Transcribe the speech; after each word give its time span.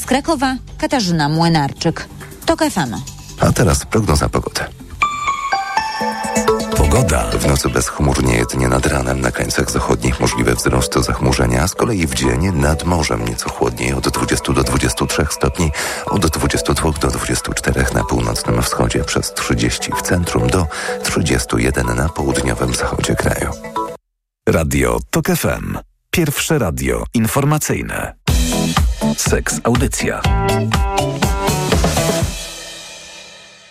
Z 0.00 0.06
Krakowa 0.06 0.56
Katarzyna 0.78 1.28
Młynarczyk. 1.28 2.08
TOK 2.46 2.60
FM. 2.60 2.94
A 3.40 3.52
teraz 3.52 3.84
prognoza 3.86 4.28
pogody. 4.28 4.60
Pogoda. 6.76 7.30
W 7.30 7.46
nocy 7.46 7.68
bezchmurnie, 7.68 8.36
jedynie 8.36 8.68
nad 8.68 8.86
ranem 8.86 9.20
na 9.20 9.30
krańcach 9.30 9.70
zachodnich 9.70 10.20
możliwe 10.20 10.54
wzrost 10.54 10.94
zachmurzenia, 10.94 11.68
z 11.68 11.74
kolei 11.74 12.06
w 12.06 12.14
dzień 12.14 12.52
nad 12.52 12.84
morzem 12.84 13.24
nieco 13.28 13.50
chłodniej 13.50 13.92
od 13.92 14.08
20 14.08 14.52
do 14.52 14.62
23 14.62 15.26
stopni, 15.30 15.70
od 16.06 16.26
22 16.26 16.92
do 16.92 17.08
24 17.08 17.84
na 17.94 18.04
północnym 18.04 18.62
wschodzie 18.62 19.04
przez 19.04 19.34
30 19.34 19.92
w 19.96 20.02
centrum 20.02 20.46
do 20.46 20.66
31 21.02 21.96
na 21.96 22.08
południowym 22.08 22.74
zachodzie 22.74 23.16
kraju. 23.16 23.50
Radio 24.48 24.98
TOK 25.10 25.26
FM. 25.26 25.78
Pierwsze 26.10 26.58
radio 26.58 27.04
informacyjne. 27.14 28.19
Seks 29.16 29.60
Audycja. 29.64 30.20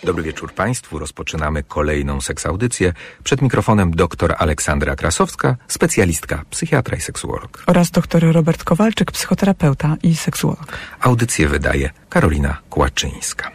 Dobry 0.04 0.22
wieczór 0.22 0.54
Państwu. 0.54 0.98
Rozpoczynamy 0.98 1.62
kolejną 1.62 2.20
seksaudycję. 2.20 2.92
Przed 3.24 3.42
mikrofonem 3.42 3.90
dr 3.90 4.34
Aleksandra 4.38 4.96
Krasowska, 4.96 5.56
specjalistka, 5.68 6.44
psychiatra 6.50 6.96
i 6.96 7.00
seksuolog. 7.00 7.62
Oraz 7.66 7.90
dr 7.90 8.32
Robert 8.32 8.64
Kowalczyk, 8.64 9.12
psychoterapeuta 9.12 9.96
i 10.02 10.16
seksuolog. 10.16 10.78
Audycję 11.00 11.48
wydaje 11.48 11.90
Karolina 12.08 12.58
Kłaczyńska. 12.70 13.50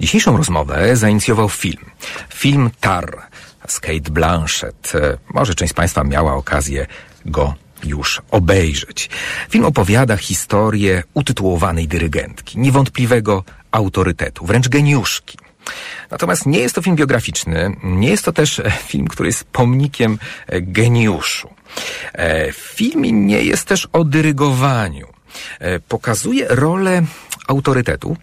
Dzisiejszą 0.00 0.36
rozmowę 0.36 0.96
zainicjował 0.96 1.48
film. 1.48 1.84
Film 2.34 2.70
Tar 2.80 3.22
z 3.66 3.80
Kate 3.80 4.10
Blanchett. 4.10 4.92
Może 5.34 5.54
część 5.54 5.72
z 5.72 5.74
Państwa 5.74 6.04
miała 6.04 6.34
okazję 6.34 6.86
go 7.26 7.54
już 7.84 8.22
obejrzeć. 8.30 9.10
Film 9.50 9.64
opowiada 9.64 10.16
historię 10.16 11.02
utytułowanej 11.14 11.88
dyrygentki, 11.88 12.58
niewątpliwego 12.58 13.44
autorytetu, 13.70 14.46
wręcz 14.46 14.68
geniuszki. 14.68 15.38
Natomiast 16.10 16.46
nie 16.46 16.58
jest 16.58 16.74
to 16.74 16.82
film 16.82 16.96
biograficzny, 16.96 17.76
nie 17.82 18.08
jest 18.08 18.24
to 18.24 18.32
też 18.32 18.62
film, 18.86 19.08
który 19.08 19.28
jest 19.28 19.44
pomnikiem 19.44 20.18
geniuszu. 20.48 21.48
Film 22.52 23.26
nie 23.26 23.42
jest 23.42 23.64
też 23.64 23.88
o 23.92 24.04
dyrygowaniu. 24.04 25.06
Pokazuje 25.88 26.46
rolę 26.48 27.02
autorytetu, 27.48 28.16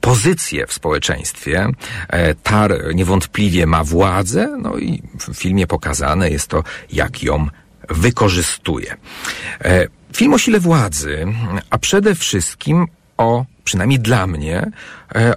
pozycję 0.00 0.66
w 0.66 0.72
społeczeństwie. 0.72 1.68
Tar 2.42 2.94
niewątpliwie 2.94 3.66
ma 3.66 3.84
władzę, 3.84 4.56
no 4.62 4.76
i 4.76 5.02
w 5.20 5.34
filmie 5.34 5.66
pokazane 5.66 6.30
jest 6.30 6.48
to, 6.48 6.62
jak 6.92 7.22
ją 7.22 7.46
wykorzystuje. 7.88 8.96
Film 10.12 10.34
o 10.34 10.38
sile 10.38 10.60
władzy, 10.60 11.26
a 11.70 11.78
przede 11.78 12.14
wszystkim 12.14 12.86
o, 13.16 13.44
przynajmniej 13.64 14.00
dla 14.00 14.26
mnie, 14.26 14.70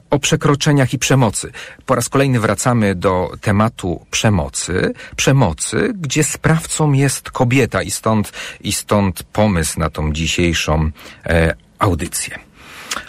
o 0.09 0.19
przekroczeniach 0.19 0.93
i 0.93 0.99
przemocy. 0.99 1.51
Po 1.85 1.95
raz 1.95 2.09
kolejny 2.09 2.39
wracamy 2.39 2.95
do 2.95 3.31
tematu 3.41 4.05
przemocy. 4.11 4.93
Przemocy, 5.15 5.91
gdzie 5.95 6.23
sprawcą 6.23 6.93
jest 6.93 7.31
kobieta 7.31 7.81
i 7.81 7.91
stąd, 7.91 8.31
i 8.61 8.71
stąd 8.71 9.23
pomysł 9.23 9.79
na 9.79 9.89
tą 9.89 10.13
dzisiejszą 10.13 10.91
e, 11.25 11.55
audycję. 11.79 12.39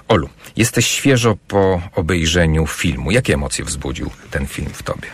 Olu, 0.08 0.28
jesteś 0.56 0.86
świeżo 0.86 1.36
po 1.48 1.82
obejrzeniu 1.94 2.66
filmu. 2.66 3.10
Jakie 3.10 3.34
emocje 3.34 3.64
wzbudził 3.64 4.10
ten 4.30 4.46
film 4.46 4.70
w 4.72 4.82
tobie? 4.82 5.08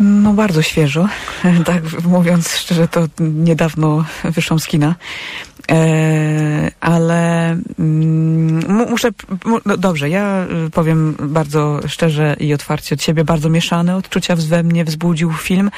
No 0.00 0.32
bardzo 0.32 0.62
świeżo, 0.62 1.08
tak 1.66 1.82
mówiąc 2.04 2.56
szczerze, 2.56 2.88
to 2.88 3.06
niedawno 3.20 4.04
wyszłam 4.24 4.60
z 4.60 4.66
kina. 4.66 4.94
E, 5.70 6.70
ale 6.80 7.50
mm, 7.78 8.88
muszę, 8.90 9.08
no 9.66 9.76
dobrze, 9.76 10.08
ja 10.08 10.46
powiem 10.72 11.16
bardzo 11.20 11.80
szczerze 11.86 12.36
i 12.40 12.54
otwarcie 12.54 12.94
od 12.94 13.02
siebie, 13.02 13.24
bardzo 13.24 13.48
mieszane 13.48 13.96
odczucia 13.96 14.36
we 14.36 14.62
mnie 14.62 14.84
wzbudził 14.84 15.32
film, 15.32 15.70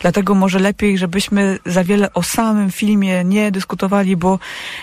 dlatego 0.00 0.34
może 0.34 0.58
lepiej, 0.58 0.98
żebyśmy 0.98 1.58
za 1.66 1.84
wiele 1.84 2.14
o 2.14 2.22
samym 2.22 2.70
filmie 2.70 3.24
nie 3.24 3.52
dyskutowali, 3.52 4.16
bo 4.16 4.38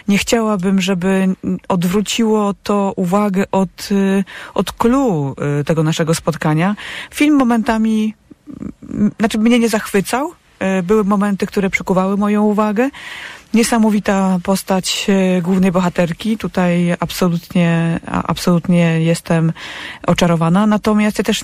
nie 0.08 0.18
chciałabym, 0.18 0.82
żeby 0.82 1.36
odwróciło 1.68 2.54
to 2.64 2.94
uwagę 2.96 3.44
od, 3.52 3.90
od 4.54 4.72
clue 4.72 5.36
tego 5.66 5.84
naszego 5.84 6.16
spotkania. 6.16 6.76
Film 7.12 7.36
momentami 7.36 8.14
znaczy 9.20 9.38
mnie 9.38 9.60
nie 9.60 9.70
zachwycał. 9.70 10.34
Były 10.84 11.04
momenty, 11.04 11.48
które 11.48 11.70
przykuwały 11.70 12.18
moją 12.18 12.44
uwagę. 12.44 12.90
Niesamowita 13.54 14.40
postać 14.44 15.08
głównej 15.42 15.72
bohaterki. 15.72 16.38
Tutaj 16.38 16.96
absolutnie, 17.00 18.00
absolutnie 18.06 19.02
jestem 19.02 19.54
oczarowana. 20.08 20.68
Natomiast 20.68 21.18
ja 21.18 21.24
też 21.24 21.44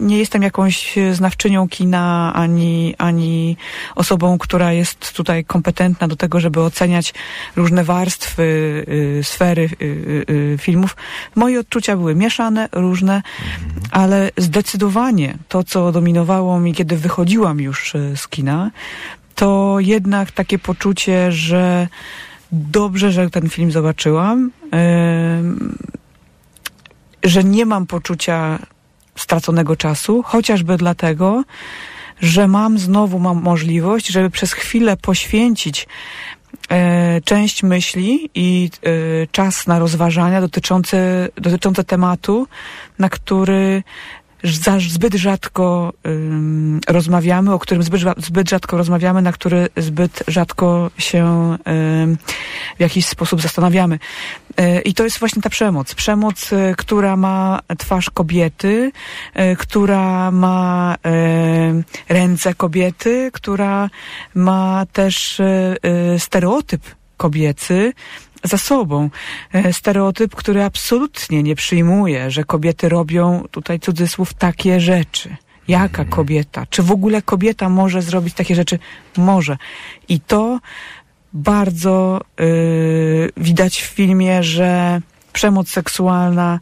nie 0.00 0.18
jestem 0.18 0.42
jakąś 0.42 0.94
znawczynią 1.12 1.68
kina, 1.68 2.32
ani, 2.34 2.94
ani 2.98 3.56
osobą, 3.94 4.38
która 4.38 4.72
jest 4.72 5.12
tutaj 5.12 5.44
kompetentna 5.44 6.08
do 6.08 6.16
tego, 6.16 6.40
żeby 6.40 6.60
oceniać 6.60 7.14
różne 7.56 7.84
warstwy, 7.84 8.42
y, 8.88 9.24
sfery 9.24 9.68
filmów. 10.58 10.96
Moje 11.34 11.60
odczucia 11.60 11.96
były 11.96 12.14
mieszane, 12.14 12.68
różne, 12.72 13.22
ale 13.90 14.30
zdecydowanie 14.36 15.38
to, 15.48 15.64
co 15.64 15.92
dominowało 15.92 16.60
mi, 16.60 16.74
kiedy 16.74 16.96
wychodziłam 16.96 17.60
już 17.60 17.92
z 18.16 18.28
kina, 18.28 18.70
to 19.38 19.76
jednak 19.80 20.32
takie 20.32 20.58
poczucie, 20.58 21.32
że 21.32 21.88
dobrze, 22.52 23.12
że 23.12 23.30
ten 23.30 23.48
film 23.48 23.70
zobaczyłam, 23.72 24.50
yy, 27.22 27.30
że 27.30 27.44
nie 27.44 27.66
mam 27.66 27.86
poczucia 27.86 28.58
straconego 29.16 29.76
czasu, 29.76 30.22
chociażby 30.22 30.76
dlatego, 30.76 31.44
że 32.20 32.48
mam 32.48 32.78
znowu 32.78 33.18
mam 33.18 33.42
możliwość, 33.42 34.06
żeby 34.06 34.30
przez 34.30 34.52
chwilę 34.52 34.96
poświęcić 34.96 35.86
e, 36.70 37.20
część 37.20 37.62
myśli 37.62 38.30
i 38.34 38.70
e, 38.82 38.90
czas 39.32 39.66
na 39.66 39.78
rozważania 39.78 40.40
dotyczące, 40.40 41.28
dotyczące 41.36 41.84
tematu, 41.84 42.46
na 42.98 43.08
który 43.08 43.82
zbyt 44.88 45.14
rzadko 45.14 45.92
um, 46.04 46.80
rozmawiamy, 46.88 47.52
o 47.52 47.58
którym 47.58 47.82
zbyt, 47.82 48.02
zbyt 48.16 48.50
rzadko 48.50 48.76
rozmawiamy, 48.76 49.22
na 49.22 49.32
który 49.32 49.68
zbyt 49.76 50.22
rzadko 50.28 50.90
się 50.98 51.24
um, 51.66 52.16
w 52.76 52.80
jakiś 52.80 53.06
sposób 53.06 53.40
zastanawiamy. 53.40 53.98
E, 54.58 54.80
I 54.80 54.94
to 54.94 55.04
jest 55.04 55.18
właśnie 55.18 55.42
ta 55.42 55.50
przemoc. 55.50 55.94
Przemoc, 55.94 56.52
e, 56.52 56.74
która 56.76 57.16
ma 57.16 57.60
twarz 57.78 58.10
kobiety, 58.10 58.92
e, 59.34 59.56
która 59.56 60.30
ma 60.30 60.96
ręce 62.08 62.54
kobiety, 62.54 63.30
która 63.32 63.90
ma 64.34 64.86
też 64.92 65.42
stereotyp 66.18 66.82
kobiecy, 67.16 67.92
za 68.44 68.58
sobą. 68.58 69.10
E, 69.52 69.72
stereotyp, 69.72 70.36
który 70.36 70.64
absolutnie 70.64 71.42
nie 71.42 71.54
przyjmuje, 71.54 72.30
że 72.30 72.44
kobiety 72.44 72.88
robią, 72.88 73.44
tutaj 73.50 73.80
cudzysłów, 73.80 74.34
takie 74.34 74.80
rzeczy. 74.80 75.36
Jaka 75.68 76.02
mhm. 76.02 76.08
kobieta? 76.08 76.66
Czy 76.66 76.82
w 76.82 76.92
ogóle 76.92 77.22
kobieta 77.22 77.68
może 77.68 78.02
zrobić 78.02 78.34
takie 78.34 78.54
rzeczy? 78.54 78.78
Może. 79.16 79.56
I 80.08 80.20
to 80.20 80.60
bardzo 81.32 82.20
yy, 82.38 83.30
widać 83.36 83.82
w 83.82 83.86
filmie, 83.86 84.42
że 84.42 85.00
przemoc 85.32 85.68
seksualna 85.68 86.60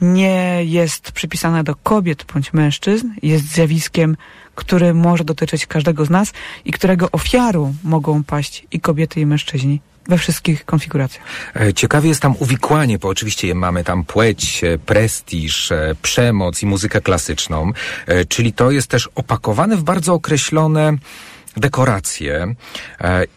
nie 0.00 0.60
jest 0.64 1.12
przypisana 1.12 1.62
do 1.62 1.74
kobiet 1.74 2.24
bądź 2.34 2.52
mężczyzn, 2.52 3.08
jest 3.22 3.44
zjawiskiem, 3.52 4.16
które 4.54 4.94
może 4.94 5.24
dotyczyć 5.24 5.66
każdego 5.66 6.04
z 6.04 6.10
nas 6.10 6.32
i 6.64 6.72
którego 6.72 7.10
ofiarą 7.10 7.74
mogą 7.84 8.24
paść 8.24 8.66
i 8.72 8.80
kobiety, 8.80 9.20
i 9.20 9.26
mężczyźni 9.26 9.80
we 10.08 10.18
wszystkich 10.18 10.64
konfiguracjach. 10.64 11.24
E, 11.56 11.74
ciekawie 11.74 12.08
jest 12.08 12.20
tam 12.20 12.34
uwikłanie, 12.38 12.98
bo 12.98 13.08
oczywiście 13.08 13.54
mamy 13.54 13.84
tam 13.84 14.04
płeć, 14.04 14.64
e, 14.64 14.78
prestiż, 14.78 15.72
e, 15.72 15.94
przemoc 16.02 16.62
i 16.62 16.66
muzykę 16.66 17.00
klasyczną, 17.00 17.72
czyli 18.28 18.52
to 18.52 18.70
jest 18.70 18.88
też 18.88 19.08
opakowane 19.14 19.76
w 19.76 19.82
bardzo 19.82 20.14
określone 20.14 20.92
dekoracje 21.56 22.54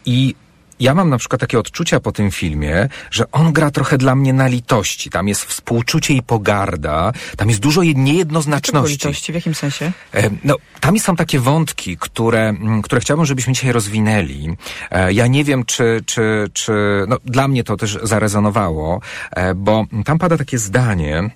i 0.06 0.34
ja 0.80 0.94
mam 0.94 1.10
na 1.10 1.18
przykład 1.18 1.40
takie 1.40 1.58
odczucia 1.58 2.00
po 2.00 2.12
tym 2.12 2.30
filmie, 2.30 2.88
że 3.10 3.30
on 3.32 3.52
gra 3.52 3.70
trochę 3.70 3.98
dla 3.98 4.14
mnie 4.14 4.32
na 4.32 4.46
litości. 4.46 5.10
Tam 5.10 5.28
jest 5.28 5.44
współczucie 5.44 6.14
i 6.14 6.22
pogarda, 6.22 7.12
tam 7.36 7.48
jest 7.48 7.60
dużo 7.60 7.82
niejednoznaczności. 7.82 8.92
litości? 8.92 9.32
W 9.32 9.34
jakim 9.34 9.54
sensie? 9.54 9.92
E, 10.14 10.30
no, 10.44 10.56
tam 10.80 10.98
są 10.98 11.16
takie 11.16 11.40
wątki, 11.40 11.96
które, 11.96 12.48
mm, 12.48 12.82
które 12.82 13.00
chciałbym, 13.00 13.26
żebyśmy 13.26 13.52
dzisiaj 13.52 13.72
rozwinęli. 13.72 14.56
E, 14.90 15.12
ja 15.12 15.26
nie 15.26 15.44
wiem, 15.44 15.64
czy, 15.64 16.02
czy, 16.06 16.50
czy, 16.52 16.72
no, 17.08 17.16
dla 17.24 17.48
mnie 17.48 17.64
to 17.64 17.76
też 17.76 17.98
zarezonowało, 18.02 19.00
e, 19.30 19.54
bo 19.54 19.86
tam 20.04 20.18
pada 20.18 20.36
takie 20.36 20.58
zdanie, 20.58 21.30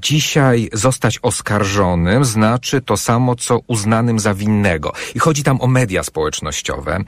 dzisiaj 0.00 0.70
zostać 0.72 1.18
oskarżonym 1.22 2.24
znaczy 2.24 2.80
to 2.80 2.96
samo, 2.96 3.34
co 3.34 3.60
uznanym 3.66 4.18
za 4.18 4.34
winnego. 4.34 4.92
I 5.14 5.18
chodzi 5.18 5.42
tam 5.42 5.60
o 5.60 5.66
media 5.66 6.02
społecznościowe. 6.02 6.98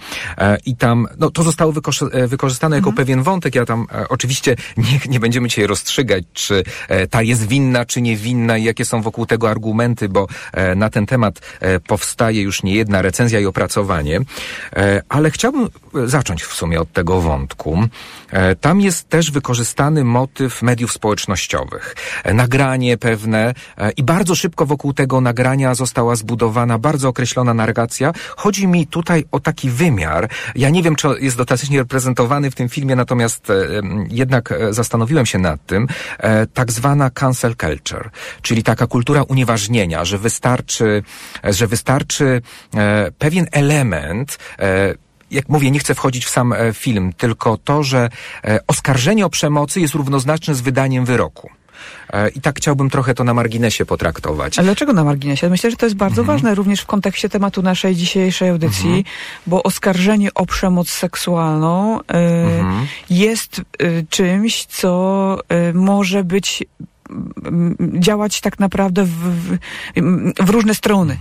I 0.67 0.77
tam 0.77 0.92
tam, 0.93 1.07
no 1.19 1.31
to 1.31 1.43
zostało 1.43 1.73
wykorzy- 1.73 2.29
wykorzystane 2.29 2.77
jako 2.77 2.93
pewien 2.93 3.23
wątek. 3.23 3.55
Ja 3.55 3.65
tam 3.65 3.87
e, 3.93 4.09
oczywiście 4.09 4.57
nie, 4.77 5.01
nie 5.09 5.21
będziemy 5.21 5.49
dzisiaj 5.49 5.67
rozstrzygać, 5.67 6.25
czy 6.33 6.65
e, 6.89 7.07
ta 7.07 7.23
jest 7.23 7.47
winna, 7.49 7.85
czy 7.85 8.03
nie 8.03 8.17
winna 8.17 8.59
i 8.59 8.65
jakie 8.65 8.85
są 8.85 9.03
wokół 9.03 9.27
tego 9.27 9.51
argumenty, 9.51 10.09
bo 10.09 10.27
e, 10.53 10.75
na 10.75 10.91
ten 10.91 11.07
temat 11.07 11.41
e, 11.61 11.81
powstaje 11.81 12.43
już 12.43 12.63
nie 12.63 12.75
jedna 12.75 13.03
recenzja 13.03 13.41
i 13.41 13.47
opracowanie. 13.47 14.21
E, 14.77 15.03
ale 15.09 15.31
chciałbym 15.31 15.69
e, 15.95 16.09
zacząć 16.09 16.43
w 16.43 16.55
sumie 16.55 16.81
od 16.81 16.93
tego 16.93 17.21
wątku. 17.21 17.89
E, 18.31 18.57
tam 18.57 18.81
jest 18.81 19.09
też 19.09 19.31
wykorzystany 19.31 20.05
motyw 20.05 20.63
mediów 20.63 20.93
społecznościowych. 20.93 21.97
E, 22.25 22.35
nagranie 22.35 22.99
pewne 22.99 23.55
e, 23.79 23.91
i 23.91 24.03
bardzo 24.03 24.35
szybko 24.35 24.67
wokół 24.67 24.93
tego 24.93 25.21
nagrania 25.21 25.75
została 25.75 26.17
zbudowana 26.17 26.79
bardzo 26.79 27.09
określona 27.09 27.55
narracja. 27.55 28.13
Chodzi 28.37 28.67
mi 28.67 28.87
tutaj 28.87 29.25
o 29.33 29.41
taki 29.41 29.71
wymiar. 29.71 30.29
Ja 30.55 30.71
nie 30.71 30.82
wiem, 30.83 30.97
czy 30.97 31.09
jest 31.21 31.37
dostatecznie 31.37 31.79
reprezentowany 31.79 32.51
w 32.51 32.55
tym 32.55 32.69
filmie, 32.69 32.97
natomiast 32.97 33.51
e, 33.51 33.55
jednak 34.09 34.53
e, 34.53 34.73
zastanowiłem 34.73 35.27
się 35.27 35.39
nad 35.39 35.67
tym. 35.67 35.87
E, 36.19 36.47
tak 36.47 36.73
zwana 36.73 37.11
cancel 37.11 37.57
culture, 37.57 38.11
czyli 38.43 38.63
taka 38.63 38.87
kultura 38.87 39.23
unieważnienia, 39.23 40.05
że 40.05 40.19
wystarczy, 40.19 41.03
że 41.45 41.67
wystarczy 41.67 42.43
pewien 43.19 43.47
element, 43.53 44.39
jak 45.31 45.49
mówię, 45.49 45.71
nie 45.71 45.79
chcę 45.79 45.95
wchodzić 45.95 46.25
w 46.25 46.29
sam 46.29 46.55
film, 46.73 47.13
tylko 47.13 47.57
to, 47.57 47.83
że 47.83 48.09
oskarżenie 48.67 49.27
o 49.27 49.31
przemocy 49.31 49.81
jest 49.81 49.95
równoznaczne 49.95 50.55
z 50.55 50.61
wydaniem 50.61 51.05
wyroku. 51.05 51.51
E, 52.13 52.29
I 52.29 52.41
tak 52.41 52.57
chciałbym 52.57 52.91
trochę 52.91 53.15
to 53.15 53.25
na 53.25 53.35
marginesie 53.35 53.87
potraktować. 53.87 54.59
Ale 54.59 54.67
dlaczego 54.67 54.93
na 54.93 55.05
marginesie? 55.05 55.49
Myślę, 55.51 55.71
że 55.71 55.77
to 55.77 55.87
jest 55.87 55.97
bardzo 55.97 56.21
Mhm. 56.21 56.39
ważne 56.39 56.55
również 56.55 56.81
w 56.81 56.87
kontekście 56.87 57.29
tematu 57.29 57.63
naszej 57.63 57.95
dzisiejszej 57.97 58.49
audycji, 58.49 59.05
bo 59.47 59.63
oskarżenie 59.63 60.35
o 60.35 60.47
przemoc 60.47 60.91
seksualną 60.91 62.01
y, 62.01 62.03
Mhm. 62.61 62.87
jest 63.11 63.59
y, 63.83 64.07
czymś, 64.11 64.65
co 64.67 65.39
y, 65.71 65.75
może 65.75 66.25
być 66.25 66.65
działać 67.99 68.41
tak 68.41 68.59
naprawdę 68.59 69.05
w, 69.05 69.09
w, 69.11 69.59
w 70.47 70.51
różne 70.51 70.75
strony. 70.75 71.17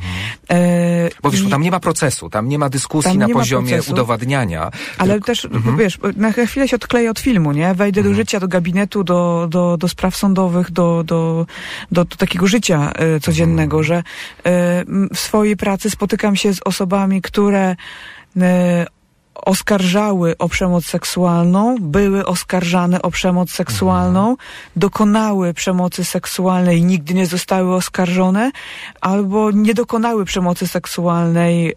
E, 0.49 0.81
Mhm. 1.01 1.09
Bo 1.23 1.31
wiesz, 1.31 1.41
i- 1.41 1.49
tam 1.49 1.61
nie 1.61 1.71
ma 1.71 1.79
procesu, 1.79 2.29
tam 2.29 2.49
nie 2.49 2.59
ma 2.59 2.69
dyskusji 2.69 3.17
na 3.17 3.29
poziomie 3.29 3.69
procesu. 3.73 3.91
udowadniania. 3.93 4.71
Ale 4.97 5.13
tylko- 5.13 5.25
też, 5.25 5.45
Mhm. 5.45 5.77
wiesz, 5.77 5.99
na 6.15 6.31
chwilę 6.31 6.67
się 6.67 6.75
odkleję 6.75 7.11
od 7.11 7.19
filmu, 7.19 7.51
nie? 7.51 7.73
Wejdę 7.73 8.03
do 8.03 8.13
życia, 8.13 8.39
do 8.39 8.47
gabinetu, 8.47 9.03
do, 9.03 9.47
do, 9.49 9.77
do 9.77 9.87
spraw 9.87 10.15
sądowych, 10.15 10.71
do, 10.71 11.03
do, 11.03 11.45
do, 11.91 12.05
do 12.05 12.15
takiego 12.17 12.47
życia 12.47 12.91
e, 12.95 13.19
codziennego, 13.19 13.83
że 13.83 13.95
e, 13.95 14.03
w 15.13 15.19
swojej 15.19 15.57
pracy 15.57 15.89
spotykam 15.89 16.35
się 16.35 16.53
z 16.53 16.59
osobami, 16.65 17.21
które 17.21 17.75
e, 18.41 18.85
oskarżały 19.35 20.37
o 20.37 20.49
przemoc 20.49 20.85
seksualną, 20.85 21.75
były 21.79 22.25
oskarżane 22.25 23.01
o 23.01 23.11
przemoc 23.11 23.51
seksualną, 23.51 24.37
dokonały 24.75 25.53
przemocy 25.53 26.05
seksualnej 26.05 26.79
i 26.79 26.83
nigdy 26.83 27.13
nie 27.13 27.25
zostały 27.25 27.75
oskarżone, 27.75 28.51
albo 29.01 29.51
nie 29.51 29.73
dokonały 29.73 30.25
przemocy 30.25 30.67
seksualnej, 30.67 31.69
e, 31.69 31.73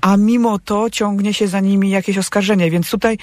a 0.00 0.16
mimo 0.16 0.58
to 0.58 0.90
ciągnie 0.90 1.34
się 1.34 1.48
za 1.48 1.60
nimi 1.60 1.90
jakieś 1.90 2.18
oskarżenie. 2.18 2.70
Więc 2.70 2.90
tutaj 2.90 3.18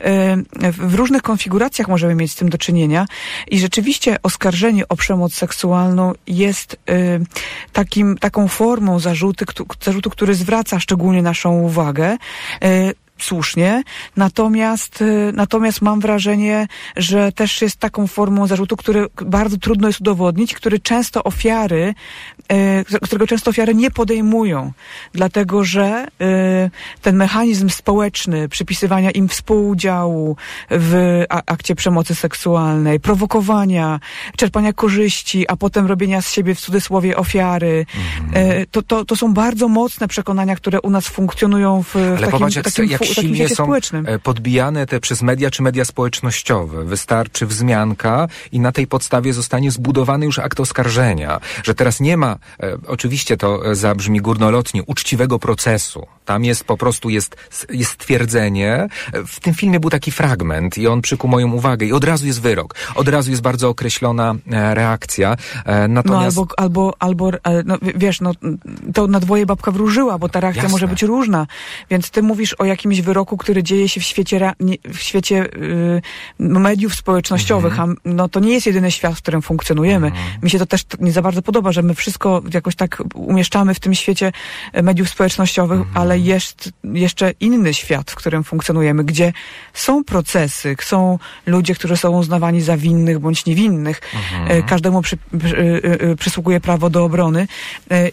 e, 0.00 0.36
w 0.72 0.94
różnych 0.94 1.22
konfiguracjach 1.22 1.88
możemy 1.88 2.14
mieć 2.14 2.32
z 2.32 2.34
tym 2.34 2.50
do 2.50 2.58
czynienia 2.58 3.06
i 3.50 3.58
rzeczywiście 3.58 4.16
oskarżenie 4.22 4.88
o 4.88 4.96
przemoc 4.96 5.34
seksualną 5.34 6.12
jest 6.26 6.76
e, 6.88 6.96
takim, 7.72 8.18
taką 8.18 8.48
formą 8.48 8.98
zarzuty, 8.98 9.44
zarzutu, 9.82 10.10
który 10.10 10.34
zwraca 10.34 10.80
szczególnie 10.80 11.22
naszą 11.22 11.60
uwagę. 11.60 12.16
Słusznie, 13.22 13.82
natomiast, 14.16 15.02
y, 15.02 15.32
natomiast 15.34 15.82
mam 15.82 16.00
wrażenie, 16.00 16.66
że 16.96 17.32
też 17.32 17.62
jest 17.62 17.76
taką 17.76 18.06
formą 18.06 18.46
zarzutu, 18.46 18.76
który 18.76 19.06
bardzo 19.24 19.56
trudno 19.56 19.88
jest 19.88 20.00
udowodnić, 20.00 20.54
który 20.54 20.80
często 20.80 21.24
ofiary, 21.24 21.94
y, 22.52 23.00
którego 23.02 23.26
często 23.26 23.50
ofiary 23.50 23.74
nie 23.74 23.90
podejmują, 23.90 24.72
dlatego 25.12 25.64
że 25.64 26.06
y, 26.22 26.70
ten 27.02 27.16
mechanizm 27.16 27.68
społeczny 27.68 28.48
przypisywania 28.48 29.10
im 29.10 29.28
współudziału 29.28 30.36
w 30.70 31.22
akcie 31.28 31.74
przemocy 31.74 32.14
seksualnej, 32.14 33.00
prowokowania, 33.00 34.00
czerpania 34.36 34.72
korzyści, 34.72 35.48
a 35.48 35.56
potem 35.56 35.86
robienia 35.86 36.22
z 36.22 36.32
siebie 36.32 36.54
w 36.54 36.60
cudzysłowie 36.60 37.16
ofiary, 37.16 37.86
y, 38.36 38.66
to, 38.70 38.82
to, 38.82 39.04
to 39.04 39.16
są 39.16 39.34
bardzo 39.34 39.68
mocne 39.68 40.08
przekonania, 40.08 40.56
które 40.56 40.80
u 40.80 40.90
nas 40.90 41.06
funkcjonują 41.08 41.82
w, 41.82 41.96
Ale 41.96 42.16
takim, 42.16 42.30
popatrz, 42.30 42.56
jak, 42.56 42.64
takim, 42.64 42.88
silnie 43.14 43.48
są 43.48 43.54
społecznym. 43.54 44.06
e, 44.08 44.18
podbijane 44.18 44.86
te 44.86 45.00
przez 45.00 45.22
media 45.22 45.50
czy 45.50 45.62
media 45.62 45.84
społecznościowe. 45.84 46.84
Wystarczy 46.84 47.46
wzmianka 47.46 48.28
i 48.52 48.60
na 48.60 48.72
tej 48.72 48.86
podstawie 48.86 49.32
zostanie 49.32 49.70
zbudowany 49.70 50.26
już 50.26 50.38
akt 50.38 50.60
oskarżenia. 50.60 51.40
Że 51.64 51.74
teraz 51.74 52.00
nie 52.00 52.16
ma, 52.16 52.36
e, 52.62 52.76
oczywiście 52.86 53.36
to 53.36 53.66
e, 53.70 53.74
zabrzmi 53.74 54.20
górnolotnie, 54.20 54.82
uczciwego 54.82 55.38
procesu. 55.38 56.06
Tam 56.24 56.44
jest 56.44 56.64
po 56.64 56.76
prostu 56.76 57.10
jest, 57.10 57.36
jest 57.70 57.90
stwierdzenie. 57.90 58.88
E, 59.12 59.24
W 59.26 59.40
tym 59.40 59.54
filmie 59.54 59.80
był 59.80 59.90
taki 59.90 60.10
fragment 60.10 60.78
i 60.78 60.86
on 60.88 61.02
przykuł 61.02 61.30
moją 61.30 61.52
uwagę 61.52 61.86
i 61.86 61.92
od 61.92 62.04
razu 62.04 62.26
jest 62.26 62.40
wyrok. 62.40 62.74
Od 62.94 63.08
razu 63.08 63.30
jest 63.30 63.42
bardzo 63.42 63.68
określona 63.68 64.34
e, 64.52 64.74
reakcja. 64.74 65.36
E, 65.66 65.88
No 65.88 65.94
natomiast 65.94 66.38
albo, 66.38 66.48
albo, 66.58 66.94
albo 66.98 67.30
e, 67.30 67.62
no, 67.66 67.76
wiesz, 67.94 68.20
no, 68.20 68.30
to 68.94 69.06
na 69.06 69.20
dwoje 69.20 69.46
babka 69.46 69.70
wróżyła, 69.70 70.18
bo 70.18 70.28
ta 70.28 70.40
reakcja 70.40 70.62
Jasne. 70.62 70.72
może 70.74 70.88
być 70.88 71.02
różna. 71.02 71.46
Więc 71.90 72.10
ty 72.10 72.22
mówisz 72.22 72.54
o 72.58 72.64
jakimś 72.64 73.01
wyroku, 73.02 73.36
który 73.36 73.62
dzieje 73.62 73.88
się 73.88 74.00
w 74.00 74.04
świecie, 74.04 74.52
w 74.94 74.98
świecie 74.98 75.44
y, 75.56 76.02
mediów 76.38 76.94
społecznościowych, 76.94 77.72
Mhm. 77.72 77.96
a 78.04 78.08
no, 78.08 78.28
to 78.28 78.40
nie 78.40 78.52
jest 78.52 78.66
jedyny 78.66 78.90
świat, 78.90 79.14
w 79.14 79.18
którym 79.22 79.42
funkcjonujemy. 79.42 80.12
Mi 80.42 80.50
się 80.50 80.58
to 80.58 80.66
też 80.66 80.84
nie 81.00 81.12
za 81.12 81.22
bardzo 81.22 81.42
podoba, 81.42 81.72
że 81.72 81.82
my 81.82 81.94
wszystko 81.94 82.42
jakoś 82.54 82.76
tak 82.76 83.02
umieszczamy 83.14 83.74
w 83.74 83.80
tym 83.80 83.94
świecie 83.94 84.32
e, 84.72 84.82
mediów 84.82 85.08
społecznościowych, 85.08 85.78
Mhm. 85.78 85.96
ale 85.98 86.18
jest 86.18 86.70
jeszcze 86.84 87.32
inny 87.40 87.74
świat, 87.74 88.10
w 88.10 88.14
którym 88.14 88.44
funkcjonujemy, 88.44 89.04
gdzie 89.04 89.32
są 89.74 90.04
procesy, 90.04 90.76
są 90.82 91.18
ludzie, 91.46 91.74
którzy 91.74 91.96
są 91.96 92.10
uznawani 92.18 92.60
za 92.60 92.76
winnych 92.76 93.18
bądź 93.18 93.46
niewinnych. 93.46 94.00
Mhm. 94.14 94.58
E, 94.58 94.62
Każdemu 94.62 95.02
przy, 95.02 95.16
przy, 95.44 95.80
e, 96.10 96.16
przysługuje 96.16 96.60
prawo 96.60 96.90
do 96.90 97.04
obrony 97.04 97.48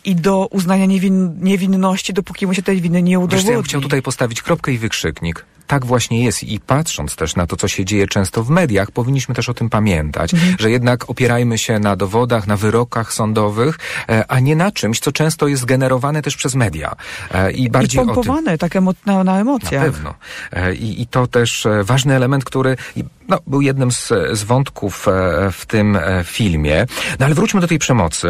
i 0.05 0.15
do 0.15 0.47
uznania 0.51 0.85
niewin, 0.85 1.35
niewinności, 1.41 2.13
dopóki 2.13 2.47
mu 2.47 2.53
się 2.53 2.61
tej 2.61 2.81
winy 2.81 3.01
nie 3.03 3.09
Wiesz, 3.17 3.23
udowodni. 3.23 3.49
ja 3.49 3.55
bym 3.55 3.63
chciał 3.63 3.81
tutaj 3.81 4.01
postawić 4.01 4.41
kropkę 4.41 4.71
i 4.73 4.77
wykrzyknik. 4.79 5.45
Tak 5.69 5.85
właśnie 5.85 6.23
jest 6.25 6.43
i 6.43 6.59
patrząc 6.59 7.15
też 7.15 7.35
na 7.35 7.47
to, 7.47 7.55
co 7.55 7.67
się 7.67 7.85
dzieje 7.85 8.07
często 8.07 8.43
w 8.43 8.49
mediach, 8.49 8.91
powinniśmy 8.91 9.35
też 9.35 9.49
o 9.49 9.53
tym 9.53 9.69
pamiętać, 9.69 10.33
Mhm. 10.33 10.55
że 10.59 10.71
jednak 10.71 11.09
opierajmy 11.09 11.57
się 11.57 11.79
na 11.79 11.95
dowodach, 11.95 12.47
na 12.47 12.57
wyrokach 12.57 13.13
sądowych, 13.13 13.79
e, 14.09 14.25
a 14.27 14.39
nie 14.39 14.55
na 14.55 14.71
czymś, 14.71 14.99
co 14.99 15.11
często 15.11 15.47
jest 15.47 15.65
generowane 15.65 16.21
też 16.21 16.35
przez 16.37 16.55
media. 16.55 16.95
E, 17.33 17.51
I 17.51 17.63
I 17.63 17.69
bardziej 17.69 17.99
tym. 17.99 18.07
pompowane 18.15 18.57
tak 18.57 18.75
emo, 18.75 18.91
na, 19.05 19.13
na 19.17 19.23
Na 19.23 19.39
emocjach. 19.39 19.83
pewno. 19.85 20.13
E, 20.53 20.73
I, 20.75 21.01
I 21.01 21.07
to 21.07 21.27
też 21.27 21.67
ważny 21.83 22.15
element, 22.15 22.43
który 22.43 22.77
i, 22.95 23.03
no, 23.27 23.39
był 23.47 23.61
jednym 23.61 23.91
z, 23.91 24.07
z 24.31 24.43
wątków 24.43 25.05
w 25.51 25.65
tym 25.65 25.97
filmie. 26.23 26.85
No 27.19 27.25
ale 27.25 27.35
wróćmy 27.35 27.61
do 27.61 27.67
tej 27.67 27.79
przemocy. 27.79 28.27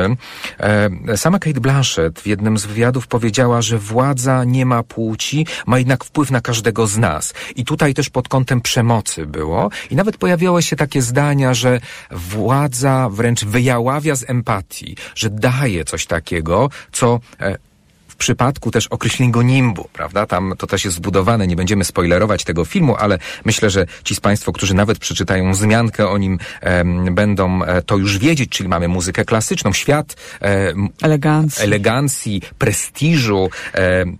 Sama 1.15 1.39
Kate 1.39 1.59
Blanchett 1.61 2.19
w 2.19 2.27
jednym 2.27 2.57
z 2.57 2.65
wywiadów 2.65 3.07
powiedziała, 3.07 3.61
że 3.61 3.77
władza 3.77 4.43
nie 4.43 4.65
ma 4.65 4.83
płci, 4.83 5.45
ma 5.65 5.77
jednak 5.77 6.03
wpływ 6.03 6.31
na 6.31 6.41
każdego 6.41 6.87
z 6.87 6.97
nas. 6.97 7.28
I 7.55 7.65
tutaj 7.65 7.93
też 7.93 8.09
pod 8.09 8.27
kątem 8.27 8.61
przemocy 8.61 9.25
było. 9.25 9.69
I 9.91 9.95
nawet 9.95 10.17
pojawiały 10.17 10.63
się 10.63 10.75
takie 10.75 11.01
zdania, 11.01 11.53
że 11.53 11.79
władza 12.11 13.09
wręcz 13.11 13.45
wyjaławia 13.45 14.15
z 14.15 14.29
empatii, 14.29 14.95
że 15.15 15.29
daje 15.29 15.85
coś 15.85 16.05
takiego, 16.05 16.69
co 16.91 17.19
e, 17.39 17.57
przypadku 18.19 18.71
też 18.71 18.87
określonego 18.87 19.41
nimbu, 19.41 19.89
prawda? 19.93 20.25
Tam 20.25 20.53
to 20.57 20.67
też 20.67 20.85
jest 20.85 20.97
zbudowane, 20.97 21.47
nie 21.47 21.55
będziemy 21.55 21.83
spoilerować 21.85 22.43
tego 22.43 22.65
filmu, 22.65 22.95
ale 22.95 23.19
myślę, 23.45 23.69
że 23.69 23.85
ci 24.03 24.15
z 24.15 24.19
Państwa, 24.19 24.51
którzy 24.51 24.73
nawet 24.73 24.99
przeczytają 24.99 25.51
wzmiankę 25.51 26.09
o 26.09 26.17
nim, 26.17 26.39
em, 26.61 27.15
będą 27.15 27.63
e, 27.63 27.81
to 27.81 27.97
już 27.97 28.17
wiedzieć, 28.17 28.49
czyli 28.49 28.69
mamy 28.69 28.87
muzykę 28.87 29.25
klasyczną, 29.25 29.73
świat 29.73 30.15
em, 30.39 30.89
Elegancji. 31.01 31.63
elegancji, 31.63 32.41
prestiżu, 32.57 33.49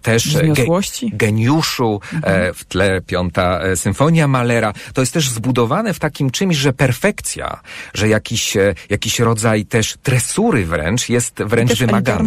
też 0.02 0.36
e, 0.36 0.40
Wzniosłości. 0.40 1.12
geniuszu, 1.14 2.02
e, 2.24 2.54
w 2.54 2.66
tle 2.66 3.02
piąta 3.02 3.60
e, 3.62 3.76
symfonia 3.76 4.28
Malera. 4.28 4.74
To 4.94 5.02
jest 5.02 5.14
też 5.14 5.30
zbudowane 5.30 5.94
w 5.94 6.00
takim 6.00 6.30
czymś, 6.32 6.56
że 6.56 6.74
perfekcja, 6.74 7.60
że 7.94 8.08
jakiś, 8.10 8.58
jakiś 8.90 9.20
rodzaj 9.20 9.66
też 9.66 9.98
tresury 10.04 10.66
wręcz 10.66 11.10
jest 11.10 11.44
wręcz 11.44 11.80
wymagany. 11.80 12.20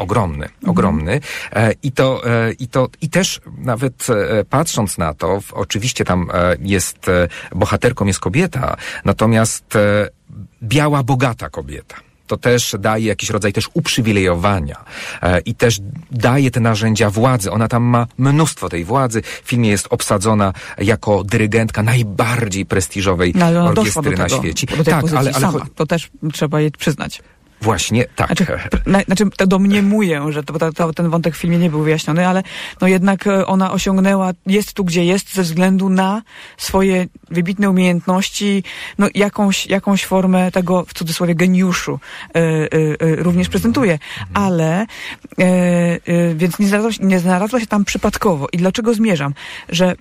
Ogromny, 0.00 0.48
ogromny. 0.66 1.13
E, 1.52 1.72
I 1.82 1.92
to, 1.92 2.26
e, 2.26 2.52
i 2.52 2.68
to, 2.68 2.88
i 3.00 3.08
też 3.08 3.40
nawet 3.58 4.06
e, 4.10 4.44
patrząc 4.44 4.98
na 4.98 5.14
to, 5.14 5.40
oczywiście 5.52 6.04
tam 6.04 6.28
jest, 6.60 6.98
bohaterką 7.54 8.06
jest 8.06 8.20
kobieta, 8.20 8.76
natomiast 9.04 9.64
biała, 10.62 11.02
bogata 11.02 11.50
kobieta. 11.50 11.96
to 12.26 12.36
też 12.36 12.76
daje 12.78 13.06
jakiś 13.06 13.30
rodzaj 13.30 13.52
też 13.52 13.70
uprzywilejowania 13.74 14.84
e, 15.22 15.40
i 15.40 15.54
też 15.54 15.80
daje 16.10 16.50
te 16.50 16.60
narzędzia 16.60 17.10
władzy. 17.10 17.50
Ona 17.50 17.68
tam 17.68 17.82
ma 17.82 18.06
mnóstwo 18.18 18.68
tej 18.68 18.84
władzy. 18.84 19.22
W 19.22 19.48
filmie 19.48 19.70
jest 19.70 19.86
obsadzona 19.90 20.52
jako 20.78 21.24
dyrygentka 21.24 21.82
najbardziej 21.82 22.66
prestiżowej 22.66 23.32
No, 23.36 23.64
orkiestry 23.64 24.16
na 24.16 24.28
świecie. 24.28 24.66
Tak, 24.84 25.04
ale, 25.16 25.32
ale 25.32 25.60
To 25.74 25.86
też 25.86 26.10
trzeba 26.32 26.60
jej 26.60 26.70
przyznać. 26.70 27.22
Właśnie 27.60 28.04
tak. 28.16 28.26
Znaczy, 28.26 28.46
na, 28.86 29.00
znaczy 29.02 29.24
domniemuję, 29.46 30.22
że 30.32 30.42
to, 30.42 30.58
to, 30.58 30.72
to, 30.72 30.92
ten 30.92 31.10
wątek 31.10 31.34
w 31.34 31.38
filmie 31.38 31.58
nie 31.58 31.70
był 31.70 31.82
wyjaśniony, 31.82 32.28
ale 32.28 32.42
no 32.80 32.88
jednak 32.88 33.26
e, 33.26 33.46
ona 33.46 33.72
osiągnęła, 33.72 34.32
jest 34.46 34.72
tu 34.72 34.84
gdzie 34.84 35.04
jest 35.04 35.34
ze 35.34 35.42
względu 35.42 35.88
na 35.88 36.22
swoje 36.56 37.06
wybitne 37.30 37.70
umiejętności, 37.70 38.64
no 38.98 39.08
jakąś, 39.14 39.66
jakąś 39.66 40.04
formę 40.04 40.50
tego 40.50 40.84
w 40.84 40.94
cudzysłowie 40.94 41.34
geniuszu 41.34 42.00
e, 42.34 42.38
e, 42.38 42.66
e, 43.00 43.16
również 43.16 43.48
prezentuje. 43.48 43.98
Ale 44.34 44.80
e, 44.80 44.86
e, 45.38 46.34
więc 46.34 46.58
nie 46.58 46.68
znalazła, 46.68 46.92
się, 46.92 47.04
nie 47.04 47.18
znalazła 47.18 47.60
się 47.60 47.66
tam 47.66 47.84
przypadkowo. 47.84 48.46
I 48.52 48.56
dlaczego 48.58 48.94
zmierzam? 48.94 49.34
Że 49.68 49.94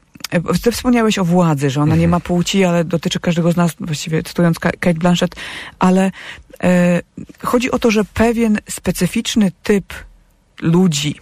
ty 0.64 0.72
wspomniałeś 0.72 1.20
o 1.20 1.26
władzy, 1.26 1.70
że 1.70 1.82
ona 1.82 1.96
nie 1.96 2.08
ma 2.08 2.20
płci, 2.20 2.64
ale 2.64 2.84
dotyczy 2.84 3.20
każdego 3.20 3.52
z 3.52 3.56
nas, 3.56 3.72
właściwie 3.80 4.24
cytując 4.24 4.60
Ka- 4.60 4.72
Kate 4.80 5.00
Blanchett, 5.00 5.36
ale 5.80 6.12
e, 6.64 7.02
chodzi 7.44 7.72
o 7.72 7.80
to, 7.80 7.92
że 7.92 8.04
pewien 8.14 8.60
specyficzny 8.70 9.52
typ 9.64 9.94
ludzi, 10.62 11.16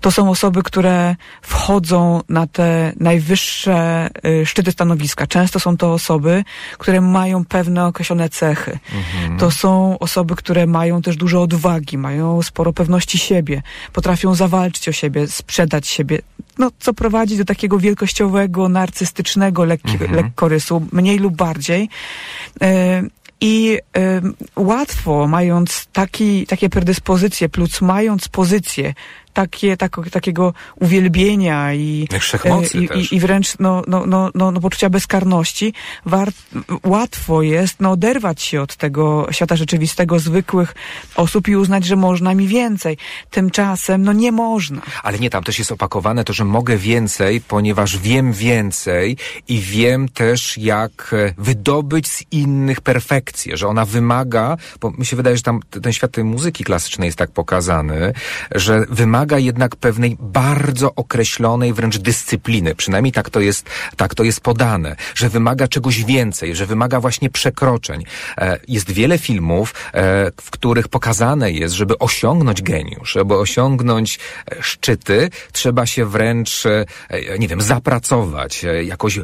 to 0.00 0.10
są 0.10 0.30
osoby, 0.30 0.62
które 0.62 1.16
wchodzą 1.42 2.20
na 2.28 2.46
te 2.46 2.92
najwyższe 3.00 4.08
y, 4.26 4.46
szczyty 4.46 4.72
stanowiska. 4.72 5.26
Często 5.26 5.60
są 5.60 5.76
to 5.76 5.92
osoby, 5.92 6.44
które 6.78 7.00
mają 7.00 7.44
pewne 7.44 7.86
określone 7.86 8.28
cechy. 8.28 8.78
To 9.38 9.50
są 9.50 9.98
osoby, 9.98 10.36
które 10.36 10.66
mają 10.66 11.02
też 11.02 11.16
dużo 11.16 11.42
odwagi, 11.42 11.98
mają 11.98 12.42
sporo 12.42 12.72
pewności 12.72 13.18
siebie, 13.18 13.62
potrafią 13.92 14.34
zawalczyć 14.34 14.88
o 14.88 14.92
siebie, 14.92 15.26
sprzedać 15.26 15.88
siebie. 15.88 16.18
No, 16.58 16.70
co 16.78 16.94
prowadzi 16.94 17.36
do 17.36 17.44
takiego 17.44 17.78
wielkościowego, 17.78 18.68
narcystycznego 18.68 19.64
lekki, 19.64 19.98
lekkorysu, 20.10 20.86
mniej 20.92 21.18
lub 21.18 21.36
bardziej. 21.36 21.88
Y, 22.62 22.66
i 23.40 23.78
ym, 23.98 24.34
łatwo, 24.56 25.28
mając 25.28 25.86
taki, 25.92 26.46
takie 26.46 26.68
predyspozycje, 26.68 27.48
plus 27.48 27.80
mając 27.80 28.28
pozycję 28.28 28.94
takie, 29.34 29.76
tak, 29.76 29.96
takiego 30.10 30.52
uwielbienia 30.80 31.74
i, 31.74 32.08
e, 32.44 32.78
i, 32.78 32.84
i, 32.84 33.14
i 33.14 33.20
wręcz 33.20 33.58
no, 33.58 33.82
no, 33.86 34.06
no, 34.06 34.30
no, 34.34 34.50
no 34.50 34.60
poczucia 34.60 34.90
bezkarności, 34.90 35.72
war, 36.06 36.28
łatwo 36.84 37.42
jest 37.42 37.80
no, 37.80 37.90
oderwać 37.90 38.42
się 38.42 38.62
od 38.62 38.76
tego 38.76 39.26
świata 39.30 39.56
rzeczywistego, 39.56 40.18
zwykłych 40.18 40.74
osób 41.16 41.48
i 41.48 41.56
uznać, 41.56 41.84
że 41.84 41.96
można 41.96 42.34
mi 42.34 42.48
więcej. 42.48 42.96
Tymczasem 43.30 44.02
no 44.02 44.12
nie 44.12 44.32
można. 44.32 44.82
Ale 45.02 45.18
nie, 45.18 45.30
tam 45.30 45.44
też 45.44 45.58
jest 45.58 45.72
opakowane 45.72 46.24
to, 46.24 46.32
że 46.32 46.44
mogę 46.44 46.76
więcej, 46.76 47.40
ponieważ 47.40 47.98
wiem 47.98 48.32
więcej 48.32 49.16
i 49.48 49.60
wiem 49.60 50.08
też, 50.08 50.58
jak 50.58 51.10
e, 51.12 51.34
wydobyć 51.38 52.08
z 52.08 52.24
innych 52.30 52.80
perfekcję, 52.80 53.56
że 53.56 53.68
ona 53.68 53.84
wymaga, 53.84 54.56
bo 54.80 54.90
mi 54.90 55.06
się 55.06 55.16
wydaje, 55.16 55.36
że 55.36 55.42
tam 55.42 55.60
ten 55.82 55.92
świat 55.92 56.10
tej 56.10 56.24
muzyki 56.24 56.64
klasycznej 56.64 57.06
jest 57.06 57.18
tak 57.18 57.30
pokazany, 57.30 58.12
że 58.54 58.84
wymaga 58.90 59.23
jednak 59.32 59.76
pewnej 59.76 60.16
bardzo 60.20 60.94
określonej 60.94 61.72
wręcz 61.72 61.98
dyscypliny. 61.98 62.74
Przynajmniej 62.74 63.12
tak 63.12 63.30
to 63.30 63.40
jest, 63.40 63.66
tak 63.96 64.14
to 64.14 64.24
jest 64.24 64.40
podane, 64.40 64.96
że 65.14 65.28
wymaga 65.28 65.68
czegoś 65.68 66.04
więcej, 66.04 66.56
że 66.56 66.66
wymaga 66.66 67.00
właśnie 67.00 67.30
przekroczeń. 67.30 68.04
E, 68.38 68.58
Jest 68.68 68.90
wiele 68.90 69.18
filmów, 69.18 69.74
e, 69.94 70.30
w 70.40 70.50
których 70.50 70.88
pokazane 70.88 71.52
jest, 71.52 71.74
żeby 71.74 71.98
osiągnąć 71.98 72.62
geniusz, 72.62 73.12
żeby 73.12 73.34
osiągnąć 73.34 74.18
e, 74.50 74.62
szczyty, 74.62 75.30
trzeba 75.52 75.86
się 75.86 76.06
wręcz, 76.06 76.64
nie 77.38 77.48
wiem, 77.48 77.60
zapracować, 77.60 78.64
jakoś 78.84 79.20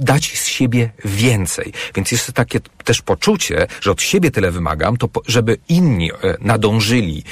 dać 0.00 0.38
z 0.38 0.46
siebie 0.46 0.90
więcej. 1.04 1.72
Więc 1.94 2.12
jest 2.12 2.32
takie 2.32 2.60
też 2.84 3.02
poczucie, 3.02 3.66
że 3.80 3.90
od 3.90 4.02
siebie 4.02 4.30
tyle 4.30 4.50
wymagam, 4.50 4.96
to 4.96 5.08
żeby 5.26 5.58
inni 5.68 6.10
nadążyli, 6.40 7.24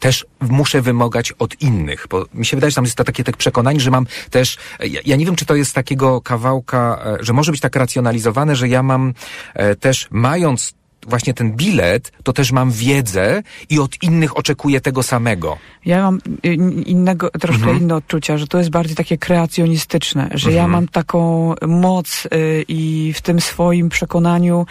też 0.00 0.26
muszę 0.40 0.82
wymagać 0.82 1.32
od 1.40 1.60
innych. 1.60 2.06
Bo 2.10 2.26
mi 2.34 2.46
się 2.46 2.56
wydaje, 2.56 2.70
że 2.70 2.74
tam 2.74 2.84
jest 2.84 2.96
to 2.96 3.04
takie 3.04 3.24
tak 3.24 3.36
przekonanie, 3.36 3.80
że 3.80 3.90
mam 3.90 4.06
też, 4.30 4.56
ja, 4.80 5.00
ja 5.04 5.16
nie 5.16 5.26
wiem, 5.26 5.36
czy 5.36 5.46
to 5.46 5.54
jest 5.54 5.74
takiego 5.74 6.20
kawałka, 6.20 7.02
e, 7.20 7.24
że 7.24 7.32
może 7.32 7.52
być 7.52 7.60
tak 7.60 7.76
racjonalizowane, 7.76 8.56
że 8.56 8.68
ja 8.68 8.82
mam 8.82 9.14
e, 9.54 9.76
też 9.76 10.08
mając 10.10 10.79
właśnie 11.06 11.34
ten 11.34 11.52
bilet, 11.52 12.12
to 12.22 12.32
też 12.32 12.52
mam 12.52 12.70
wiedzę 12.70 13.42
i 13.70 13.78
od 13.78 14.02
innych 14.02 14.36
oczekuję 14.36 14.80
tego 14.80 15.02
samego. 15.02 15.58
Ja 15.86 16.02
mam 16.02 16.18
y, 16.46 16.54
innego, 16.86 17.30
troszkę 17.30 17.62
Mhm. 17.62 17.78
inne 17.82 17.94
odczucia, 17.94 18.38
że 18.38 18.46
to 18.46 18.58
jest 18.58 18.70
bardziej 18.70 18.96
takie 18.96 19.18
kreacjonistyczne, 19.18 20.28
że 20.34 20.50
ja 20.52 20.64
Mhm. 20.64 20.70
mam 20.70 20.88
taką 20.88 21.54
moc 21.66 22.26
y, 22.26 22.64
i 22.68 23.12
w 23.16 23.20
tym 23.20 23.40
swoim 23.40 23.88
przekonaniu 23.88 24.66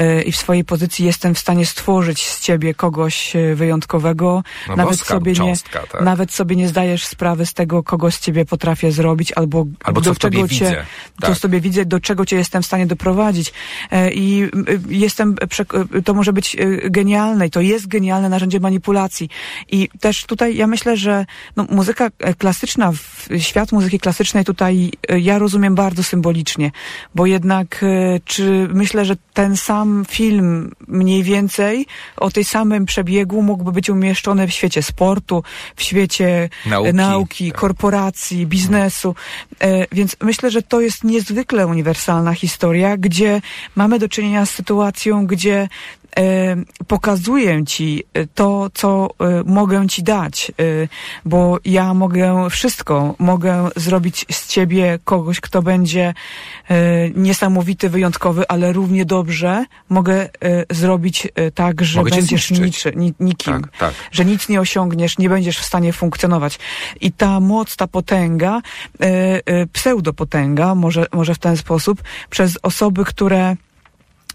y, 0.00 0.22
i 0.22 0.32
w 0.32 0.36
swojej 0.36 0.64
pozycji 0.64 1.04
jestem 1.04 1.34
w 1.34 1.38
stanie 1.38 1.66
stworzyć 1.66 2.26
z 2.26 2.40
ciebie 2.40 2.74
kogoś 2.74 3.36
y, 3.36 3.54
wyjątkowego. 3.54 4.42
No 4.68 4.76
nawet, 4.76 4.92
boska 4.92 5.14
sobie 5.14 5.32
nie, 5.32 5.36
cząstka, 5.36 5.80
tak. 5.92 6.02
nawet 6.02 6.32
sobie 6.32 6.56
nie 6.56 6.68
zdajesz 6.68 7.06
sprawy 7.06 7.46
z 7.46 7.54
tego, 7.54 7.82
kogo 7.82 8.10
z 8.10 8.20
ciebie 8.20 8.44
potrafię 8.44 8.92
zrobić, 8.92 9.32
albo, 9.32 9.66
Albo 9.84 10.00
co 10.00 10.10
do 10.10 10.20
tobie 10.20 10.36
czego 10.36 10.48
cię, 10.48 10.54
widzę. 10.64 10.86
co 11.20 11.26
Tak. 11.26 11.36
w 11.36 11.38
sobie 11.40 11.60
widzę, 11.60 11.84
do 11.84 12.00
czego 12.00 12.26
cię 12.26 12.36
jestem 12.36 12.62
w 12.62 12.66
stanie 12.66 12.86
doprowadzić. 12.86 13.52
E, 13.90 14.10
I 14.12 14.42
y, 14.44 14.50
jestem, 14.88 15.34
przek- 15.34 15.63
y, 15.63 15.63
to 16.04 16.14
może 16.14 16.32
być 16.32 16.54
y, 16.54 16.90
genialne 16.90 17.46
i 17.46 17.50
to 17.50 17.60
jest 17.60 17.86
genialne 17.86 18.28
narzędzie 18.28 18.60
manipulacji. 18.60 19.28
I 19.70 19.88
też 20.00 20.24
tutaj 20.24 20.56
ja 20.56 20.66
myślę, 20.66 20.96
że 20.96 21.26
no, 21.56 21.66
muzyka 21.70 22.10
e, 22.18 22.34
klasyczna, 22.34 22.92
świat 23.38 23.72
muzyki 23.72 23.98
klasycznej 23.98 24.44
tutaj 24.44 24.90
e, 25.08 25.20
ja 25.20 25.38
rozumiem 25.38 25.74
bardzo 25.74 26.02
symbolicznie, 26.02 26.70
bo 27.14 27.26
jednak 27.26 27.82
e, 27.82 28.20
czy 28.24 28.68
myślę, 28.74 29.04
że 29.04 29.16
ten 29.32 29.56
sam 29.56 30.04
film 30.08 30.72
mniej 30.88 31.22
więcej 31.22 31.86
o 32.16 32.30
tej 32.30 32.44
samym 32.44 32.86
przebiegu 32.86 33.42
mógłby 33.42 33.72
być 33.72 33.90
umieszczony 33.90 34.48
w 34.48 34.52
świecie 34.52 34.82
sportu, 34.82 35.42
w 35.76 35.82
świecie 35.82 36.48
e, 36.66 36.68
Nauki. 36.70 36.92
nauki 36.92 37.52
korporacji, 37.52 38.46
biznesu. 38.46 39.14
E, 39.60 39.86
więc 39.92 40.16
myślę, 40.22 40.50
że 40.50 40.62
to 40.62 40.80
jest 40.80 41.04
niezwykle 41.04 41.66
uniwersalna 41.66 42.34
historia, 42.34 42.96
gdzie 42.96 43.40
mamy 43.74 43.98
do 43.98 44.08
czynienia 44.08 44.46
z 44.46 44.50
sytuacją, 44.50 45.26
gdzie 45.26 45.53
e, 45.54 46.56
pokazuję 46.86 47.64
ci 47.64 48.02
e, 48.14 48.26
to, 48.26 48.70
co 48.74 49.08
e, 49.20 49.42
mogę 49.46 49.88
ci 49.88 50.02
dać, 50.02 50.52
bo 51.24 51.58
ja 51.64 51.94
mogę 51.94 52.50
wszystko, 52.50 53.14
mogę 53.18 53.68
zrobić 53.76 54.26
z 54.30 54.48
ciebie 54.48 54.98
kogoś, 55.04 55.40
kto 55.40 55.62
będzie 55.62 56.14
niesamowity, 57.14 57.88
wyjątkowy, 57.88 58.48
ale 58.48 58.72
równie 58.72 59.04
dobrze 59.04 59.64
mogę 59.88 60.28
zrobić 60.70 61.28
tak, 61.54 61.84
że 61.84 61.98
Mogę 61.98 62.10
będziesz 62.10 62.50
niczy, 62.50 62.92
ni, 62.96 63.14
nikim 63.20 63.62
Tak, 63.62 63.76
tak. 63.76 63.94
że 64.12 64.24
nic 64.24 64.48
nie 64.48 64.60
osiągniesz, 64.60 65.18
nie 65.18 65.28
będziesz 65.28 65.58
w 65.58 65.64
stanie 65.64 65.92
funkcjonować. 65.92 66.58
I 67.00 67.12
ta 67.12 67.40
moc, 67.40 67.76
ta 67.76 67.86
potęga, 67.86 68.60
pseudopotęga, 69.72 70.74
może, 70.74 71.06
może 71.12 71.34
w 71.34 71.38
ten 71.38 71.56
sposób, 71.56 72.02
przez 72.30 72.58
osoby, 72.62 73.04
które 73.04 73.56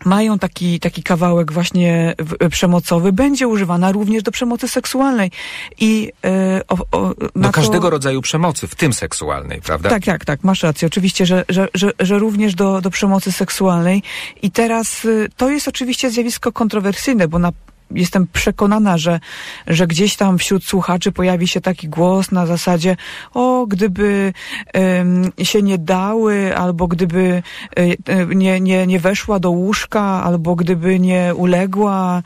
mają 0.06 0.40
taki, 0.40 0.80
taki 0.80 1.04
kawałek 1.04 1.52
właśnie 1.52 2.16
w- 2.20 2.50
przemocowy, 2.50 3.14
będzie 3.14 3.48
używana 3.48 3.92
również 3.92 4.24
do 4.24 4.32
przemocy 4.32 4.68
seksualnej. 4.68 5.32
I 5.80 6.12
e, 6.26 6.62
o, 6.68 6.78
o, 6.92 7.14
Do 7.14 7.30
to- 7.44 7.52
każdego 7.52 7.90
rodzaju 7.90 8.22
przemocy, 8.22 8.68
w 8.68 8.76
tym 8.76 8.94
seksualnej, 8.94 9.62
prawda? 9.62 9.90
tak, 9.90 10.06
tak, 10.06 10.26
tak, 10.26 10.44
masz 10.44 10.64
rację. 10.64 10.86
Oczywiście, 10.88 11.26
że, 11.26 11.46
że, 11.50 11.68
że, 11.74 11.92
że 12.00 12.20
również 12.20 12.56
do, 12.56 12.82
do 12.82 12.90
przemocy 12.90 13.32
seksualnej. 13.32 14.04
I 14.42 14.52
teraz 14.52 15.06
y, 15.06 15.30
to 15.38 15.50
jest 15.50 15.68
oczywiście 15.68 16.12
zjawisko 16.12 16.52
kontrowersyjne, 16.52 17.28
bo 17.28 17.40
na 17.40 17.52
Jestem 17.92 18.28
przekonana, 18.34 18.98
że, 18.98 19.20
że 19.68 19.88
gdzieś 19.88 20.16
tam 20.16 20.38
wśród 20.38 20.64
słuchaczy 20.66 21.12
pojawi 21.12 21.48
się 21.48 21.62
taki 21.62 21.88
głos 21.90 22.32
na 22.32 22.46
zasadzie, 22.46 22.96
o, 23.34 23.66
gdyby 23.68 24.34
em, 24.74 25.32
się 25.44 25.62
nie 25.62 25.78
dały, 25.78 26.58
albo 26.58 26.88
gdyby 26.88 27.44
y, 27.80 27.98
nie, 28.36 28.60
nie, 28.60 28.88
nie 28.88 29.00
weszła 29.00 29.40
do 29.40 29.52
łóżka, 29.52 30.02
albo 30.02 30.56
gdyby 30.56 31.00
nie 31.00 31.36
uległa 31.36 32.22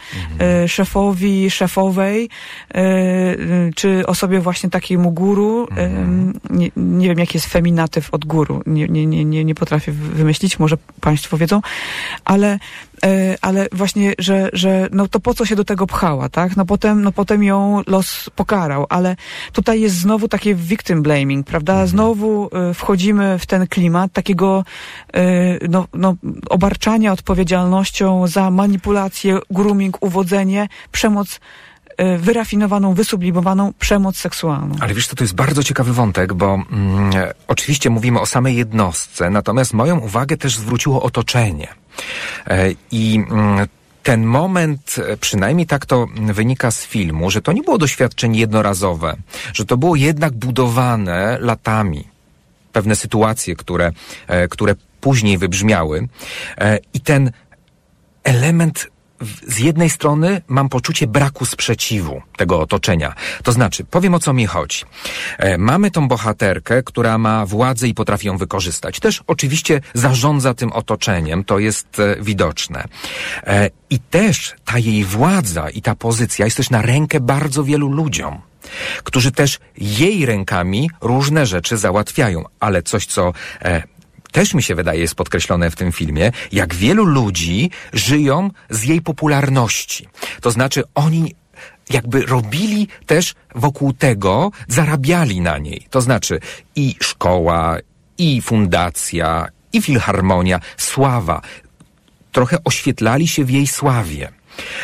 y, 0.64 0.68
szefowi, 0.68 1.50
szefowej, 1.52 2.30
czy 3.76 4.08
osobie 4.08 4.40
właśnie 4.40 4.70
takiemu 4.70 5.12
guru. 5.12 5.68
em, 5.76 6.34
nie, 6.50 6.70
nie 6.76 7.08
wiem, 7.10 7.20
jaki 7.20 7.38
jest 7.38 7.48
feminatyw 7.48 8.14
od 8.14 8.26
guru. 8.26 8.62
Nie, 8.66 8.88
nie, 8.88 9.06
nie, 9.06 9.46
nie, 9.46 9.56
potrafię 9.56 9.92
wy- 9.92 10.16
wymyślić, 10.16 10.60
może 10.60 10.78
Państwo 11.02 11.38
wiedzą, 11.38 11.62
ale 12.26 12.54
e, 12.54 12.60
ale 13.42 13.68
właśnie, 13.72 14.14
że, 14.20 14.50
że 14.54 14.88
no 14.92 15.08
to 15.08 15.20
po 15.20 15.34
co 15.34 15.46
się 15.46 15.56
do 15.56 15.64
tego 15.64 15.88
pchała, 15.88 16.30
tak? 16.30 16.58
No 16.58 16.66
potem, 16.66 17.02
no 17.02 17.12
potem 17.12 17.44
ją 17.44 17.82
los 17.88 18.30
pokarał, 18.36 18.86
ale 18.90 19.16
tutaj 19.52 19.82
jest 19.82 19.96
znowu 19.96 20.28
takie 20.28 20.56
victim 20.56 21.02
blaming, 21.04 21.48
prawda? 21.48 21.74
Mhm. 21.74 21.88
Znowu 21.88 22.50
e, 22.52 22.74
wchodzimy 22.74 23.40
w 23.40 23.46
ten 23.46 23.68
klimat 23.68 24.12
takiego 24.12 24.64
e, 25.14 25.24
no, 25.68 25.88
no, 25.94 26.16
obarczania 26.50 27.12
odpowiedzialnością 27.12 28.28
za 28.28 28.52
manipulację, 28.52 29.40
grooming, 29.50 29.98
uwodzenie, 30.04 30.68
przemoc 30.92 31.36
e, 31.36 31.40
wyrafinowaną, 32.18 32.94
wysublimowaną 32.94 33.74
przemoc 33.80 34.18
seksualną. 34.18 34.76
Ale 34.80 34.94
wiesz, 34.94 35.08
to, 35.08 35.16
to 35.16 35.24
jest 35.24 35.36
bardzo 35.36 35.64
ciekawy 35.64 35.94
wątek, 35.94 36.34
bo 36.34 36.54
mm, 36.54 37.12
oczywiście 37.48 37.90
mówimy 37.90 38.20
o 38.20 38.26
samej 38.26 38.56
jednostce, 38.56 39.30
natomiast 39.30 39.74
moją 39.74 40.00
uwagę 40.00 40.38
też 40.38 40.58
zwróciło 40.58 41.04
otoczenie. 41.04 41.68
E, 42.48 42.72
I 42.92 43.16
mm, 43.16 43.68
ten 44.04 44.24
moment, 44.24 44.96
e, 45.08 45.18
przynajmniej 45.18 45.68
tak 45.68 45.86
to 45.86 46.08
wynika 46.16 46.72
z 46.72 46.86
filmu, 46.86 47.32
że 47.32 47.42
to 47.42 47.52
nie 47.52 47.62
było 47.62 47.78
doświadczenie 47.78 48.40
jednorazowe, 48.40 49.16
że 49.54 49.66
to 49.66 49.78
było 49.78 49.96
jednak 49.96 50.34
budowane 50.34 51.38
latami. 51.42 52.08
Pewne 52.74 52.96
sytuacje, 52.96 53.56
które, 53.56 53.92
e, 54.28 54.48
które 54.48 54.76
później 55.02 55.38
wybrzmiały. 55.38 56.08
E, 56.58 56.80
I 56.94 57.00
ten 57.02 57.32
element 58.24 58.88
z 59.48 59.60
jednej 59.60 59.90
strony 59.90 60.42
mam 60.48 60.70
poczucie 60.70 61.08
braku 61.08 61.46
sprzeciwu 61.46 62.22
tego 62.38 62.62
otoczenia. 62.62 63.14
To 63.44 63.52
znaczy, 63.52 63.84
powiem 63.84 64.14
o 64.14 64.20
co 64.20 64.34
mi 64.34 64.46
chodzi. 64.46 64.84
E, 65.38 65.58
mamy 65.58 65.92
tą 65.92 66.08
bohaterkę, 66.08 66.84
która 66.84 67.18
ma 67.18 67.46
władzę 67.46 67.88
i 67.88 67.94
potrafi 67.94 68.28
ją 68.28 68.38
wykorzystać. 68.38 69.00
Też 69.00 69.24
oczywiście 69.28 69.82
zarządza 69.94 70.54
tym 70.54 70.72
otoczeniem, 70.72 71.44
to 71.44 71.60
jest 71.60 72.00
e, 72.00 72.16
widoczne. 72.22 72.84
E, 73.44 73.70
I 73.90 74.00
też 74.00 74.54
ta 74.66 74.80
jej 74.80 75.04
władza 75.04 75.70
i 75.70 75.82
ta 75.82 75.96
pozycja 75.96 76.46
jest 76.46 76.58
też 76.58 76.70
na 76.70 76.82
rękę 76.82 77.20
bardzo 77.20 77.64
wielu 77.64 77.90
ludziom 77.92 78.42
którzy 79.04 79.32
też 79.32 79.60
jej 79.78 80.26
rękami 80.26 80.90
różne 81.02 81.46
rzeczy 81.46 81.78
załatwiają, 81.78 82.44
ale 82.60 82.82
coś, 82.82 83.06
co 83.06 83.34
e, 83.62 83.84
też 84.34 84.54
mi 84.54 84.64
się 84.64 84.76
wydaje 84.76 85.00
jest 85.00 85.16
podkreślone 85.16 85.72
w 85.72 85.76
tym 85.76 85.92
filmie, 85.92 86.32
jak 86.52 86.76
wielu 86.76 87.06
ludzi 87.06 87.70
żyją 87.94 88.50
z 88.70 88.84
jej 88.84 89.02
popularności. 89.02 90.08
To 90.42 90.52
znaczy 90.52 90.84
oni 90.96 91.36
jakby 91.90 92.26
robili 92.26 92.88
też 93.06 93.36
wokół 93.56 93.94
tego, 93.94 94.52
zarabiali 94.68 95.42
na 95.42 95.58
niej. 95.58 95.88
To 95.90 96.02
znaczy 96.02 96.40
i 96.76 96.96
szkoła, 97.02 97.78
i 98.18 98.42
fundacja, 98.42 99.48
i 99.74 99.82
filharmonia, 99.82 100.60
sława. 100.78 101.42
Trochę 102.32 102.58
oświetlali 102.64 103.28
się 103.28 103.46
w 103.46 103.50
jej 103.50 103.68
sławie. 103.68 104.32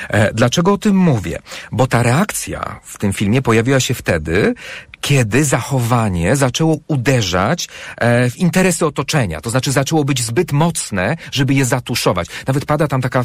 E, 0.09 0.33
Dlaczego 0.33 0.73
o 0.73 0.77
tym 0.77 0.95
mówię? 0.95 1.39
Bo 1.71 1.87
ta 1.87 2.03
reakcja 2.03 2.79
w 2.83 2.97
tym 2.97 3.13
filmie 3.13 3.41
pojawiła 3.41 3.79
się 3.79 3.93
wtedy, 3.93 4.53
kiedy 5.01 5.43
zachowanie 5.43 6.35
zaczęło 6.35 6.77
uderzać 6.87 7.67
e, 7.97 8.29
w 8.29 8.37
interesy 8.37 8.85
otoczenia. 8.85 9.41
To 9.41 9.49
znaczy 9.49 9.71
zaczęło 9.71 10.03
być 10.03 10.23
zbyt 10.23 10.51
mocne, 10.51 11.17
żeby 11.31 11.53
je 11.53 11.65
zatuszować. 11.65 12.27
Nawet 12.47 12.65
pada 12.65 12.87
tam 12.87 13.01
taka, 13.01 13.19
e, 13.19 13.23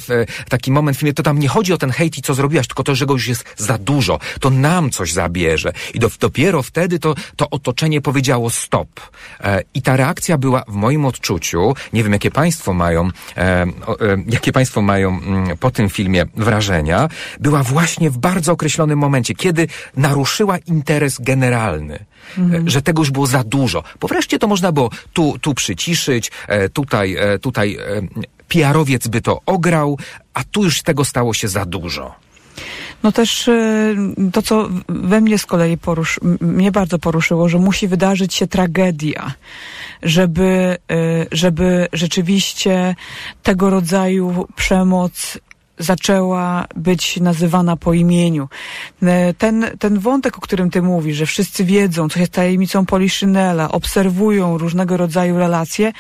taki 0.49 0.73
moment 0.73 0.97
w 0.97 1.01
filmie, 1.01 1.15
to 1.15 1.23
tam 1.23 1.39
nie 1.39 1.49
chodzi 1.49 1.73
o 1.73 1.79
ten 1.79 1.91
hejt 1.91 2.19
i 2.19 2.23
co 2.23 2.35
zrobiłaś, 2.35 2.67
tylko 2.67 2.83
to, 2.83 2.95
że 2.95 3.07
go 3.07 3.13
już 3.13 3.29
jest 3.29 3.45
za 3.57 3.79
dużo. 3.79 4.19
To 4.41 4.51
nam 4.51 4.91
coś 4.91 5.13
zabierze. 5.13 5.73
I 5.95 5.99
do, 5.99 6.11
dopiero 6.21 6.63
wtedy 6.63 6.99
to, 6.99 7.15
to 7.37 7.51
otoczenie 7.51 8.01
powiedziało 8.01 8.51
stop. 8.51 8.89
I 9.75 9.83
ta 9.83 9.97
reakcja 9.97 10.39
była 10.39 10.65
w 10.69 10.75
moim 10.75 11.05
odczuciu, 11.05 11.75
nie 11.93 12.03
wiem 12.03 12.13
jakie 12.13 12.31
państwo 12.31 12.75
mają, 12.75 13.09
jakie 14.27 14.53
państwo 14.53 14.83
mają 14.83 15.09
mm, 15.09 15.59
po 15.59 15.71
tym 15.71 15.91
filmie 15.91 16.27
wrażenia, 16.37 17.09
była 17.41 17.63
właśnie 17.63 18.11
w 18.11 18.19
bardzo 18.19 18.53
określonym 18.53 18.99
momencie, 18.99 19.35
kiedy 19.35 19.69
naruszyła 19.97 20.59
interes 20.59 21.19
generalny, 21.21 21.95
e, 22.39 22.43
że 22.67 22.83
tego 22.83 23.03
już 23.03 23.11
było 23.11 23.27
za 23.27 23.45
dużo. 23.45 23.83
Bo 24.01 24.09
wreszcie 24.09 24.39
to 24.39 24.47
można 24.47 24.73
było 24.73 24.91
tu, 25.13 25.39
tu 25.39 25.55
przyciszyć, 25.55 26.31
e, 26.49 26.69
tutaj, 26.69 27.17
e, 27.17 27.39
tutaj 27.39 27.79
PR-owiec 28.49 29.09
by 29.09 29.21
to 29.21 29.41
ograł, 29.47 29.99
a 30.35 30.45
tu 30.45 30.65
już 30.65 30.83
tego 30.83 31.05
stało 31.05 31.35
się 31.35 31.49
za 31.49 31.65
dużo. 31.65 32.15
No 33.03 33.13
też 33.13 33.51
to, 34.33 34.43
co 34.43 34.69
we 34.89 35.21
mnie 35.21 35.39
z 35.39 35.47
kolei 35.47 35.79
porusz, 35.79 36.21
m- 36.25 36.39
mnie 36.41 36.73
bardzo 36.73 36.99
poruszyło, 36.99 37.49
że 37.49 37.59
musi 37.59 37.89
wydarzyć 37.89 38.35
się 38.35 38.47
tragedia, 38.47 39.33
żeby, 40.03 40.77
żeby 41.33 41.89
rzeczywiście 41.93 42.95
tego 43.43 43.71
rodzaju 43.71 44.47
przemoc 44.57 45.39
zaczęła 45.79 46.67
być 46.77 47.21
nazywana 47.21 47.77
po 47.77 47.93
imieniu. 47.93 48.49
E, 49.03 49.35
Ten, 49.35 49.67
ten 49.79 49.99
wątek, 49.99 50.39
o 50.39 50.41
którym 50.41 50.71
ty 50.71 50.83
mówisz, 50.83 51.17
że 51.17 51.27
wszyscy 51.27 51.65
wiedzą, 51.65 52.09
co 52.09 52.21
jest 52.21 52.33
tajemnicą 52.33 52.87
Poliszynela, 52.87 53.73
obserwują 53.73 54.59
różnego 54.59 54.97
rodzaju 54.97 55.39
relacje, 55.39 55.93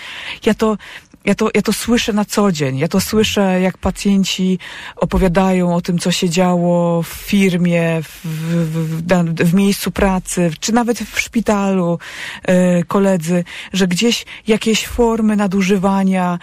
ja 0.46 0.54
to 0.54 0.76
ja 1.24 1.34
to, 1.34 1.50
ja 1.54 1.62
to 1.62 1.72
słyszę 1.72 2.12
na 2.12 2.24
co 2.24 2.52
dzień. 2.52 2.78
Ja 2.78 2.88
to 2.88 3.00
słyszę, 3.00 3.60
jak 3.60 3.78
pacjenci 3.78 4.58
opowiadają 4.96 5.74
o 5.74 5.80
tym, 5.80 5.98
co 5.98 6.12
się 6.12 6.30
działo 6.30 7.02
w 7.02 7.08
firmie, 7.08 8.02
w, 8.02 8.20
w, 8.24 9.02
w, 9.02 9.50
w 9.50 9.54
miejscu 9.54 9.90
pracy, 9.90 10.50
czy 10.60 10.72
nawet 10.72 10.98
w 10.98 11.20
szpitalu, 11.20 11.98
e, 12.42 12.84
koledzy, 12.84 13.44
że 13.72 13.88
gdzieś 13.88 14.24
jakieś 14.46 14.86
formy 14.86 15.36
nadużywania 15.36 16.38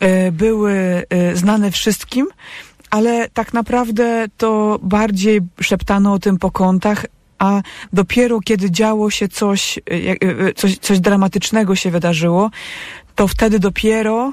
e, 0.00 0.32
były 0.32 1.06
znane 1.34 1.70
wszystkim, 1.70 2.26
ale 2.94 3.28
tak 3.28 3.54
naprawdę 3.54 4.26
to 4.36 4.78
bardziej 4.82 5.40
szeptano 5.60 6.12
o 6.12 6.18
tym 6.18 6.38
po 6.38 6.50
kątach, 6.50 7.06
a 7.38 7.62
dopiero 7.92 8.40
kiedy 8.40 8.70
działo 8.70 9.10
się 9.10 9.28
coś, 9.28 9.78
e, 9.90 9.98
jak- 9.98 10.24
e, 10.24 10.52
coś, 10.52 10.78
coś 10.78 11.00
dramatycznego 11.00 11.76
się 11.76 11.90
wydarzyło, 11.90 12.50
to 13.14 13.28
wtedy 13.28 13.58
dopiero 13.58 14.32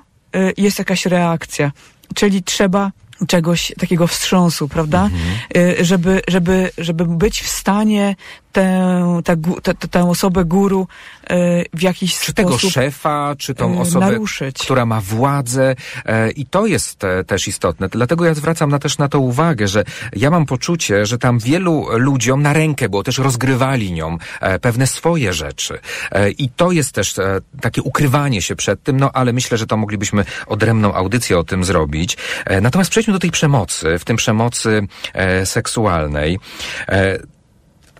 jest 0.58 0.80
jakaś 0.80 1.06
reakcja. 1.06 1.71
Czyli 2.15 2.43
trzeba 2.43 2.91
czegoś 3.28 3.74
takiego 3.80 4.08
wstrząsu, 4.08 4.67
prawda? 4.67 5.10
Y, 5.58 5.86
żeby, 5.86 6.21
żeby, 6.28 6.71
żeby 6.78 7.06
być 7.06 7.41
w 7.41 7.47
stanie 7.47 8.15
tę, 8.52 9.22
tę, 9.26 9.36
tę, 9.64 9.74
tę- 9.88 10.10
osobę 10.10 10.46
guru 10.46 10.88
y, 11.32 11.36
w 11.74 11.82
jakiś 11.82 12.20
Czy 12.20 12.34
tego 12.34 12.50
sposób 12.50 12.72
szefa, 12.72 13.36
czy 13.38 13.56
tą 13.56 13.78
e, 13.78 13.80
osobę, 13.80 14.06
naruszyć. 14.06 14.58
która 14.58 14.86
ma 14.86 15.02
władzę. 15.02 15.76
E, 16.06 16.32
I 16.32 16.46
to 16.46 16.66
jest 16.66 17.04
e, 17.04 17.24
też 17.24 17.48
istotne. 17.48 17.90
Dlatego 17.90 18.26
ja 18.26 18.34
zwracam 18.34 18.70
na, 18.70 18.80
też 18.80 18.98
na 18.98 19.08
to 19.10 19.20
uwagę, 19.20 19.68
że 19.68 19.84
ja 20.16 20.30
mam 20.30 20.46
poczucie, 20.46 21.06
że 21.06 21.18
tam 21.18 21.40
wielu 21.40 21.86
ludziom 21.92 22.42
na 22.42 22.54
rękę 22.54 22.90
było, 22.90 23.04
też 23.04 23.18
rozgrywali 23.18 23.92
nią 23.94 24.18
e, 24.42 24.60
pewne 24.60 24.88
swoje 24.88 25.34
rzeczy. 25.34 25.80
E, 26.12 26.32
I 26.32 26.50
to 26.50 26.72
jest 26.72 26.92
też 26.92 27.20
e, 27.20 27.40
takie 27.62 27.82
ukrywanie 27.82 28.42
się 28.42 28.56
przed 28.56 28.84
tym, 28.84 28.98
no 28.98 29.12
ale 29.14 29.34
myślę, 29.34 29.58
że 29.58 29.68
to 29.68 29.78
moglibyśmy 29.78 30.26
odrębną 30.48 30.94
audycję 30.94 31.38
o 31.40 31.44
tym 31.44 31.64
zrobić. 31.64 32.18
E, 32.46 32.62
Natomiast 32.62 32.92
przejdźmy 32.92 33.14
do 33.14 33.20
tej 33.20 33.32
przemocy, 33.32 34.00
w 34.00 34.06
tym 34.06 34.18
przemocy 34.18 34.88
e, 35.14 35.46
seksualnej. 35.46 36.40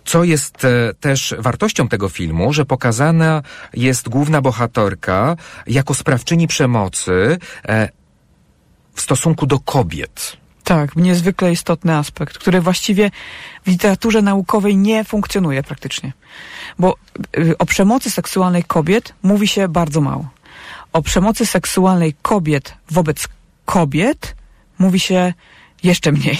Co 0.04 0.24
jest 0.24 0.64
e, 0.64 0.94
też 1.00 1.34
wartością 1.38 1.88
tego 1.88 2.08
filmu, 2.08 2.52
że 2.52 2.64
pokazana 2.64 3.42
jest 3.74 4.08
główna 4.08 4.40
bohaterka 4.40 5.36
jako 5.66 5.94
sprawczyni 5.94 6.46
przemocy 6.46 7.38
e, 7.68 7.88
w 8.94 9.00
stosunku 9.00 9.46
do 9.46 9.60
kobiet. 9.60 10.36
Tak, 10.64 10.96
niezwykle 10.96 11.52
istotny 11.52 11.96
aspekt, 11.96 12.38
który 12.38 12.60
właściwie 12.60 13.10
w 13.64 13.68
literaturze 13.68 14.22
naukowej 14.22 14.76
nie 14.76 15.04
funkcjonuje 15.04 15.62
praktycznie. 15.62 16.12
Bo 16.78 16.96
y, 17.38 17.58
o 17.58 17.66
przemocy 17.66 18.10
seksualnej 18.10 18.64
kobiet 18.64 19.14
mówi 19.22 19.48
się 19.48 19.68
bardzo 19.68 20.00
mało. 20.00 20.28
O 20.92 21.02
przemocy 21.02 21.46
seksualnej 21.46 22.14
kobiet 22.22 22.74
wobec 22.90 23.28
kobiet 23.64 24.36
mówi 24.78 25.00
się 25.00 25.34
jeszcze 25.82 26.12
mniej, 26.12 26.38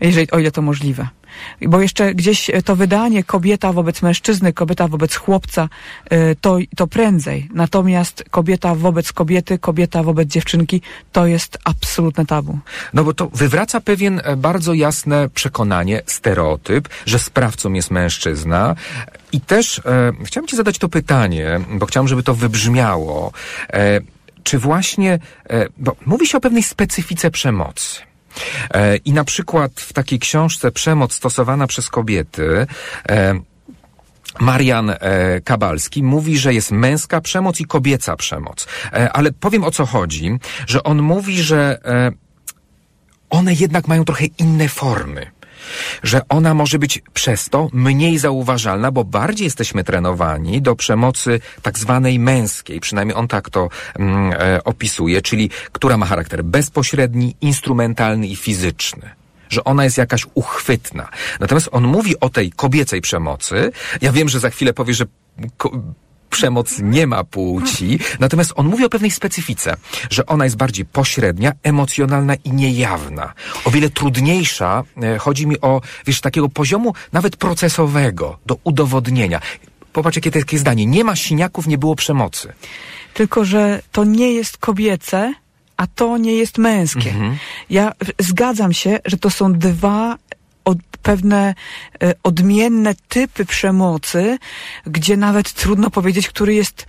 jeżeli, 0.00 0.30
o 0.30 0.38
ile 0.38 0.50
to 0.50 0.62
możliwe. 0.62 1.08
Bo 1.68 1.80
jeszcze 1.80 2.14
gdzieś 2.14 2.50
to 2.64 2.76
wydanie 2.76 3.24
kobieta 3.24 3.72
wobec 3.72 4.02
mężczyzny, 4.02 4.52
kobieta 4.52 4.88
wobec 4.88 5.14
chłopca, 5.14 5.68
y, 6.12 6.36
to, 6.40 6.58
to 6.76 6.86
prędzej. 6.86 7.48
Natomiast 7.54 8.24
kobieta 8.30 8.74
wobec 8.74 9.12
kobiety, 9.12 9.58
kobieta 9.58 10.02
wobec 10.02 10.28
dziewczynki, 10.28 10.82
to 11.12 11.26
jest 11.26 11.58
absolutne 11.64 12.26
tabu. 12.26 12.58
No 12.94 13.04
bo 13.04 13.14
to 13.14 13.28
wywraca 13.34 13.80
pewien 13.80 14.20
e, 14.24 14.36
bardzo 14.36 14.74
jasne 14.74 15.28
przekonanie, 15.34 16.02
stereotyp, 16.06 16.88
że 17.06 17.18
sprawcą 17.18 17.72
jest 17.72 17.90
mężczyzna. 17.90 18.74
I 19.32 19.40
też 19.40 19.78
e, 19.78 20.12
chciałem 20.24 20.48
Ci 20.48 20.56
zadać 20.56 20.78
to 20.78 20.88
pytanie, 20.88 21.60
bo 21.70 21.86
chciałem, 21.86 22.08
żeby 22.08 22.22
to 22.22 22.34
wybrzmiało. 22.34 23.32
E, 23.72 24.00
czy 24.42 24.58
właśnie, 24.58 25.18
e, 25.50 25.66
bo 25.78 25.96
mówi 26.06 26.26
się 26.26 26.38
o 26.38 26.40
pewnej 26.40 26.62
specyfice 26.62 27.30
przemocy. 27.30 28.09
E, 28.74 28.96
I 28.96 29.12
na 29.12 29.24
przykład 29.24 29.72
w 29.80 29.92
takiej 29.92 30.18
książce 30.18 30.70
Przemoc 30.70 31.14
stosowana 31.14 31.66
przez 31.66 31.88
kobiety 31.88 32.66
e, 33.08 33.40
Marian 34.40 34.90
e, 34.90 34.96
Kabalski 35.44 36.02
mówi, 36.02 36.38
że 36.38 36.54
jest 36.54 36.70
męska 36.70 37.20
przemoc 37.20 37.60
i 37.60 37.64
kobieca 37.64 38.16
przemoc. 38.16 38.66
Ale 39.12 39.32
powiem 39.32 39.64
o 39.64 39.70
co 39.70 39.86
chodzi, 39.86 40.38
że 40.66 40.82
on 40.82 41.02
mówi, 41.02 41.42
że 41.42 41.78
one 43.30 43.54
jednak 43.54 43.88
mają 43.88 44.04
trochę 44.04 44.26
inne 44.38 44.68
formy 44.68 45.30
że 46.02 46.20
ona 46.28 46.54
może 46.54 46.78
być 46.78 47.02
przez 47.12 47.48
to 47.48 47.68
mniej 47.72 48.18
zauważalna, 48.18 48.90
bo 48.90 49.04
bardziej 49.04 49.44
jesteśmy 49.44 49.84
trenowani 49.84 50.62
do 50.62 50.76
przemocy 50.76 51.40
tak 51.62 51.78
zwanej 51.78 52.18
męskiej, 52.18 52.80
przynajmniej 52.80 53.16
on 53.16 53.28
tak 53.28 53.50
to 53.50 53.68
mm, 53.98 54.32
e, 54.32 54.64
opisuje, 54.64 55.22
czyli 55.22 55.50
która 55.72 55.96
ma 55.96 56.06
charakter 56.06 56.44
bezpośredni, 56.44 57.36
instrumentalny 57.40 58.26
i 58.26 58.36
fizyczny 58.36 59.10
że 59.50 59.64
ona 59.64 59.84
jest 59.84 59.98
jakaś 59.98 60.26
uchwytna. 60.34 61.08
Natomiast 61.40 61.68
on 61.72 61.84
mówi 61.84 62.20
o 62.20 62.28
tej 62.28 62.52
kobiecej 62.52 63.00
przemocy. 63.00 63.72
Ja 64.00 64.12
wiem, 64.12 64.28
że 64.28 64.40
za 64.40 64.50
chwilę 64.50 64.72
powie, 64.72 64.94
że 64.94 65.04
przemoc 66.30 66.78
nie 66.82 67.06
ma 67.06 67.24
płci, 67.24 67.98
natomiast 68.20 68.52
on 68.56 68.66
mówi 68.66 68.84
o 68.84 68.88
pewnej 68.88 69.10
specyfice, 69.10 69.76
że 70.10 70.26
ona 70.26 70.44
jest 70.44 70.56
bardziej 70.56 70.84
pośrednia, 70.84 71.52
emocjonalna 71.62 72.34
i 72.34 72.52
niejawna. 72.52 73.32
O 73.64 73.70
wiele 73.70 73.90
trudniejsza, 73.90 74.82
e, 75.02 75.18
chodzi 75.18 75.46
mi 75.46 75.60
o, 75.60 75.80
wiesz, 76.06 76.20
takiego 76.20 76.48
poziomu 76.48 76.94
nawet 77.12 77.36
procesowego, 77.36 78.38
do 78.46 78.58
udowodnienia. 78.64 79.40
Popatrz, 79.92 80.16
jakie 80.16 80.30
takie 80.30 80.58
zdanie. 80.58 80.86
Nie 80.86 81.04
ma 81.04 81.16
siniaków, 81.16 81.66
nie 81.66 81.78
było 81.78 81.94
przemocy. 81.96 82.52
Tylko, 83.14 83.44
że 83.44 83.82
to 83.92 84.04
nie 84.04 84.32
jest 84.32 84.58
kobiece, 84.58 85.34
a 85.76 85.86
to 85.86 86.18
nie 86.18 86.32
jest 86.32 86.58
męskie. 86.58 87.10
Mhm. 87.10 87.36
Ja 87.70 87.92
zgadzam 88.18 88.72
się, 88.72 88.98
że 89.04 89.16
to 89.16 89.30
są 89.30 89.52
dwa 89.52 90.16
od, 90.64 90.78
pewne 91.02 91.54
e, 92.02 92.14
odmienne 92.22 92.94
typy 93.08 93.44
przemocy, 93.44 94.38
gdzie 94.86 95.16
nawet 95.16 95.52
trudno 95.52 95.90
powiedzieć, 95.90 96.28
który 96.28 96.54
jest 96.54 96.86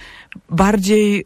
bardziej 0.49 1.25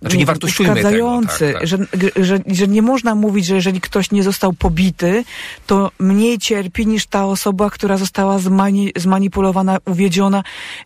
znaczy 0.00 0.16
nie 0.16 0.26
wartościujmy 0.26 0.72
uszkadzający, 0.72 1.38
tego, 1.38 1.52
tak, 1.52 1.68
tak. 1.68 1.68
Że, 1.68 2.24
że, 2.24 2.38
że 2.46 2.68
nie 2.68 2.82
można 2.82 3.14
mówić, 3.14 3.46
że 3.46 3.54
jeżeli 3.54 3.80
ktoś 3.80 4.10
nie 4.10 4.22
został 4.22 4.52
pobity, 4.52 5.24
to 5.66 5.90
mniej 5.98 6.38
cierpi 6.38 6.86
niż 6.86 7.06
ta 7.06 7.26
osoba, 7.26 7.70
która 7.70 7.96
została 7.96 8.38
zmani, 8.38 8.92
zmanipulowana, 8.96 9.78
uwiedziona 9.84 10.42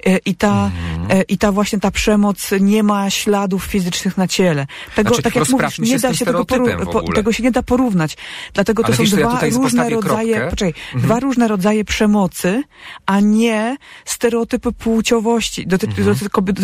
e, 0.06 0.18
i 0.18 0.34
ta, 0.34 0.70
mhm. 0.90 1.20
e, 1.20 1.22
i 1.22 1.38
ta 1.38 1.52
właśnie 1.52 1.80
ta 1.80 1.90
przemoc 1.90 2.50
nie 2.60 2.82
ma 2.82 3.10
śladów 3.10 3.64
fizycznych 3.64 4.16
na 4.16 4.28
ciele. 4.28 4.66
Tego, 4.94 5.08
znaczy, 5.08 5.22
tak 5.22 5.36
jak 5.36 5.48
mówisz, 5.48 5.78
nie 5.78 5.98
da 5.98 6.14
się 6.14 6.24
tego, 6.24 6.44
po, 6.92 7.02
tego 7.02 7.32
się 7.32 7.42
nie 7.42 7.50
da 7.50 7.62
porównać. 7.62 8.16
Dlatego 8.54 8.84
Ale 8.84 8.96
to 8.96 9.02
wiesz, 9.02 9.10
są 9.10 9.16
dwa 9.16 9.46
ja 9.46 9.56
różne 9.56 9.90
rodzaje, 9.90 10.40
poczekaj, 10.50 10.74
mhm. 10.84 11.02
dwa 11.02 11.20
różne 11.20 11.48
rodzaje 11.48 11.84
przemocy, 11.84 12.62
a 13.06 13.20
nie 13.20 13.76
stereotypy 14.04 14.72
płciowości 14.72 15.66
doty, 15.66 15.86
mhm. 15.86 16.16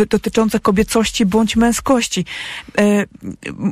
dotyczące 0.08 0.60
kobiecości 0.60 1.26
bądź 1.26 1.56
męskości 1.56 2.25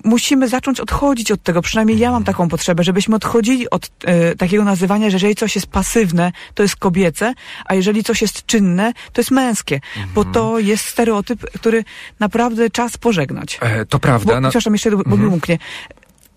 musimy 0.05 0.49
zacząć 0.49 0.81
odchodzić 0.81 1.33
od 1.33 1.43
tego. 1.43 1.63
Przynajmniej 1.63 1.99
ja 1.99 2.11
mam 2.11 2.25
taką 2.25 2.49
potrzebę, 2.49 2.85
żebyśmy 2.85 3.17
odchodzili 3.17 3.71
od 3.71 3.91
e, 4.05 4.35
takiego 4.35 4.65
nazywania, 4.65 5.11
że 5.11 5.17
jeżeli 5.17 5.35
coś 5.35 5.55
jest 5.55 5.67
pasywne, 5.67 6.33
to 6.55 6.63
jest 6.63 6.77
kobiece, 6.77 7.35
a 7.65 7.75
jeżeli 7.75 8.05
coś 8.05 8.23
jest 8.23 8.47
czynne, 8.47 8.93
to 9.13 9.21
jest 9.21 9.31
męskie. 9.31 9.75
Mhm. 9.75 10.15
Bo 10.15 10.25
to 10.25 10.59
jest 10.59 10.85
stereotyp, 10.85 11.51
który 11.51 11.85
naprawdę 12.21 12.71
czas 12.71 12.97
pożegnać. 12.97 13.59
E, 13.61 13.87
to 13.87 13.99
prawda. 13.99 14.35
Bo, 14.35 14.41
no... 14.41 14.49
Przepraszam, 14.49 14.73
jeszcze, 14.73 14.91
bo 14.91 14.97
mhm. 14.97 15.21
mi 15.23 15.27
umknie 15.27 15.59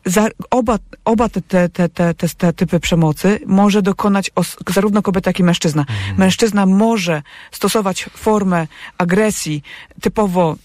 za, 0.08 0.27
oba, 0.49 0.80
oba 1.06 1.30
te, 1.30 1.41
te, 1.41 1.69
te, 1.69 1.89
te, 1.89 2.13
te, 2.13 2.27
te 2.27 2.53
typy 2.53 2.80
przemocy 2.80 3.39
może 3.45 3.82
dokonać 3.82 4.32
os, 4.36 4.58
zarówno 4.69 5.01
kobieta, 5.01 5.30
jak 5.30 5.39
i 5.39 5.43
mężczyzna. 5.43 5.82
Mhm. 5.82 6.17
Mężczyzna 6.17 6.65
może 6.65 7.21
stosować 7.51 8.10
formę 8.15 8.67
agresji 8.97 9.63
typowo 10.01 10.56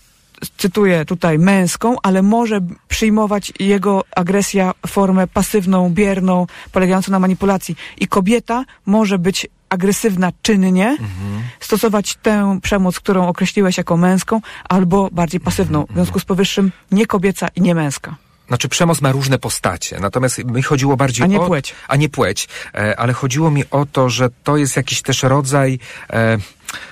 cytuję 0.57 1.05
tutaj 1.05 1.39
męską, 1.39 1.97
ale 2.03 2.23
może 2.23 2.61
przyjmować 2.89 3.53
jego 3.61 4.05
agresja 4.17 4.73
formę 4.87 5.27
pasywną, 5.27 5.91
bierną, 5.91 6.47
polegającą 6.73 7.13
na 7.13 7.19
manipulacji. 7.19 7.77
I 7.99 8.07
kobieta 8.07 8.65
może 8.87 9.19
być 9.19 9.47
agresywna 9.69 10.33
czynnie, 10.43 10.89
mhm. 10.89 11.43
stosować 11.61 12.15
tę 12.23 12.59
przemoc, 12.63 13.01
którą 13.01 13.29
określiłeś 13.29 13.79
jako 13.79 13.97
męską, 13.97 14.41
albo 14.69 15.09
bardziej 15.13 15.41
pasywną. 15.41 15.87
W 15.91 15.95
związku 15.95 16.19
z 16.19 16.25
powyższym 16.25 16.73
nie 16.91 17.07
kobieca 17.07 17.49
i 17.57 17.61
nie 17.61 17.75
męska. 17.75 18.17
Znaczy 18.53 18.69
przemoc 18.69 19.01
ma 19.01 19.13
różne 19.13 19.39
postacie, 19.39 20.01
natomiast 20.01 20.45
mi 20.45 20.63
chodziło 20.63 20.97
bardziej 20.97 21.25
a 21.25 21.27
nie 21.27 21.41
o... 21.41 21.47
Płeć. 21.47 21.75
A 21.89 21.97
nie 21.97 22.09
płeć. 22.09 22.49
E, 22.75 23.01
ale 23.01 23.13
chodziło 23.13 23.51
mi 23.51 23.65
o 23.71 23.87
to, 23.87 24.09
że 24.09 24.29
to 24.45 24.57
jest 24.57 24.77
jakiś 24.77 25.03
też 25.03 25.23
rodzaj... 25.23 25.79
E, 26.11 26.39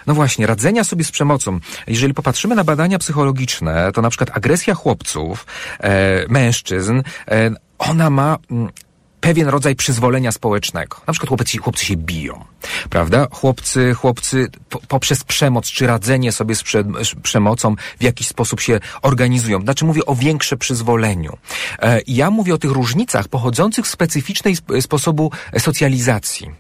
no 0.07 0.15
właśnie, 0.15 0.47
radzenia 0.47 0.85
sobie 0.85 1.05
z 1.05 1.11
przemocą. 1.11 1.61
Jeżeli 1.87 2.15
popatrzymy 2.15 2.55
na 2.55 2.65
badania 2.65 2.99
psychologiczne, 2.99 3.93
to 3.93 4.03
na 4.03 4.11
przykład 4.11 4.37
agresja 4.37 4.75
chłopców, 4.75 5.47
e, 5.81 6.25
mężczyzn, 6.29 7.03
e, 7.29 7.51
ona 7.79 8.11
ma 8.11 8.39
mm, 8.51 8.71
pewien 9.21 9.49
rodzaj 9.49 9.77
przyzwolenia 9.77 10.33
społecznego. 10.33 10.97
Na 11.07 11.13
przykład 11.13 11.29
chłopcy, 11.29 11.59
chłopcy 11.59 11.87
się 11.87 11.97
biją, 11.97 12.45
prawda? 12.91 13.27
Chłopcy, 13.31 13.95
chłopcy 13.95 14.49
po, 14.69 14.81
poprzez 14.89 15.25
przemoc 15.25 15.67
czy 15.67 15.87
radzenie 15.87 16.33
sobie 16.33 16.55
z, 16.55 16.63
prze, 16.63 16.85
z, 17.03 17.15
przemocą 17.23 17.77
w 18.01 18.03
jakiś 18.03 18.29
sposób 18.29 18.61
się 18.61 18.81
organizują. 19.03 19.61
Znaczy 19.61 19.85
mówię 19.85 20.07
o 20.07 20.15
większe 20.15 20.57
przyzwoleniu. 20.57 21.37
E, 21.79 22.01
ja 22.07 22.31
mówię 22.31 22.55
o 22.55 22.59
tych 22.59 22.71
różnicach 22.71 23.29
pochodzących 23.29 23.87
z 23.87 23.91
specyficznej 23.91 24.53
sp 24.61 24.69
sposobu 24.81 25.31
socjalizacji 25.59 26.51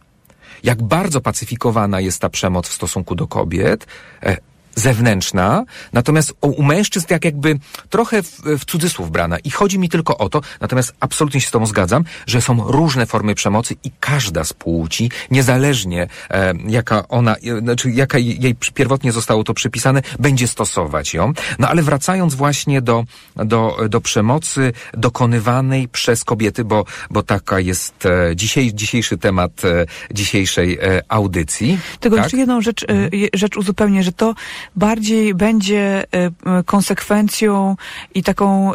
jak 0.62 0.82
bardzo 0.82 1.20
pacyfikowana 1.20 2.00
jest 2.00 2.20
ta 2.20 2.28
przemoc 2.28 2.68
w 2.68 2.72
stosunku 2.72 3.14
do 3.14 3.26
kobiet, 3.26 3.86
e, 4.22 4.36
zewnętrzna, 4.74 5.64
natomiast 5.92 6.34
u 6.40 6.62
mężczyzn 6.62 7.06
jak 7.10 7.24
jakby 7.24 7.58
trochę 7.90 8.22
w, 8.22 8.40
w 8.58 8.64
cudzysłów 8.64 9.10
brana. 9.10 9.38
I 9.38 9.50
chodzi 9.50 9.78
mi 9.78 9.88
tylko 9.88 10.18
o 10.18 10.28
to, 10.28 10.40
natomiast 10.60 10.94
absolutnie 11.00 11.40
się 11.40 11.48
z 11.48 11.50
Tobą 11.50 11.66
zgadzam, 11.66 12.04
że 12.26 12.40
są 12.40 12.64
różne 12.64 13.06
formy 13.06 13.34
przemocy 13.34 13.76
i 13.84 13.90
każda 14.00 14.44
z 14.44 14.52
płci, 14.52 15.10
niezależnie 15.30 16.08
e, 16.30 16.54
jaka 16.66 17.08
ona, 17.08 17.36
e, 17.36 17.60
znaczy 17.60 17.90
jaka 17.90 18.18
jej 18.18 18.54
pierwotnie 18.74 19.12
zostało 19.12 19.44
to 19.44 19.54
przypisane, 19.54 20.02
będzie 20.18 20.48
stosować 20.48 21.14
ją. 21.14 21.32
No 21.58 21.68
ale 21.68 21.82
wracając 21.82 22.34
właśnie 22.34 22.82
do, 22.82 23.04
do, 23.36 23.76
do 23.88 24.00
przemocy 24.00 24.72
dokonywanej 24.94 25.88
przez 25.88 26.24
kobiety, 26.24 26.64
bo, 26.64 26.84
bo 27.10 27.22
taka 27.22 27.60
jest 27.60 28.06
e, 28.06 28.36
dzisiaj, 28.36 28.70
dzisiejszy 28.74 29.18
temat 29.18 29.64
e, 29.64 29.86
dzisiejszej 30.10 30.78
e, 30.78 31.02
audycji. 31.08 31.78
Tego 32.00 32.16
tak? 32.16 32.24
jeszcze 32.24 32.36
jedną 32.36 32.60
rzecz, 32.60 32.82
e, 32.82 32.86
rzecz 33.34 33.56
uzupełnię, 33.56 34.02
że 34.02 34.12
to 34.12 34.34
bardziej 34.76 35.34
będzie 35.34 36.04
e, 36.12 36.30
konsekwencją 36.66 37.76
i 38.14 38.22
taką 38.22 38.72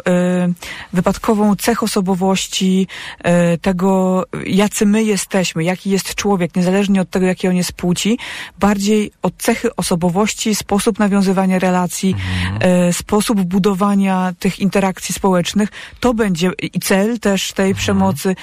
wypadkową 0.92 1.56
cech 1.56 1.82
osobowości 1.82 2.86
e, 3.22 3.58
tego, 3.58 4.24
jacy 4.46 4.86
my 4.86 5.02
jesteśmy, 5.02 5.64
jaki 5.64 5.90
jest 5.90 6.14
człowiek, 6.14 6.56
niezależnie 6.56 7.00
od 7.00 7.10
tego, 7.10 7.26
jakiej 7.26 7.50
on 7.50 7.56
jest 7.56 7.72
płci, 7.72 8.18
bardziej 8.60 9.10
od 9.22 9.36
cechy 9.36 9.76
osobowości, 9.76 10.54
sposób 10.54 10.98
nawiązywania 10.98 11.58
relacji, 11.58 12.16
mhm. 12.18 12.92
sposób 12.92 13.42
budowania 13.42 14.34
tych 14.38 14.58
interakcji 14.58 15.14
społecznych. 15.14 15.68
To 16.00 16.14
będzie 16.14 16.50
i 16.62 16.80
cel 16.80 17.18
też 17.18 17.52
tej 17.52 17.68
mhm. 17.70 17.82
przemocy, 17.82 18.36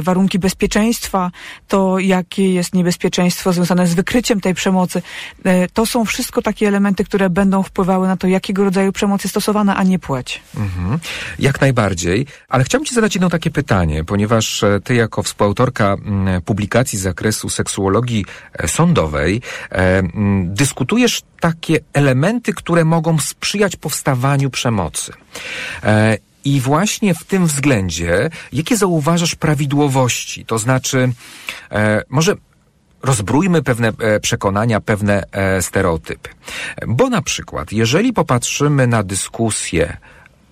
warunki 0.00 0.38
bezpieczeństwa, 0.38 1.30
to 1.68 1.98
jakie 1.98 2.54
jest 2.54 2.74
niebezpieczeństwo 2.74 3.52
związane 3.52 3.86
z 3.86 3.94
wykryciem 3.94 4.40
tej 4.40 4.54
przemocy. 4.54 5.02
To 5.72 5.86
są 5.86 6.04
wszystko 6.12 6.42
takie 6.42 6.68
elementy, 6.68 7.04
które 7.04 7.30
będą 7.30 7.62
wpływały 7.62 8.08
na 8.08 8.16
to, 8.16 8.26
jakiego 8.26 8.64
rodzaju 8.64 8.92
przemoc 8.92 9.24
jest 9.24 9.32
stosowana, 9.32 9.76
a 9.76 9.82
nie 9.82 9.98
płeć. 9.98 10.42
Mhm. 10.56 10.98
Jak 11.38 11.60
najbardziej. 11.60 12.26
Ale 12.48 12.64
chciałbym 12.64 12.86
Ci 12.86 12.94
zadać 12.94 13.14
jedno 13.14 13.30
takie 13.30 13.50
pytanie, 13.50 14.04
ponieważ 14.04 14.62
e, 14.62 14.80
Ty 14.84 14.94
jako 14.94 15.22
współautorka 15.22 15.92
mm, 15.92 16.42
publikacji 16.42 16.98
z 16.98 17.02
zakresu 17.02 17.48
seksuologii 17.48 18.24
e, 18.52 18.68
sądowej 18.68 19.42
e, 19.70 19.98
mm, 19.98 20.54
dyskutujesz 20.54 21.22
takie 21.40 21.78
elementy, 21.92 22.52
które 22.52 22.84
mogą 22.84 23.18
sprzyjać 23.18 23.76
powstawaniu 23.76 24.50
przemocy. 24.50 25.12
I 26.44 26.60
właśnie 26.60 27.14
w 27.14 27.24
tym 27.24 27.46
względzie, 27.46 28.30
jakie 28.52 28.76
zauważasz 28.76 29.34
prawidłowości? 29.34 30.44
To 30.44 30.58
znaczy, 30.58 31.12
e, 31.70 32.02
może 32.08 32.34
rozbrójmy 33.02 33.62
pewne 33.62 33.92
e, 33.98 34.20
przekonania, 34.20 34.80
pewne 34.80 35.24
e, 35.32 35.62
stereotypy. 35.62 36.28
Bo 36.86 37.08
na 37.08 37.22
przykład, 37.22 37.72
jeżeli 37.72 38.12
popatrzymy 38.12 38.86
na 38.86 39.02
dyskusję 39.02 39.96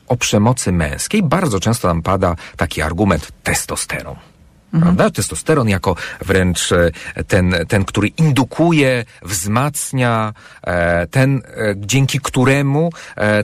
o 0.09 0.17
przemocy 0.17 0.73
męskiej, 0.73 1.23
bardzo 1.23 1.61
często 1.61 1.89
nam 1.89 2.03
pada 2.03 2.37
taki 2.57 2.83
argument 2.83 3.29
testosteron. 3.43 4.30
Mhm. 4.74 4.83
Prawda? 4.83 5.11
Testosteron 5.11 5.68
jako 5.68 5.96
wręcz 6.20 6.72
e, 6.72 6.90
ten, 7.24 7.54
ten, 7.68 7.85
który 7.85 8.09
indukuje, 8.09 9.04
wzmacnia, 9.22 10.33
e, 10.62 11.06
ten, 11.06 11.37
e, 11.37 11.74
dzięki 11.76 12.20
któremu 12.20 12.90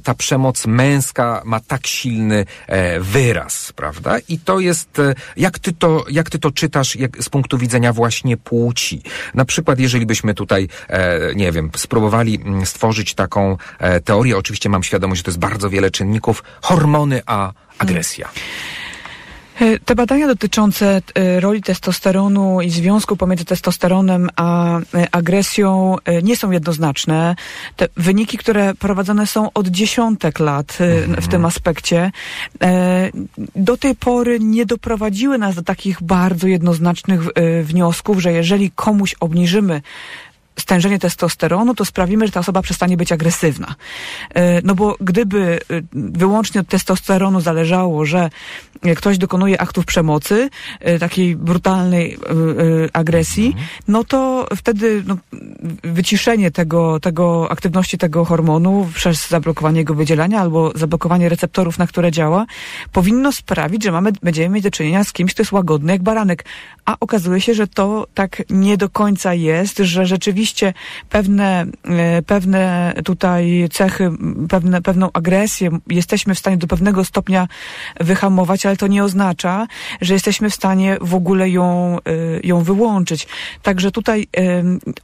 ta 0.02 0.14
przemoc 0.14 0.66
męska 0.66 1.42
ma 1.44 1.60
tak 1.60 1.86
silny 1.86 2.44
wyraz, 3.00 3.72
prawda? 3.72 4.16
I 4.28 4.38
to 4.38 4.60
jest, 4.60 5.00
jak 5.36 5.58
ty 5.58 5.72
to, 5.72 6.04
jak 6.10 6.30
ty 6.30 6.38
to 6.38 6.50
czytasz 6.50 6.96
jak, 6.96 7.24
z 7.24 7.28
punktu 7.28 7.58
widzenia 7.58 7.92
właśnie 7.92 8.36
płci? 8.36 9.02
Na 9.34 9.44
przykład, 9.44 9.78
jeżeli 9.78 10.06
byśmy 10.06 10.34
tutaj, 10.34 10.68
nie 11.36 11.52
wiem, 11.52 11.70
spróbowali 11.76 12.40
mm, 12.44 12.66
stworzyć 12.66 13.14
taką 13.14 13.56
teorię, 14.04 14.36
oczywiście 14.36 14.68
mam 14.68 14.82
świadomość, 14.82 15.18
że 15.18 15.24
to 15.24 15.30
jest 15.30 15.38
bardzo 15.38 15.70
wiele 15.70 15.90
czynników, 15.90 16.44
hormony 16.62 17.22
a 17.26 17.52
agresja. 17.78 18.26
Hmm. 18.26 18.86
E, 19.61 19.79
te 19.79 19.95
badania 19.95 20.27
dotyczące 20.27 21.03
e, 21.14 21.40
roli 21.40 21.62
testosteronu 21.62 22.61
i 22.61 22.71
związku 22.71 23.16
pomiędzy 23.16 23.45
testosteronem 23.45 24.29
a 24.37 24.79
e, 24.79 24.83
agresją 25.12 25.97
nie 26.23 26.37
są 26.37 26.51
jednoznaczne. 26.51 27.37
Te 27.77 27.88
wyniki, 27.97 28.38
które 28.38 28.75
prowadzone 28.75 29.27
są 29.27 29.53
od 29.53 29.69
dziesiątek 29.69 30.38
lat 30.38 30.73
w 30.73 31.29
tym 31.29 31.35
mhm. 31.35 31.45
aspekcie, 31.45 32.11
do 33.57 33.77
tej 33.77 33.95
pory 33.95 34.40
nie 34.40 34.66
doprowadziły 34.66 35.38
nas 35.38 35.55
do 35.55 35.62
takich 35.62 36.03
bardzo 36.03 36.49
jednoznacznych 36.49 37.21
wniosków, 37.62 38.21
że 38.21 38.33
jeżeli 38.33 38.71
komuś 38.71 39.14
obniżymy 39.21 39.83
stężenie 40.59 40.99
testosteronu, 40.99 41.75
to 41.75 41.85
sprawimy, 41.85 42.27
że 42.27 42.33
ta 42.33 42.40
osoba 42.40 42.62
przestanie 42.62 42.97
być 42.97 43.12
agresywna. 43.12 43.75
E, 44.35 44.62
no 44.62 44.75
bo 44.75 44.97
gdyby 45.01 45.61
e, 45.71 45.83
wyłącznie 45.92 46.61
od 46.61 46.69
testosteronu 46.69 47.40
zależało, 47.40 48.05
że 48.05 48.31
ktoś 48.97 49.19
dokonuje 49.19 49.61
aktów 49.61 49.85
przemocy, 49.85 50.51
e, 50.81 50.99
takiej 50.99 51.37
brutalnej 51.37 52.19
agresji, 52.92 53.47
mhm. 53.47 53.66
no 53.88 54.05
to 54.05 54.47
wtedy 54.57 55.03
no, 55.07 55.16
wyciszenie 55.83 56.51
tego, 56.51 57.01
tego 57.01 57.51
aktywności 57.51 57.99
tego 57.99 58.25
hormonu 58.25 58.88
przez 58.95 59.29
zablokowanie 59.29 59.79
jego 59.79 59.95
wydzielania 59.95 60.40
albo 60.40 60.73
zablokowanie 60.75 61.29
receptorów, 61.29 61.79
na 61.79 61.87
które 61.87 62.12
działa, 62.12 62.47
powinno 62.92 63.33
sprawić, 63.33 63.85
że 63.85 63.92
mamy, 63.92 64.12
będziemy 64.23 64.55
mieć 64.55 64.64
do 64.64 64.71
czynienia 64.71 65.05
z 65.05 65.12
kimś, 65.12 65.35
kto 65.35 65.42
jest 65.42 65.53
łagodny 65.53 65.92
jak 65.92 66.03
baranek. 66.03 66.45
A 66.85 66.97
okazuje 67.01 67.40
się, 67.40 67.55
że 67.55 67.66
to 67.66 68.07
tak 68.14 68.42
nie 68.51 68.77
do 68.77 68.88
końca 68.88 69.35
jest, 69.35 69.79
że 69.79 70.07
rzeczywiście 70.07 70.45
rzeczywiście 70.46 70.72
pewne, 71.11 71.66
e, 71.85 72.22
pewne 72.22 72.92
tutaj 73.04 73.68
cechy, 73.72 74.11
pewne, 74.48 74.82
pewną 74.82 75.11
agresję 75.12 75.70
jesteśmy 75.88 76.35
w 76.35 76.38
stanie 76.38 76.56
do 76.56 76.66
pewnego 76.66 77.04
stopnia 77.04 77.48
wyhamować, 78.00 78.66
ale 78.66 78.76
to 78.76 78.87
nie 78.87 79.04
oznacza, 79.04 79.66
że 80.00 80.14
jesteśmy 80.14 80.50
w 80.50 80.54
stanie 80.54 80.96
w 81.00 81.14
ogóle 81.14 81.50
ją, 81.50 81.98
e, 82.06 82.46
ją 82.46 82.62
wyłączyć. 82.62 83.26
Także 83.62 83.90
tutaj 83.90 84.26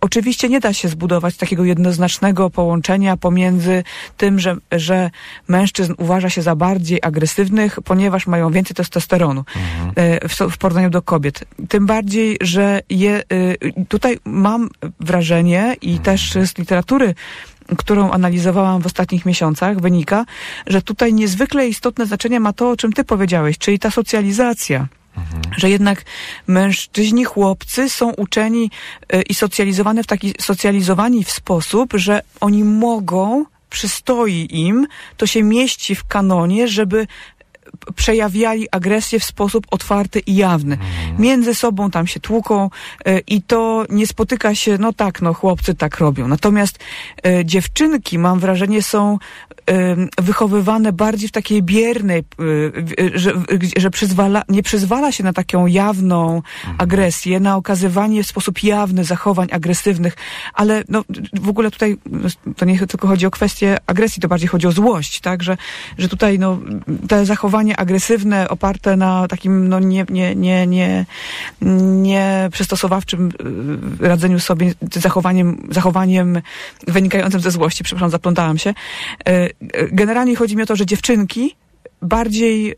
oczywiście 0.01 0.49
nie 0.49 0.61
da 0.61 0.73
się 0.73 0.89
zbudować 0.89 1.37
takiego 1.37 1.65
jednoznacznego 1.65 2.51
połączenia 2.51 3.17
pomiędzy 3.17 3.85
tym, 4.17 4.39
że, 4.39 4.57
że 4.73 5.11
mężczyzn 5.49 5.95
uważa 5.99 6.31
się 6.31 6.43
za 6.43 6.57
bardziej 6.57 6.99
agresywnych, 7.03 7.79
ponieważ 7.85 8.27
mają 8.27 8.53
więcej 8.53 8.75
testosteronu 8.75 9.45
mhm. 9.57 9.93
E, 9.97 10.29
w, 10.29 10.55
w 10.55 10.59
porównaniu 10.59 10.91
do 10.91 11.03
kobiet. 11.03 11.45
Tym 11.69 11.87
bardziej, 11.87 12.37
że 12.41 12.81
je, 12.91 13.23
tutaj 13.89 14.19
mam 14.25 14.69
wrażenie, 15.01 15.32
wrażenie 15.33 15.77
i 15.83 15.99
też 15.99 16.33
z 16.33 16.59
literatury 16.59 17.15
którą 17.79 18.11
analizowałam 18.11 18.83
w 18.83 18.87
ostatnich 18.87 19.27
miesiącach, 19.27 19.81
wynika, 19.81 20.25
że 20.67 20.83
tutaj 20.83 21.15
niezwykle 21.15 21.69
istotne 21.69 22.07
znaczenie 22.07 22.41
ma 22.41 22.53
to, 22.53 22.71
o 22.71 22.77
czym 22.77 22.93
ty 22.93 23.05
powiedziałeś, 23.05 23.59
czyli 23.59 23.79
ta 23.79 23.91
socjalizacja. 23.91 24.89
Mhm. 25.17 25.43
Że 25.57 25.71
jednak 25.71 26.05
mężczyźni, 26.47 27.25
chłopcy 27.25 27.91
są 27.91 28.11
uczeni 28.11 28.71
y, 29.15 29.23
i 29.23 29.35
socjalizowani 29.35 30.03
w 30.03 30.07
taki, 30.07 30.35
socjalizowani 30.41 31.25
w 31.25 31.31
sposób, 31.31 31.93
że 31.95 32.21
oni 32.41 32.65
mogą 32.65 33.45
przystoi 33.71 34.49
im, 34.51 34.87
to 35.17 35.27
się 35.27 35.43
mieści 35.43 35.95
w 35.95 36.05
kanonie, 36.05 36.69
żeby 36.69 37.07
przejawiali 37.97 38.67
agresję 38.71 39.21
w 39.21 39.25
sposób 39.25 39.67
otwarty 39.71 40.21
i 40.21 40.35
jawny. 40.35 40.79
Między 41.19 41.55
sobą 41.55 41.91
tam 41.91 42.07
się 42.07 42.21
tłuką 42.21 42.71
y, 43.09 43.23
i 43.27 43.43
to 43.43 43.85
nie 43.91 44.07
spotyka 44.07 44.55
się, 44.55 44.79
no 44.79 44.93
tak, 44.93 45.23
no 45.23 45.35
chłopcy 45.35 45.75
tak 45.75 45.99
robią. 45.99 46.29
Natomiast 46.29 46.79
y, 47.27 47.45
dziewczynki, 47.45 48.19
mam 48.19 48.41
wrażenie, 48.41 48.83
są 48.83 49.19
wychowywane 50.19 50.93
bardziej 50.93 51.29
w 51.29 51.33
takiej 51.33 51.63
biernej, 51.63 52.25
że, 53.15 53.33
że 53.77 53.91
przyzwala, 53.91 54.43
nie 54.49 54.63
przyzwala 54.63 55.13
się 55.13 55.25
na 55.25 55.33
taką 55.33 55.67
jawną 55.67 56.43
agresję, 56.79 57.41
na 57.41 57.57
okazywanie 57.57 58.23
w 58.23 58.27
sposób 58.27 58.63
jawny 58.63 59.05
zachowań 59.05 59.49
agresywnych, 59.53 60.17
ale 60.55 60.85
no, 60.89 61.05
w 61.41 61.49
ogóle 61.49 61.71
tutaj 61.71 61.97
to 62.57 62.65
nie 62.65 62.79
tylko 62.79 63.09
chodzi 63.09 63.27
o 63.27 63.31
kwestię 63.31 63.79
agresji, 63.87 64.23
to 64.23 64.29
bardziej 64.29 64.49
chodzi 64.49 64.67
o 64.67 64.73
złość, 64.73 65.21
tak, 65.21 65.43
że, 65.43 65.57
że 65.99 66.09
tutaj 66.09 66.39
no, 66.39 66.59
te 67.09 67.27
zachowania 67.27 67.72
agresywne, 67.77 68.49
oparte 68.49 68.97
na 68.97 69.29
takim 69.29 69.69
no, 69.69 69.81
nie, 69.81 70.05
nie, 70.11 70.35
nie, 70.35 70.67
nie, 70.67 71.07
nie 72.01 72.49
przystosowawczym 72.53 73.31
y, 74.03 74.09
radzeniu 74.09 74.41
sobie 74.41 74.75
zachowaniem, 74.93 75.69
zachowaniem 75.71 76.43
wynikającym 76.89 77.41
ze 77.41 77.51
złości, 77.51 77.85
przepraszam, 77.85 78.11
zaplątałam 78.11 78.59
się. 78.59 78.71
Y, 78.71 79.33
y, 79.33 79.89
generalnie 79.93 80.37
chodzi 80.37 80.57
mi 80.57 80.63
o 80.63 80.67
to, 80.67 80.77
że 80.77 80.87
dziewczynki 80.87 81.57
bardziej 82.03 82.75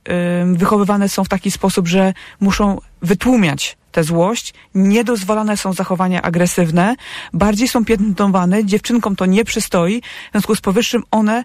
wychowywane 0.55 1.09
są 1.09 1.25
w 1.25 1.29
taki 1.29 1.51
sposób, 1.51 1.89
że 1.89 2.13
muszą 2.41 2.79
wytłumiać 3.03 3.77
tę 3.93 4.05
złość, 4.05 4.55
niedozwolone 4.75 5.57
są 5.57 5.73
zachowania 5.73 6.23
agresywne, 6.23 6.97
bardziej 7.33 7.69
są 7.69 7.85
piętnowane, 7.85 8.65
dziewczynkom 8.65 9.17
to 9.17 9.27
nie 9.27 9.45
przystoi, 9.45 10.01
w 10.01 10.31
związku 10.33 10.55
z 10.55 10.61
powyższym 10.61 11.03
one 11.11 11.45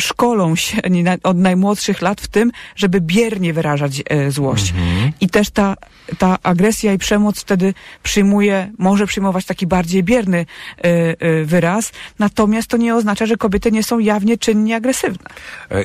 szkolą 0.00 0.56
się 0.56 0.78
od 1.22 1.36
najmłodszych 1.36 2.02
lat 2.02 2.20
w 2.20 2.28
tym, 2.28 2.52
żeby 2.76 3.00
biernie 3.00 3.52
wyrażać 3.52 4.02
e, 4.06 4.30
złość. 4.30 4.70
Mhm. 4.70 5.12
I 5.20 5.28
też 5.28 5.50
ta, 5.50 5.76
ta 6.18 6.38
agresja 6.42 6.92
i 6.92 6.98
przemoc 6.98 7.40
wtedy 7.40 7.74
przyjmuje, 8.02 8.72
może 8.78 9.06
przyjmować 9.06 9.44
taki 9.44 9.66
bardziej 9.66 10.02
bierny 10.02 10.46
e, 10.78 10.82
e, 10.84 11.44
wyraz, 11.44 11.92
natomiast 12.18 12.68
to 12.68 12.76
nie 12.76 12.94
oznacza, 12.94 13.26
że 13.26 13.36
kobiety 13.36 13.72
nie 13.72 13.82
są 13.82 13.98
jawnie 13.98 14.38
czynnie 14.38 14.76
agresywne. 14.76 15.30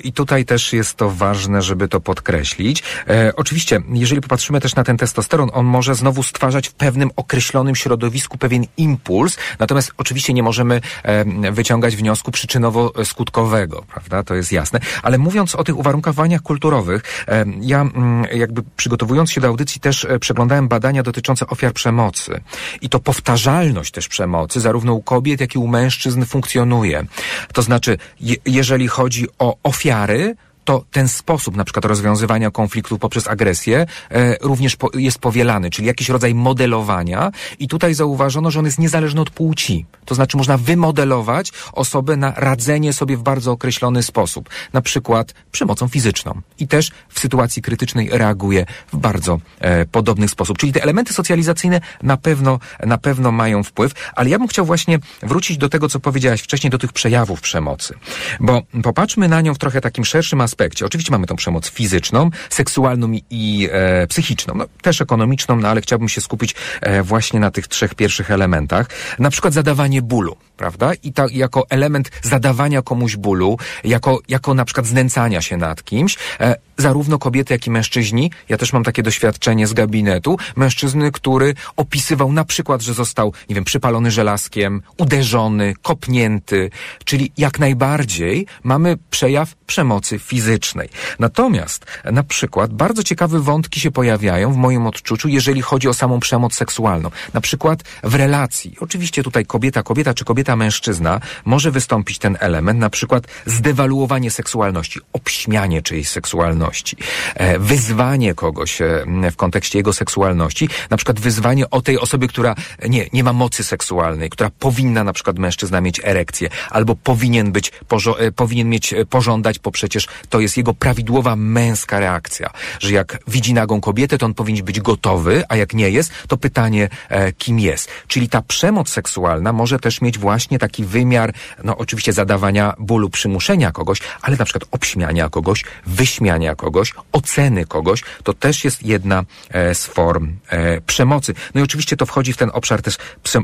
I 0.04 0.14
tutaj 0.14 0.46
też 0.46 0.74
jest 0.74 0.96
to 0.96 1.10
ważne, 1.10 1.62
żeby 1.62 1.88
to 1.88 2.00
podkreślić. 2.00 2.84
E, 3.08 3.36
oczywiście, 3.36 3.82
jeżeli 3.94 4.22
popatrzymy 4.22 4.62
też 4.62 4.76
na 4.76 4.84
ten 4.84 4.98
testosteron, 4.98 5.50
on 5.54 5.66
może 5.66 5.96
znowu 5.96 6.24
stwarzać 6.24 6.68
w 6.68 6.74
pewnym 6.74 7.12
określonym 7.16 7.76
środowisku 7.76 8.38
pewien 8.38 8.66
impuls, 8.78 9.38
natomiast 9.60 9.92
oczywiście 9.98 10.34
nie 10.34 10.44
możemy 10.44 10.82
e, 11.04 11.52
wyciągać 11.52 11.96
wniosku 11.96 12.32
przyczynowo-skutkowego 12.32 13.82
prawda? 14.00 14.24
To 14.24 14.36
jest 14.36 14.52
jasne. 14.52 14.80
Ale 15.04 15.18
mówiąc 15.18 15.56
o 15.56 15.64
tych 15.64 15.78
uwarunkowaniach 15.78 16.42
kulturowych, 16.42 17.26
ja 17.62 17.82
mm, 17.82 18.26
jakby 18.34 18.64
przygotowując 18.78 19.32
się 19.32 19.42
do 19.42 19.48
audycji 19.48 19.82
też 19.82 20.06
e, 20.06 20.20
przeglądałem 20.20 20.68
badania 20.68 21.04
dotyczące 21.04 21.48
ofiar 21.48 21.74
przemocy. 21.74 22.42
I 22.82 22.90
to 22.90 23.00
powtarzalność 23.00 23.92
też 23.92 24.08
przemocy, 24.08 24.60
zarówno 24.60 24.94
u 24.94 25.02
kobiet, 25.02 25.42
jak 25.42 25.56
i 25.56 25.58
u 25.58 25.68
mężczyzn 25.68 26.26
funkcjonuje. 26.26 27.06
To 27.54 27.62
znaczy, 27.62 27.98
je, 28.20 28.36
jeżeli 28.46 28.88
chodzi 28.88 29.28
o 29.40 29.58
ofiary, 29.64 30.36
to 30.68 30.84
ten 30.92 31.08
sposób 31.08 31.56
na 31.56 31.64
przykład 31.64 31.86
rozwiązywania 31.86 32.52
konfliktów 32.52 33.00
poprzez 33.00 33.28
agresję 33.28 33.86
e, 34.12 34.36
również 34.42 34.76
po, 34.76 34.90
jest 34.94 35.20
powielany, 35.20 35.70
czyli 35.70 35.88
jakiś 35.88 36.10
rodzaj 36.10 36.36
modelowania 36.36 37.32
i 37.60 37.68
tutaj 37.68 37.94
zauważono, 37.94 38.52
że 38.52 38.60
on 38.60 38.66
jest 38.66 38.80
niezależny 38.80 39.22
od 39.22 39.30
płci. 39.30 39.86
To 40.06 40.16
znaczy 40.16 40.38
można 40.38 40.58
wymodelować 40.58 41.52
osobę 41.74 42.18
na 42.18 42.34
radzenie 42.36 42.94
sobie 42.94 43.18
w 43.18 43.22
bardzo 43.22 43.52
określony 43.52 44.04
sposób, 44.04 44.50
na 44.74 44.82
przykład 44.82 45.34
przemocą 45.52 45.88
fizyczną 45.88 46.42
i 46.60 46.68
też 46.68 46.92
w 47.10 47.20
sytuacji 47.20 47.62
krytycznej 47.62 48.10
reaguje 48.12 48.66
w 48.94 48.98
bardzo 48.98 49.40
e, 49.60 49.86
podobny 49.86 50.28
sposób. 50.28 50.58
Czyli 50.58 50.74
te 50.74 50.84
elementy 50.84 51.14
socjalizacyjne 51.14 51.82
na 52.04 52.18
pewno, 52.18 52.60
na 52.86 52.98
pewno 52.98 53.32
mają 53.32 53.64
wpływ, 53.64 53.94
ale 54.16 54.30
ja 54.30 54.40
bym 54.40 54.48
chciał 54.48 54.66
właśnie 54.66 55.00
wrócić 55.22 55.58
do 55.58 55.70
tego, 55.70 55.90
co 55.90 56.00
powiedziałaś 56.00 56.42
wcześniej, 56.42 56.72
do 56.72 56.78
tych 56.78 56.94
przejawów 56.94 57.42
przemocy. 57.42 57.94
Bo 58.40 58.62
popatrzmy 58.84 59.28
na 59.28 59.42
nią 59.42 59.54
w 59.54 59.58
trochę 59.58 59.82
takim 59.82 60.06
szerszym 60.06 60.42
aspekcie, 60.42 60.57
aspekcie. 60.58 60.86
Oczywiście 60.86 61.12
mamy 61.12 61.28
tą 61.28 61.36
przemoc 61.36 61.70
fizyczną, 61.70 62.30
seksualną 62.50 63.12
i 63.30 63.70
e, 63.72 64.08
psychiczną, 64.08 64.56
no, 64.56 64.66
też 64.82 65.02
ekonomiczną, 65.02 65.56
no 65.56 65.68
ale 65.68 65.82
chciałbym 65.82 66.10
się 66.10 66.22
skupić 66.22 66.56
e, 66.82 67.04
właśnie 67.04 67.40
na 67.40 67.52
tych 67.52 67.68
trzech 67.68 67.96
pierwszych 67.96 68.32
elementach. 68.32 68.90
Na 69.20 69.30
przykład 69.30 69.54
zadawanie 69.54 70.02
bólu, 70.02 70.38
prawda? 70.58 70.92
I 71.04 71.14
tak 71.14 71.32
jako 71.32 71.66
element 71.70 72.12
zadawania 72.22 72.82
komuś 72.82 73.16
bólu, 73.16 73.58
jako, 73.84 74.20
jako 74.28 74.54
na 74.54 74.66
przykład 74.66 74.86
znęcania 74.86 75.42
się 75.42 75.58
nad 75.58 75.84
kimś, 75.84 76.18
e, 76.40 76.56
zarówno 76.78 77.20
kobiety, 77.20 77.54
jak 77.54 77.68
i 77.68 77.72
mężczyźni. 77.72 78.32
Ja 78.50 78.58
też 78.58 78.74
mam 78.74 78.84
takie 78.84 79.04
doświadczenie 79.04 79.68
z 79.68 79.74
gabinetu. 79.74 80.38
Mężczyzny, 80.56 81.12
który 81.12 81.54
opisywał 81.76 82.32
na 82.32 82.46
przykład, 82.46 82.82
że 82.82 82.94
został, 82.94 83.34
nie 83.50 83.56
wiem, 83.56 83.64
przypalony 83.64 84.12
żelazkiem, 84.12 84.82
uderzony, 84.98 85.74
kopnięty, 85.82 86.70
czyli 87.06 87.32
jak 87.38 87.60
najbardziej 87.60 88.46
mamy 88.64 88.98
przejaw 89.10 89.56
przemocy 89.56 90.20
fizycznej. 90.20 90.90
Natomiast 91.20 91.86
na 92.04 92.24
przykład 92.24 92.74
bardzo 92.74 93.04
ciekawe 93.04 93.40
wątki 93.40 93.80
się 93.80 93.92
pojawiają 93.92 94.54
w 94.54 94.58
moim 94.58 94.88
odczuciu, 94.88 95.28
jeżeli 95.28 95.62
chodzi 95.62 95.88
o 95.88 95.94
samą 95.94 96.20
przemoc 96.20 96.54
seksualną. 96.54 97.12
Na 97.34 97.42
przykład 97.42 97.84
w 98.04 98.16
relacji. 98.16 98.76
Oczywiście 98.80 99.24
tutaj 99.24 99.46
kobieta, 99.46 99.84
kobieta 99.84 100.14
czy 100.14 100.26
kobieta 100.26 100.47
kobieta, 100.48 100.56
mężczyzna, 100.56 101.20
może 101.46 101.72
wystąpić 101.72 102.20
ten 102.20 102.38
element, 102.40 102.80
na 102.80 102.90
przykład 102.90 103.28
zdewaluowanie 103.46 104.32
seksualności, 104.32 105.00
obśmianie 105.14 105.82
czyjejś 105.82 106.10
seksualności, 106.10 106.98
e, 107.36 107.60
wyzwanie 107.60 108.36
kogoś 108.36 108.82
e, 108.82 109.06
w 109.32 109.36
kontekście 109.36 109.80
jego 109.80 109.94
seksualności, 109.94 110.70
na 110.90 110.98
przykład 110.98 111.20
wyzwanie 111.20 111.70
o 111.70 111.82
tej 111.82 112.00
osoby, 112.00 112.28
która 112.28 112.56
nie, 112.90 113.08
nie 113.14 113.24
ma 113.24 113.34
mocy 113.34 113.64
seksualnej, 113.64 114.30
która 114.30 114.50
powinna 114.60 115.04
na 115.04 115.14
przykład 115.14 115.40
mężczyzna 115.40 115.82
mieć 115.82 116.02
erekcję, 116.04 116.50
albo 116.70 116.96
powinien 116.96 117.52
być, 117.52 117.72
e, 118.20 118.32
powinien 118.32 118.70
mieć, 118.70 118.94
pożądać, 119.10 119.60
bo 119.60 119.72
przecież 119.72 120.08
to 120.30 120.40
jest 120.40 120.58
jego 120.58 120.74
prawidłowa 120.74 121.36
męska 121.36 122.00
reakcja, 122.00 122.50
że 122.80 122.92
jak 122.92 123.20
widzi 123.28 123.54
nagą 123.54 123.82
kobietę, 123.82 124.18
to 124.18 124.26
on 124.26 124.34
powinien 124.34 124.66
być 124.66 124.80
gotowy, 124.80 125.44
a 125.50 125.56
jak 125.56 125.74
nie 125.74 125.90
jest, 125.90 126.12
to 126.28 126.38
pytanie, 126.38 126.90
kim 127.38 127.60
jest. 127.60 127.90
Czyli 128.08 128.30
ta 128.30 128.42
przemoc 128.42 128.90
seksualna 128.90 129.54
może 129.54 129.80
też 129.80 130.02
mieć 130.02 130.18
właśnie 130.18 130.37
taki 130.60 130.86
wymiar, 130.86 131.34
no 131.64 131.78
oczywiście 131.78 132.14
zadawania 132.14 132.74
bólu, 132.80 133.10
przymuszenia 133.10 133.72
kogoś, 133.72 134.00
ale 134.22 134.38
na 134.38 134.46
przykład 134.46 134.64
obśmiania 134.72 135.30
kogoś, 135.30 135.64
wyśmiania 135.86 136.56
kogoś, 136.56 136.94
oceny 137.12 137.66
kogoś, 137.66 138.04
to 138.24 138.34
też 138.34 138.64
jest 138.64 138.86
jedna 138.86 139.24
e, 139.50 139.76
z 139.76 139.86
form 139.86 140.36
e, 140.50 140.82
przemocy. 140.82 141.34
No 141.56 141.62
i 141.62 141.64
oczywiście 141.64 141.98
to 141.98 142.06
wchodzi 142.06 142.34
w 142.34 142.38
ten 142.38 142.52
obszar 142.54 142.82
też 142.82 142.98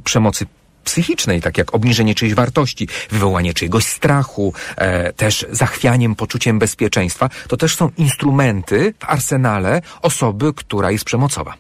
przemocy 0.04 0.46
psychicznej, 0.84 1.42
tak 1.42 1.58
jak 1.58 1.76
obniżenie 1.76 2.16
czyjejś 2.16 2.36
wartości, 2.36 2.88
wywołanie 3.12 3.54
czyjegoś 3.54 3.86
strachu, 3.86 4.54
e, 4.76 5.14
też 5.14 5.46
zachwianiem 5.52 6.16
poczuciem 6.16 6.60
bezpieczeństwa, 6.60 7.30
to 7.48 7.58
też 7.58 7.76
są 7.76 7.92
instrumenty 7.98 8.94
w 9.00 9.10
arsenale 9.10 9.82
osoby, 10.02 10.54
która 10.54 10.92
jest 10.92 11.06
przemocowa. 11.06 11.54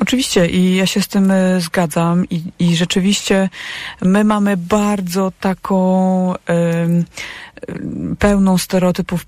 Oczywiście 0.00 0.46
i 0.46 0.76
ja 0.76 0.86
się 0.86 1.02
z 1.02 1.08
tym 1.08 1.30
e, 1.30 1.60
zgadzam 1.60 2.24
i, 2.28 2.42
i 2.58 2.76
rzeczywiście 2.76 3.48
my 4.02 4.24
mamy 4.24 4.56
bardzo 4.56 5.32
taką 5.40 6.34
y, 6.34 6.36
pełną 8.18 8.58
stereotypów 8.58 9.26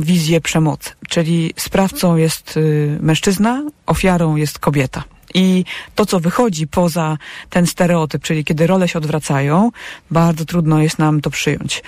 wizję 0.00 0.40
przemocy, 0.40 0.90
czyli 1.08 1.52
sprawcą 1.56 2.16
jest 2.16 2.56
y, 2.56 2.98
mężczyzna, 3.00 3.62
ofiarą 3.86 4.36
jest 4.36 4.58
kobieta. 4.58 5.15
I 5.36 5.64
to, 5.94 6.06
co 6.06 6.20
wychodzi 6.20 6.66
poza 6.66 7.18
ten 7.50 7.66
stereotyp, 7.66 8.22
czyli 8.22 8.44
kiedy 8.44 8.66
role 8.66 8.88
się 8.88 8.98
odwracają, 8.98 9.70
bardzo 10.10 10.44
trudno 10.44 10.82
jest 10.82 10.98
nam 10.98 11.20
to 11.20 11.30
przyjąć. 11.30 11.82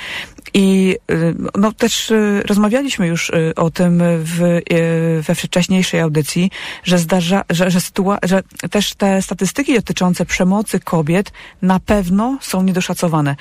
I 0.54 0.96
y, 1.10 1.34
no, 1.58 1.72
też 1.72 2.10
y, 2.10 2.42
rozmawialiśmy 2.46 3.06
już 3.06 3.30
y, 3.30 3.52
o 3.56 3.70
tym 3.70 4.02
w, 4.04 4.60
we 5.26 5.34
wcześniejszej 5.34 6.00
audycji, 6.00 6.50
że 6.84 6.98
zdarza, 6.98 7.44
że, 7.50 7.70
że, 7.70 7.78
sytua- 7.78 8.18
że 8.22 8.42
też 8.70 8.94
te 8.94 9.22
statystyki 9.22 9.74
dotyczące 9.74 10.26
przemocy 10.26 10.80
kobiet 10.80 11.32
na 11.62 11.80
pewno 11.80 12.38
są 12.40 12.62
niedoszacowane. 12.62 13.36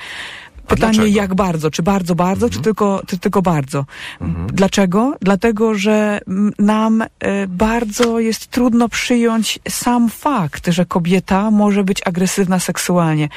Pytanie, 0.68 1.08
jak 1.08 1.34
bardzo? 1.34 1.70
Czy 1.70 1.82
bardzo, 1.82 2.14
bardzo, 2.14 2.46
mhm. 2.46 2.52
czy, 2.52 2.64
tylko, 2.64 3.02
czy 3.06 3.18
tylko 3.18 3.42
bardzo? 3.42 3.84
Mhm. 4.20 4.46
Dlaczego? 4.46 5.16
Dlatego, 5.20 5.74
że 5.74 6.20
nam 6.58 7.02
y, 7.02 7.06
bardzo 7.48 8.20
jest 8.20 8.46
trudno 8.46 8.88
przyjąć 8.88 9.58
sam 9.68 10.08
fakt, 10.08 10.68
że 10.68 10.86
kobieta 10.86 11.50
może 11.50 11.84
być 11.84 12.00
agresywna 12.04 12.58
seksualnie, 12.60 13.28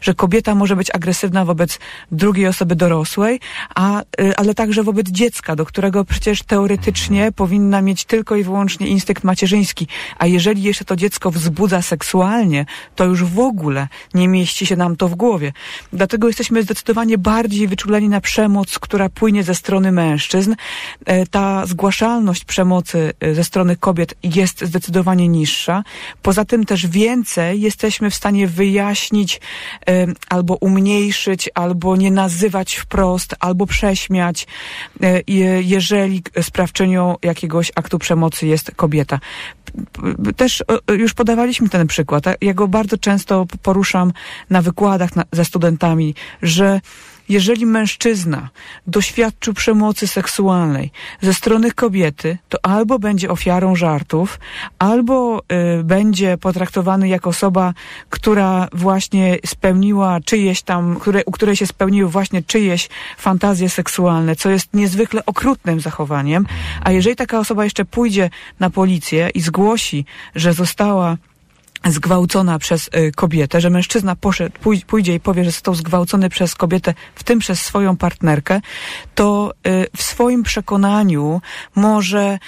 że 0.00 0.14
kobieta 0.14 0.54
może 0.54 0.76
być 0.76 0.90
agresywna 0.94 1.44
wobec 1.44 1.78
drugiej 2.12 2.46
osoby 2.46 2.76
dorosłej, 2.76 3.40
a, 3.74 4.00
y, 4.00 4.36
ale 4.36 4.54
także 4.54 4.82
wobec 4.82 5.08
dziecka, 5.08 5.56
do 5.56 5.66
którego 5.66 6.04
przecież 6.04 6.42
teoretycznie 6.42 7.18
mhm. 7.18 7.32
powinna 7.32 7.82
mieć 7.82 8.04
tylko 8.04 8.36
i 8.36 8.42
wyłącznie 8.42 8.86
instynkt 8.86 9.24
macierzyński. 9.24 9.86
A 10.18 10.26
jeżeli 10.26 10.62
jeszcze 10.62 10.84
to 10.84 10.96
dziecko 10.96 11.30
wzbudza 11.30 11.82
seksualnie, 11.82 12.66
to 12.96 13.04
już 13.04 13.24
w 13.24 13.38
ogóle 13.38 13.88
nie 14.14 14.28
mieści 14.28 14.66
się 14.66 14.76
nam 14.76 14.96
to 14.96 15.08
w 15.08 15.14
głowie. 15.14 15.52
Dlatego 15.92 16.26
jesteśmy 16.26 16.62
zdecydowanie 16.62 16.77
zdecydowanie 16.78 17.18
bardziej 17.18 17.68
wyczuleni 17.68 18.08
na 18.08 18.20
przemoc, 18.20 18.78
która 18.78 19.08
płynie 19.08 19.42
ze 19.42 19.54
strony 19.54 19.92
mężczyzn. 19.92 20.54
E, 21.04 21.26
ta 21.26 21.66
zgłaszalność 21.66 22.44
przemocy 22.44 23.12
e, 23.20 23.34
ze 23.34 23.44
strony 23.44 23.76
kobiet 23.76 24.14
jest 24.22 24.64
zdecydowanie 24.64 25.28
niższa. 25.28 25.84
Poza 26.22 26.44
tym 26.44 26.64
też 26.64 26.86
więcej 26.86 27.60
jesteśmy 27.60 28.10
w 28.10 28.14
stanie 28.14 28.46
wyjaśnić 28.46 29.40
e, 29.88 30.06
albo 30.28 30.54
umniejszyć, 30.54 31.50
albo 31.54 31.96
nie 31.96 32.10
nazywać 32.10 32.74
wprost, 32.74 33.34
albo 33.40 33.66
prześmiać, 33.66 34.46
jeżeli 35.26 36.22
sprawczynią 36.42 37.16
jakiegoś 37.22 37.72
aktu 37.74 37.98
przemocy 37.98 38.46
jest 38.46 38.70
kobieta 38.76 39.18
też 40.36 40.64
już 40.98 41.14
podawaliśmy 41.14 41.68
ten 41.68 41.86
przykład. 41.86 42.24
Ja 42.40 42.54
go 42.54 42.68
bardzo 42.68 42.98
często 42.98 43.46
poruszam 43.62 44.12
na 44.50 44.62
wykładach 44.62 45.16
na, 45.16 45.24
ze 45.32 45.44
studentami, 45.44 46.14
że 46.42 46.67
jeżeli 47.28 47.66
mężczyzna 47.66 48.48
doświadczył 48.86 49.54
przemocy 49.54 50.06
seksualnej 50.06 50.90
ze 51.20 51.34
strony 51.34 51.72
kobiety, 51.72 52.38
to 52.48 52.58
albo 52.62 52.98
będzie 52.98 53.30
ofiarą 53.30 53.76
żartów, 53.76 54.38
albo 54.78 55.42
y, 55.80 55.84
będzie 55.84 56.38
potraktowany 56.38 57.08
jako 57.08 57.30
osoba, 57.30 57.74
która 58.10 58.68
właśnie 58.72 59.38
spełniła 59.46 60.20
czyjeś 60.24 60.62
tam, 60.62 60.96
które, 61.00 61.24
u 61.24 61.30
której 61.30 61.56
się 61.56 61.66
spełniły 61.66 62.10
właśnie 62.10 62.42
czyjeś 62.42 62.88
fantazje 63.18 63.70
seksualne, 63.70 64.36
co 64.36 64.50
jest 64.50 64.74
niezwykle 64.74 65.26
okrutnym 65.26 65.80
zachowaniem. 65.80 66.46
A 66.84 66.92
jeżeli 66.92 67.16
taka 67.16 67.38
osoba 67.38 67.64
jeszcze 67.64 67.84
pójdzie 67.84 68.30
na 68.60 68.70
policję 68.70 69.30
i 69.34 69.40
zgłosi, 69.40 70.04
że 70.34 70.52
została 70.52 71.16
zgwałcona 71.86 72.58
przez 72.58 72.90
y, 72.96 73.12
kobietę, 73.12 73.60
że 73.60 73.70
mężczyzna 73.70 74.16
poszedł, 74.16 74.58
pój, 74.60 74.80
pójdzie 74.80 75.14
i 75.14 75.20
powie, 75.20 75.44
że 75.44 75.50
został 75.50 75.74
zgwałcony 75.74 76.28
przez 76.28 76.54
kobietę, 76.54 76.94
w 77.14 77.24
tym 77.24 77.38
przez 77.38 77.60
swoją 77.60 77.96
partnerkę, 77.96 78.60
to 79.14 79.52
y, 79.66 79.86
w 79.96 80.02
swoim 80.02 80.42
przekonaniu 80.42 81.40
może 81.74 82.38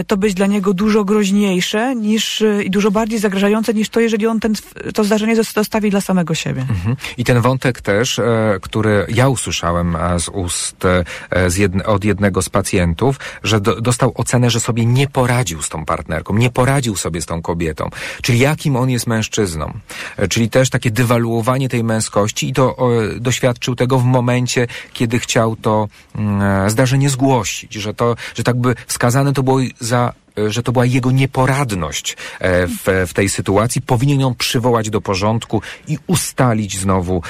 y, 0.00 0.04
to 0.04 0.16
być 0.16 0.34
dla 0.34 0.46
niego 0.46 0.74
dużo 0.74 1.04
groźniejsze 1.04 1.94
niż 1.94 2.44
i 2.64 2.70
dużo 2.70 2.90
bardziej 2.90 3.18
zagrażające 3.18 3.74
niż 3.74 3.88
to, 3.88 4.00
jeżeli 4.00 4.26
on 4.26 4.40
ten, 4.40 4.54
to 4.94 5.04
zdarzenie 5.04 5.36
zostawi 5.36 5.90
dla 5.90 6.00
samego 6.00 6.34
siebie. 6.34 6.60
Mhm. 6.60 6.96
I 7.16 7.24
ten 7.24 7.40
wątek 7.40 7.80
też, 7.80 8.18
e, 8.18 8.58
który 8.62 9.06
ja 9.08 9.28
usłyszałem 9.28 9.96
z 10.18 10.28
ust 10.28 10.84
e, 10.84 11.50
z 11.50 11.56
jedne, 11.56 11.84
od 11.84 12.04
jednego 12.04 12.42
z 12.42 12.48
pacjentów, 12.48 13.20
że 13.42 13.60
do, 13.60 13.80
dostał 13.80 14.12
ocenę, 14.14 14.50
że 14.50 14.60
sobie 14.60 14.86
nie 14.86 15.08
poradził 15.08 15.62
z 15.62 15.68
tą 15.68 15.84
partnerką, 15.84 16.36
nie 16.36 16.50
poradził 16.50 16.96
sobie 16.96 17.22
z 17.22 17.26
tą 17.26 17.42
kobietą. 17.42 17.90
Czyli 18.22 18.38
jak 18.38 18.63
jakim 18.64 18.76
on 18.76 18.90
jest 18.90 19.06
mężczyzną. 19.06 19.72
E, 20.16 20.28
czyli 20.28 20.50
też 20.50 20.70
takie 20.70 20.90
dywaluowanie 20.90 21.68
tej 21.68 21.84
męskości 21.84 22.48
i 22.48 22.52
to 22.52 22.76
doświadczył 23.20 23.74
tego 23.74 23.98
w 23.98 24.04
momencie, 24.04 24.66
kiedy 24.92 25.18
chciał 25.18 25.56
to 25.56 25.88
mm, 26.14 26.42
e, 26.42 26.70
zdarzenie 26.70 27.10
zgłosić, 27.10 27.74
że 27.74 27.94
to, 27.94 28.16
że 28.34 28.42
tak 28.42 28.56
by 28.56 28.74
wskazane 28.86 29.32
to 29.32 29.42
było 29.42 29.58
za 29.80 30.12
e, 30.38 30.50
że 30.50 30.62
to 30.62 30.72
była 30.72 30.84
jego 30.86 31.10
nieporadność 31.10 32.16
w, 32.40 33.06
w 33.08 33.12
tej 33.14 33.28
sytuacji, 33.28 33.82
powinien 33.82 34.20
ją 34.20 34.34
przywołać 34.34 34.90
do 34.90 35.00
porządku 35.00 35.62
i 35.88 35.98
ustalić 36.06 36.78
znowu 36.78 37.22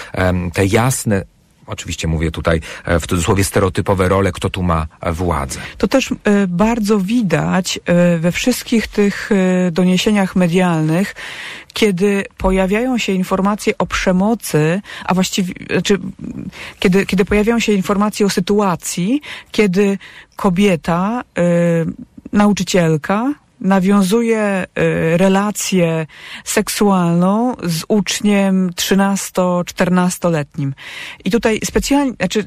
te 0.52 0.66
jasne, 0.66 1.24
Oczywiście 1.66 2.09
mówię 2.09 2.31
tutaj 2.31 2.61
e, 2.85 3.00
w 3.00 3.07
cudzysłowie 3.07 3.44
stereotypowe 3.44 4.09
role, 4.09 4.33
kto 4.33 4.50
tu 4.50 4.62
ma 4.62 4.87
władzę. 5.12 5.61
To 5.79 5.88
też 5.88 6.11
y, 6.11 6.14
bardzo 6.48 7.00
widać 7.00 7.81
we 8.18 8.33
wszystkich 8.33 8.88
tych 8.88 9.31
doniesieniach 9.72 10.37
medialnych, 10.37 11.14
kiedy 11.72 12.24
pojawiają 12.38 12.98
się 12.98 13.12
informacje 13.12 13.79
o 13.79 13.87
przemocy, 13.87 14.81
a 15.05 15.14
właściwie, 15.14 15.55
znaczy, 15.70 15.98
kiedy, 16.79 17.07
kiedy 17.07 17.24
pojawiają 17.24 17.59
się 17.59 17.72
informacje 17.72 18.27
o 18.27 18.31
sytuacji, 18.31 19.20
kiedy 19.53 19.98
kobieta, 20.37 21.24
nauczycielka, 22.33 23.35
nawiązuje 23.64 24.64
y, 24.64 25.16
relację 25.16 26.07
seksualną 26.44 27.57
z 27.62 27.85
uczniem 27.88 28.70
13-14-letnim. 28.70 30.72
I 31.24 31.31
tutaj 31.31 31.61
specjalnie, 31.64 32.12
znaczy 32.12 32.44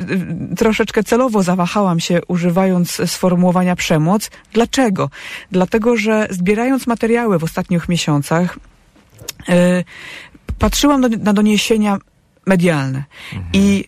y, 0.51 0.55
troszeczkę 0.55 1.03
celowo 1.03 1.43
zawahałam 1.43 1.99
się 1.99 2.19
używając 2.27 3.11
sformułowania 3.11 3.75
przemoc. 3.75 4.29
Dlaczego? 4.53 5.09
Dlatego, 5.51 5.97
że 5.97 6.27
zbierając 6.29 6.87
materiały 6.87 7.39
w 7.39 7.43
ostatnich 7.43 7.89
miesiącach, 7.89 8.59
y, 9.49 9.83
patrzyłam 10.59 11.01
na 11.01 11.33
doniesienia 11.33 11.97
medialne 12.45 13.03
mhm. 13.33 13.49
i 13.53 13.85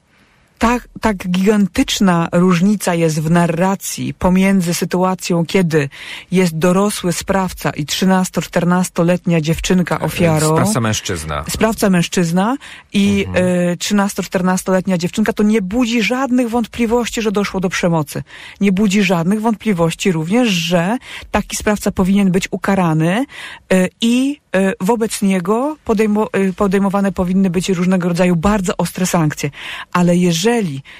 tak, 0.60 0.88
tak 1.02 1.17
gigantyczna 1.17 2.30
różnica 2.32 2.95
jest 2.95 3.22
w 3.22 3.32
narracji 3.32 4.13
pomiędzy 4.13 4.74
sytuacją, 4.74 5.45
kiedy 5.45 5.89
jest 6.32 6.58
dorosły 6.58 7.13
sprawca 7.13 7.69
i 7.69 7.86
13-14-letnia 7.86 9.41
dziewczynka 9.41 10.00
ofiarą. 10.00 10.54
Sprawca 10.54 10.82
mężczyzna. 10.82 11.45
Sprawca 11.50 11.89
mężczyzna 11.89 12.58
i 12.93 13.26
Mhm. 13.28 13.45
y, 13.69 13.78
13-14-letnia 13.78 14.98
dziewczynka, 14.98 15.34
to 15.34 15.43
nie 15.43 15.62
budzi 15.62 16.04
żadnych 16.04 16.50
wątpliwości, 16.50 17.22
że 17.22 17.32
doszło 17.32 17.60
do 17.60 17.69
przemocy. 17.69 18.24
Nie 18.62 18.72
budzi 18.72 19.04
żadnych 19.04 19.41
wątpliwości 19.41 20.12
również, 20.12 20.50
że 20.50 20.98
taki 21.32 21.56
sprawca 21.56 21.91
powinien 21.91 22.32
być 22.32 22.48
ukarany 22.52 23.26
y, 23.74 23.89
i 24.02 24.38
y, 24.56 24.74
wobec 24.82 25.22
niego 25.22 25.78
podejmo, 25.86 26.28
podejmowane 26.56 27.12
powinny 27.12 27.50
być 27.50 27.69
różnego 27.69 28.10
rodzaju 28.10 28.36
bardzo 28.36 28.78
ostre 28.78 29.06
sankcje. 29.06 29.52
Ale 29.94 30.15
jeżeli 30.15 30.48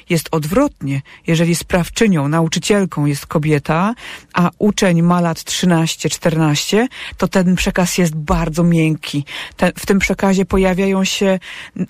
jest 0.10 0.28
odwrotnie, 0.32 1.02
jeżeli 1.28 1.56
sprawczynią, 1.56 2.28
nauczycielką 2.28 3.06
jest 3.06 3.26
kobieta, 3.26 3.94
a 4.34 4.50
uczeń 4.60 5.02
ma 5.02 5.22
lat 5.22 5.38
13-14, 5.38 6.88
to 7.18 7.28
ten 7.28 7.56
przekaz 7.56 7.98
jest 7.98 8.16
bardzo 8.16 8.64
miękki. 8.64 9.26
Te, 9.58 9.72
w 9.78 9.86
tym 9.86 10.00
przekazie 10.00 10.46
pojawiają 10.46 11.04
się 11.04 11.40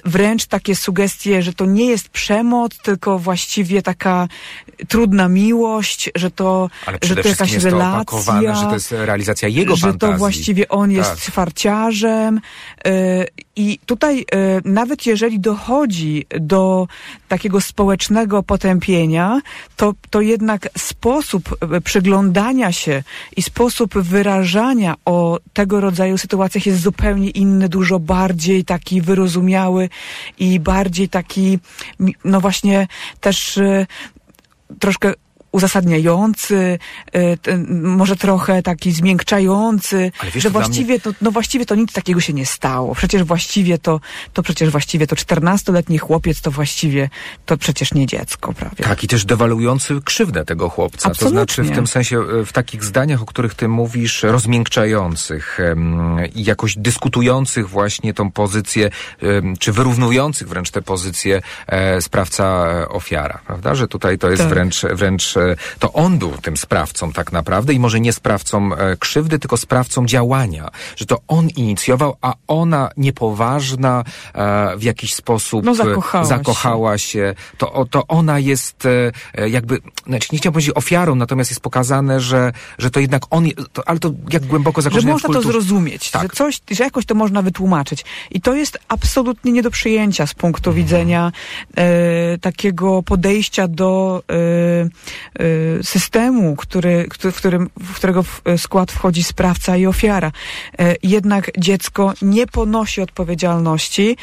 wręcz 0.06 0.46
takie 0.46 0.76
sugestie, 0.76 1.42
że 1.42 1.54
to 1.54 1.66
nie 1.66 1.86
jest 1.86 2.10
przemoc, 2.10 2.78
tylko 2.78 3.20
właściwie 3.20 3.82
taka 3.82 4.28
trudna 4.88 5.28
miłość, 5.30 6.10
że 6.16 6.32
to, 6.32 6.70
że 7.02 7.16
to 7.16 7.28
jakaś 7.30 7.52
jest 7.52 7.66
to 7.66 7.70
relacja 7.72 8.02
opakowane, 8.02 8.56
że 8.56 8.62
to 8.66 8.74
jest 8.74 8.92
realizacja 8.92 9.48
jego 9.48 9.76
że 9.76 9.88
fantazji. 9.88 10.14
to 10.14 10.20
właściwie 10.20 10.70
on 10.70 10.92
jest 10.92 11.26
Tak. 11.26 11.34
farciarzem. 11.34 12.42
y, 12.88 13.28
I 13.60 13.80
tutaj 13.86 14.20
y, 14.20 14.26
nawet 14.66 15.06
jeżeli 15.06 15.40
dochodzi 15.40 16.26
do 16.40 16.88
takiego 17.28 17.62
społecznego 17.62 18.44
potępienia, 18.44 19.42
to, 19.76 19.94
to 20.10 20.22
jednak 20.22 20.70
sposób 20.78 21.58
y, 21.78 21.82
przyglądania 21.82 22.72
się 22.72 23.04
i 23.38 23.42
sposób 23.42 23.98
wyrażania 23.98 24.96
o 25.06 25.40
tego 25.54 25.82
rodzaju 25.82 26.18
sytuacjach 26.18 26.66
jest 26.66 26.82
zupełnie 26.82 27.30
inny, 27.30 27.70
dużo 27.70 28.00
bardziej 28.00 28.66
taki 28.66 29.02
wyrozumiały 29.02 29.90
i 30.40 30.60
bardziej 30.60 31.10
taki, 31.10 31.60
no 32.24 32.42
właśnie 32.42 32.88
też 33.22 33.58
y, 33.58 33.88
troszkę 34.80 35.14
uzasadniający, 35.52 36.80
y, 37.16 37.38
może 37.70 38.16
trochę 38.16 38.64
taki 38.64 38.92
zmiękczający, 38.92 40.12
wiesz, 40.34 40.44
że 40.44 40.50
właściwie 40.50 41.00
to, 41.00 41.12
no 41.22 41.32
właściwie 41.32 41.66
to 41.66 41.76
nic 41.76 41.94
takiego 41.94 42.20
się 42.20 42.34
nie 42.34 42.46
stało. 42.46 42.96
Przecież 42.96 43.24
właściwie 43.24 43.78
to, 43.78 44.00
to 44.34 44.44
przecież 44.44 44.70
właściwie 44.70 45.08
to 45.08 45.16
14-letni 45.16 45.98
chłopiec 45.98 46.42
to 46.42 46.52
właściwie 46.52 47.10
to 47.46 47.58
przecież 47.58 47.94
nie 47.94 48.06
dziecko 48.06 48.54
prawie. 48.54 48.84
Tak, 48.84 49.04
i 49.04 49.08
też 49.08 49.26
dewaluujący 49.26 50.00
krzywdę 50.06 50.46
tego 50.46 50.70
chłopca. 50.70 51.10
Absolutnie. 51.10 51.26
To 51.26 51.30
znaczy 51.30 51.64
w 51.64 51.76
tym 51.76 51.88
sensie, 51.88 52.20
e, 52.20 52.46
w 52.46 52.54
takich 52.54 52.84
zdaniach, 52.84 53.22
o 53.22 53.26
których 53.26 53.54
ty 53.54 53.68
mówisz, 53.68 54.24
rozmiękczających 54.24 55.60
i 56.36 56.44
jakoś 56.44 56.78
dyskutujących 56.78 57.70
właśnie 57.70 58.14
tą 58.14 58.32
pozycję, 58.32 58.90
czy 59.60 59.72
wyrównujących 59.72 60.48
wręcz 60.48 60.72
tę 60.72 60.82
pozycję 60.82 61.42
e, 61.68 62.02
sprawca-ofiara, 62.02 63.40
prawda? 63.48 63.76
Że 63.76 63.88
tutaj 63.88 64.18
to 64.18 64.30
jest 64.30 64.42
Tak. 64.42 64.50
wręcz, 64.50 64.82
wręcz, 64.82 65.38
e, 65.38 65.39
to 65.80 65.94
on 65.94 66.18
był 66.20 66.32
tym 66.32 66.58
sprawcą 66.58 67.12
tak 67.12 67.32
naprawdę 67.32 67.74
i 67.74 67.80
może 67.80 68.00
nie 68.00 68.14
sprawcą 68.14 68.76
e, 68.76 68.96
krzywdy, 68.98 69.40
tylko 69.40 69.58
sprawcą 69.58 70.06
działania. 70.06 70.70
Że 70.96 71.06
to 71.06 71.18
on 71.28 71.48
inicjował, 71.50 72.16
a 72.22 72.34
ona 72.48 72.90
niepoważna 72.98 74.04
e, 74.34 74.78
w 74.78 74.84
jakiś 74.84 75.14
sposób 75.14 75.66
No, 75.66 75.72
e, 75.72 75.76
zakochała 75.76 76.24
się. 76.24 76.30
zakochała 76.30 76.98
się, 76.98 77.36
to, 77.58 77.86
to 77.92 78.08
ona 78.08 78.40
jest 78.40 78.84
e, 78.86 79.50
jakby, 79.50 79.80
znaczy 80.08 80.28
nie 80.32 80.38
chciałbym 80.38 80.54
powiedzieć 80.54 80.76
ofiarą, 80.78 81.16
natomiast 81.16 81.52
jest 81.52 81.62
pokazane, 81.62 82.20
że, 82.20 82.52
że 82.78 82.92
to 82.92 83.00
jednak 83.00 83.22
on, 83.30 83.46
to, 83.74 83.88
ale 83.90 84.00
to 84.00 84.12
jak 84.32 84.46
głęboko 84.46 84.82
że 84.82 84.84
zakorzenione 84.84 85.20
w 85.20 85.24
można 85.24 85.42
to 85.42 85.48
zrozumieć, 85.48 86.12
Tak. 86.12 86.22
że 86.22 86.30
coś, 86.30 86.62
że 86.72 86.84
jakoś 86.84 87.06
to 87.06 87.16
można 87.16 87.42
wytłumaczyć. 87.42 88.06
I 88.32 88.42
to 88.42 88.54
jest 88.56 88.78
absolutnie 88.88 89.52
nie 89.52 89.62
do 89.62 89.72
przyjęcia 89.72 90.28
z 90.28 90.34
punktu 90.34 90.70
Mhm. 90.70 90.86
widzenia 90.86 91.32
e, 91.78 92.38
takiego 92.38 93.04
podejścia 93.04 93.68
do 93.68 94.24
e, 94.30 95.29
systemu, 95.84 96.56
który, 96.56 97.08
w, 97.32 97.36
którym, 97.36 97.70
w 97.80 97.96
którego 97.96 98.24
w 98.24 98.42
skład 98.58 98.92
wchodzi 98.92 99.24
sprawca 99.24 99.78
i 99.78 99.86
ofiara. 99.86 100.32
E, 100.80 100.96
jednak 101.04 101.52
dziecko 101.58 102.14
nie 102.22 102.48
ponosi 102.48 103.02
odpowiedzialności 103.02 104.18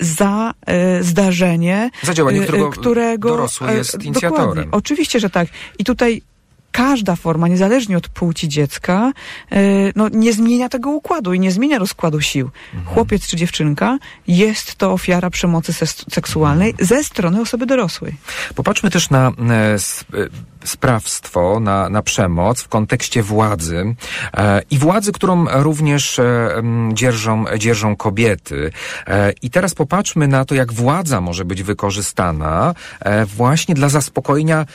za 0.00 0.54
zdarzenie, 1.00 1.90
Za 2.02 2.14
działanie, 2.14 2.40
którego 2.40 2.70
którego 2.70 3.28
dorosły 3.28 3.72
jest 3.72 4.04
inicjatorem. 4.04 4.46
Dokładnie. 4.46 4.72
Oczywiście, 4.72 5.20
że 5.20 5.30
tak. 5.30 5.48
I 5.78 5.84
tutaj 5.84 6.22
każda 6.72 7.16
forma, 7.16 7.48
niezależnie 7.48 7.96
od 7.96 8.08
płci 8.08 8.48
dziecka, 8.48 9.12
e, 9.50 9.58
no, 9.96 10.08
nie 10.08 10.32
zmienia 10.32 10.68
tego 10.68 10.90
układu 10.90 11.34
i 11.34 11.40
nie 11.40 11.50
zmienia 11.50 11.78
rozkładu 11.78 12.20
sił. 12.20 12.50
Mhm. 12.74 12.94
Chłopiec 12.94 13.26
czy 13.26 13.36
dziewczynka 13.36 13.98
jest 14.26 14.74
to 14.74 14.92
ofiara 14.92 15.30
przemocy 15.30 15.72
seksualnej 16.10 16.70
Mhm. 16.70 16.88
ze 16.88 17.04
strony 17.04 17.40
osoby 17.40 17.66
dorosłej. 17.66 18.16
Popatrzmy 18.54 18.90
też 18.90 19.10
na 19.10 19.28
e, 19.28 19.32
e, 19.32 19.78
sprawstwo, 20.64 21.60
na, 21.60 21.88
na 21.88 22.02
przemoc 22.02 22.62
w 22.62 22.68
kontekście 22.68 23.22
władzy 23.22 23.94
e, 24.34 24.62
i 24.70 24.78
władzy, 24.78 25.12
którą 25.12 25.46
również 25.62 26.18
e, 26.18 26.62
dzierżą, 26.92 27.44
dzierżą 27.58 27.96
kobiety. 27.96 28.72
E, 29.06 29.32
I 29.42 29.50
teraz 29.50 29.74
popatrzmy 29.74 30.28
na 30.28 30.44
to, 30.44 30.54
jak 30.54 30.72
władza 30.72 31.20
może 31.20 31.44
być 31.44 31.62
wykorzystana 31.62 32.74
właśnie 33.26 33.74
dla 33.74 33.88
zaspokojenia 33.88 34.66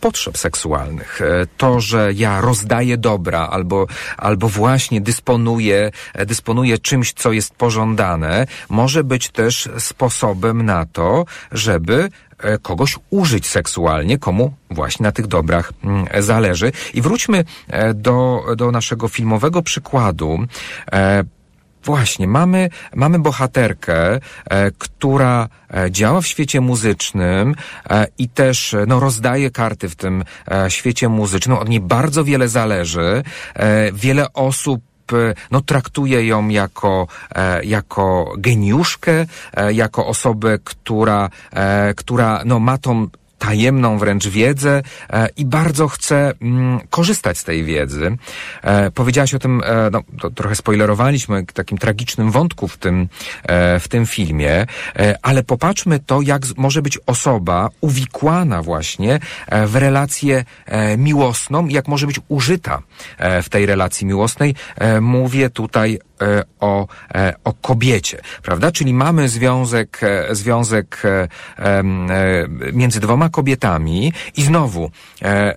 potrzeb 0.00 0.38
seksualnych. 0.38 1.11
E, 1.20 1.46
To, 1.56 1.80
że 1.80 2.12
ja 2.14 2.40
rozdaję 2.40 2.96
dobra 2.96 3.48
albo, 3.48 3.86
albo 4.16 4.48
właśnie 4.48 5.00
dysponuję, 5.00 5.90
e, 6.14 6.26
dysponuję 6.26 6.78
czymś, 6.78 7.12
co 7.12 7.32
jest 7.32 7.54
pożądane, 7.54 8.46
może 8.68 9.04
być 9.04 9.30
też 9.30 9.68
sposobem 9.78 10.62
na 10.62 10.86
to, 10.86 11.24
żeby 11.52 12.08
e, 12.38 12.58
kogoś 12.58 12.98
użyć 13.10 13.46
seksualnie, 13.46 14.18
komu 14.18 14.54
właśnie 14.70 15.04
na 15.04 15.12
tych 15.12 15.26
dobrach 15.26 15.72
mm, 15.84 16.06
zależy. 16.18 16.72
I 16.94 17.02
wróćmy 17.02 17.44
do, 17.94 18.44
do 18.56 18.70
naszego 18.70 19.08
filmowego 19.08 19.62
przykładu. 19.62 20.38
Właśnie, 21.84 22.28
mamy, 22.28 22.70
mamy 22.94 23.18
bohaterkę, 23.18 24.20
e, 24.50 24.70
która 24.78 25.48
e, 25.74 25.90
działa 25.90 26.20
w 26.20 26.26
świecie 26.26 26.60
muzycznym 26.60 27.54
e, 27.90 28.06
i 28.18 28.28
też 28.28 28.74
e, 28.74 28.84
no, 28.86 29.00
rozdaje 29.00 29.50
karty 29.50 29.88
w 29.88 29.96
tym 29.96 30.24
e, 30.50 30.70
świecie 30.70 31.08
muzycznym. 31.08 31.58
Od 31.58 31.68
niej 31.68 31.80
bardzo 31.80 32.24
wiele 32.24 32.48
zależy. 32.48 33.22
E, 33.54 33.92
wiele 33.92 34.32
osób 34.32 34.82
no, 35.50 35.60
traktuje 35.60 36.26
ją 36.26 36.48
jako, 36.48 37.06
jako 37.62 38.34
geniuszkę, 38.38 39.26
jako 39.72 40.06
osobę, 40.06 40.58
która, 40.64 41.30
która 41.96 42.42
no, 42.44 42.58
ma 42.58 42.78
tą 42.78 43.08
tajemną 43.42 43.98
wręcz 43.98 44.28
wiedzę 44.28 44.82
e, 45.10 45.28
i 45.36 45.44
bardzo 45.44 45.88
chce 45.88 46.32
mm, 46.42 46.80
korzystać 46.90 47.38
z 47.38 47.44
tej 47.44 47.64
wiedzy. 47.64 48.16
E, 48.62 48.90
powiedziałaś 48.90 49.34
o 49.34 49.38
tym, 49.38 49.62
e, 49.64 49.90
no, 49.92 50.30
trochę 50.30 50.54
spoilerowaliśmy, 50.54 51.46
takim 51.54 51.78
tragicznym 51.78 52.30
wątku 52.30 52.68
w 52.68 52.76
tym, 52.76 53.08
w 53.80 53.88
tym 53.88 54.06
filmie, 54.06 54.66
ale 55.22 55.42
popatrzmy 55.42 55.98
to, 55.98 56.22
jak 56.22 56.42
może 56.56 56.82
być 56.82 56.98
osoba 57.06 57.68
uwikłana 57.80 58.62
właśnie 58.62 59.20
w 59.66 59.76
relację 59.76 60.44
miłosną 60.98 61.68
jak 61.68 61.88
może 61.88 62.06
być 62.06 62.20
użyta 62.28 62.82
w 63.42 63.48
tej 63.48 63.66
relacji 63.66 64.06
miłosnej. 64.06 64.54
Mówię 65.00 65.50
tutaj 65.50 65.98
o, 66.60 66.86
e, 67.14 67.34
o 67.44 67.52
kobiecie, 67.52 68.20
prawda? 68.42 68.72
Czyli 68.72 68.94
mamy 68.94 69.28
związek, 69.28 70.00
e, 70.02 70.34
związek 70.34 71.02
e, 71.04 71.28
e, 71.58 71.82
między 72.72 73.00
dwoma 73.00 73.28
kobietami 73.28 74.12
i 74.36 74.42
znowu 74.42 74.90
e, 75.22 75.56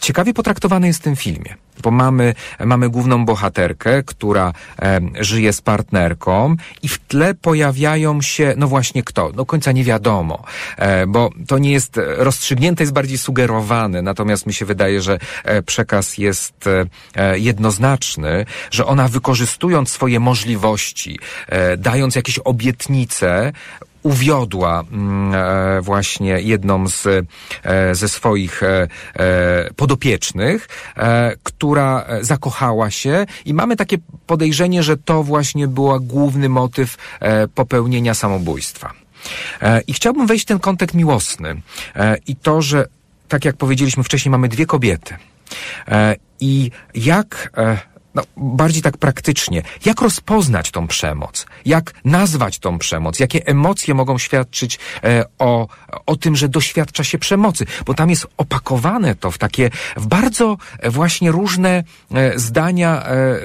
ciekawie 0.00 0.34
potraktowany 0.34 0.86
jest 0.86 1.00
w 1.00 1.02
tym 1.02 1.16
filmie, 1.16 1.56
bo 1.82 1.90
mamy, 1.90 2.34
mamy 2.64 2.88
główną 2.88 3.24
bohaterkę, 3.24 4.02
która 4.02 4.52
e, 4.82 5.00
żyje 5.20 5.52
z 5.52 5.60
partnerką 5.60 6.56
i 6.82 6.88
w 6.88 6.98
tle 6.98 7.34
pojawiają 7.34 8.22
się, 8.22 8.54
no 8.56 8.68
właśnie 8.68 9.02
kto, 9.02 9.32
do 9.32 9.46
końca 9.46 9.72
nie 9.72 9.84
wiadomo, 9.84 10.44
e, 10.76 11.06
bo 11.06 11.30
to 11.46 11.58
nie 11.58 11.72
jest 11.72 12.00
rozstrzygnięte, 12.16 12.82
jest 12.82 12.92
bardziej 12.92 13.18
sugerowane, 13.18 14.02
natomiast 14.02 14.46
mi 14.46 14.54
się 14.54 14.64
wydaje, 14.64 15.02
że 15.02 15.18
e, 15.44 15.62
przekaz 15.62 16.18
jest 16.18 16.66
e, 16.66 16.84
e, 17.14 17.38
jednoznaczny, 17.38 18.46
że 18.70 18.86
ona 18.86 19.08
wykorzystując 19.08 19.90
swoje 19.90 20.20
możliwości, 20.20 21.18
e, 21.48 21.76
dając 21.76 22.14
jakieś 22.14 22.38
obietnice, 22.38 23.52
uwiodła 24.02 24.84
mm, 24.92 25.34
e, 25.34 25.80
właśnie 25.80 26.40
jedną 26.40 26.88
z, 26.88 27.06
e, 27.06 27.94
ze 27.94 28.08
swoich 28.08 28.62
e, 28.62 28.88
podopiecznych, 29.76 30.68
która 31.42 32.06
zakochała 32.20 32.90
się 32.90 33.26
i 33.44 33.54
mamy 33.54 33.76
takie 33.76 33.96
podejrzenie, 34.26 34.82
że 34.82 34.96
to 34.96 35.22
właśnie 35.22 35.68
był 35.68 36.00
główny 36.00 36.48
motyw 36.48 36.96
popełnienia 37.54 38.14
samobójstwa. 38.14 38.92
I 39.86 39.92
chciałbym 39.92 40.26
wejść 40.26 40.44
w 40.44 40.48
ten 40.48 40.58
kontekst 40.58 40.96
miłosny. 40.96 41.60
I 42.26 42.36
to, 42.36 42.62
że 42.62 42.86
tak 43.28 43.44
jak 43.44 43.56
powiedzieliśmy 43.56 44.02
wcześniej, 44.02 44.30
mamy 44.30 44.48
dwie 44.48 44.66
kobiety. 44.66 45.14
I 46.40 46.70
jak 46.94 47.50
no, 48.18 48.24
bardziej 48.36 48.82
tak 48.82 48.96
praktycznie, 48.96 49.62
jak 49.84 50.00
rozpoznać 50.00 50.70
tą 50.70 50.86
przemoc, 50.86 51.46
jak 51.64 51.94
nazwać 52.04 52.58
tą 52.58 52.78
przemoc, 52.78 53.20
jakie 53.20 53.46
emocje 53.46 53.94
mogą 53.94 54.18
świadczyć 54.18 54.78
e, 55.04 55.24
o, 55.38 55.68
o 56.06 56.16
tym, 56.16 56.36
że 56.36 56.48
doświadcza 56.48 57.04
się 57.04 57.18
przemocy, 57.18 57.66
bo 57.86 57.94
tam 57.94 58.10
jest 58.10 58.26
opakowane 58.36 59.14
to 59.14 59.30
w 59.30 59.38
takie, 59.38 59.70
w 59.96 60.06
bardzo 60.06 60.56
e, 60.78 60.90
właśnie 60.90 61.30
różne 61.30 61.84
e, 62.14 62.38
zdania, 62.38 63.02
e, 63.02 63.10
e, 63.10 63.38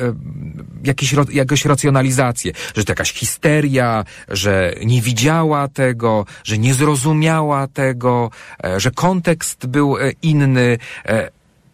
jakieś, 0.84 1.13
ro, 1.13 1.26
jakąś 1.32 1.65
racjonalizację, 1.65 2.51
że 2.76 2.84
to 2.84 2.91
jakaś 2.91 3.13
histeria, 3.13 4.05
że 4.28 4.76
nie 4.86 5.01
widziała 5.01 5.67
tego, 5.67 6.26
że 6.43 6.57
nie 6.57 6.74
zrozumiała 6.74 7.67
tego, 7.67 8.32
e, 8.63 8.80
że 8.80 8.91
kontekst 8.91 9.65
był 9.65 9.95
inny, 10.21 10.78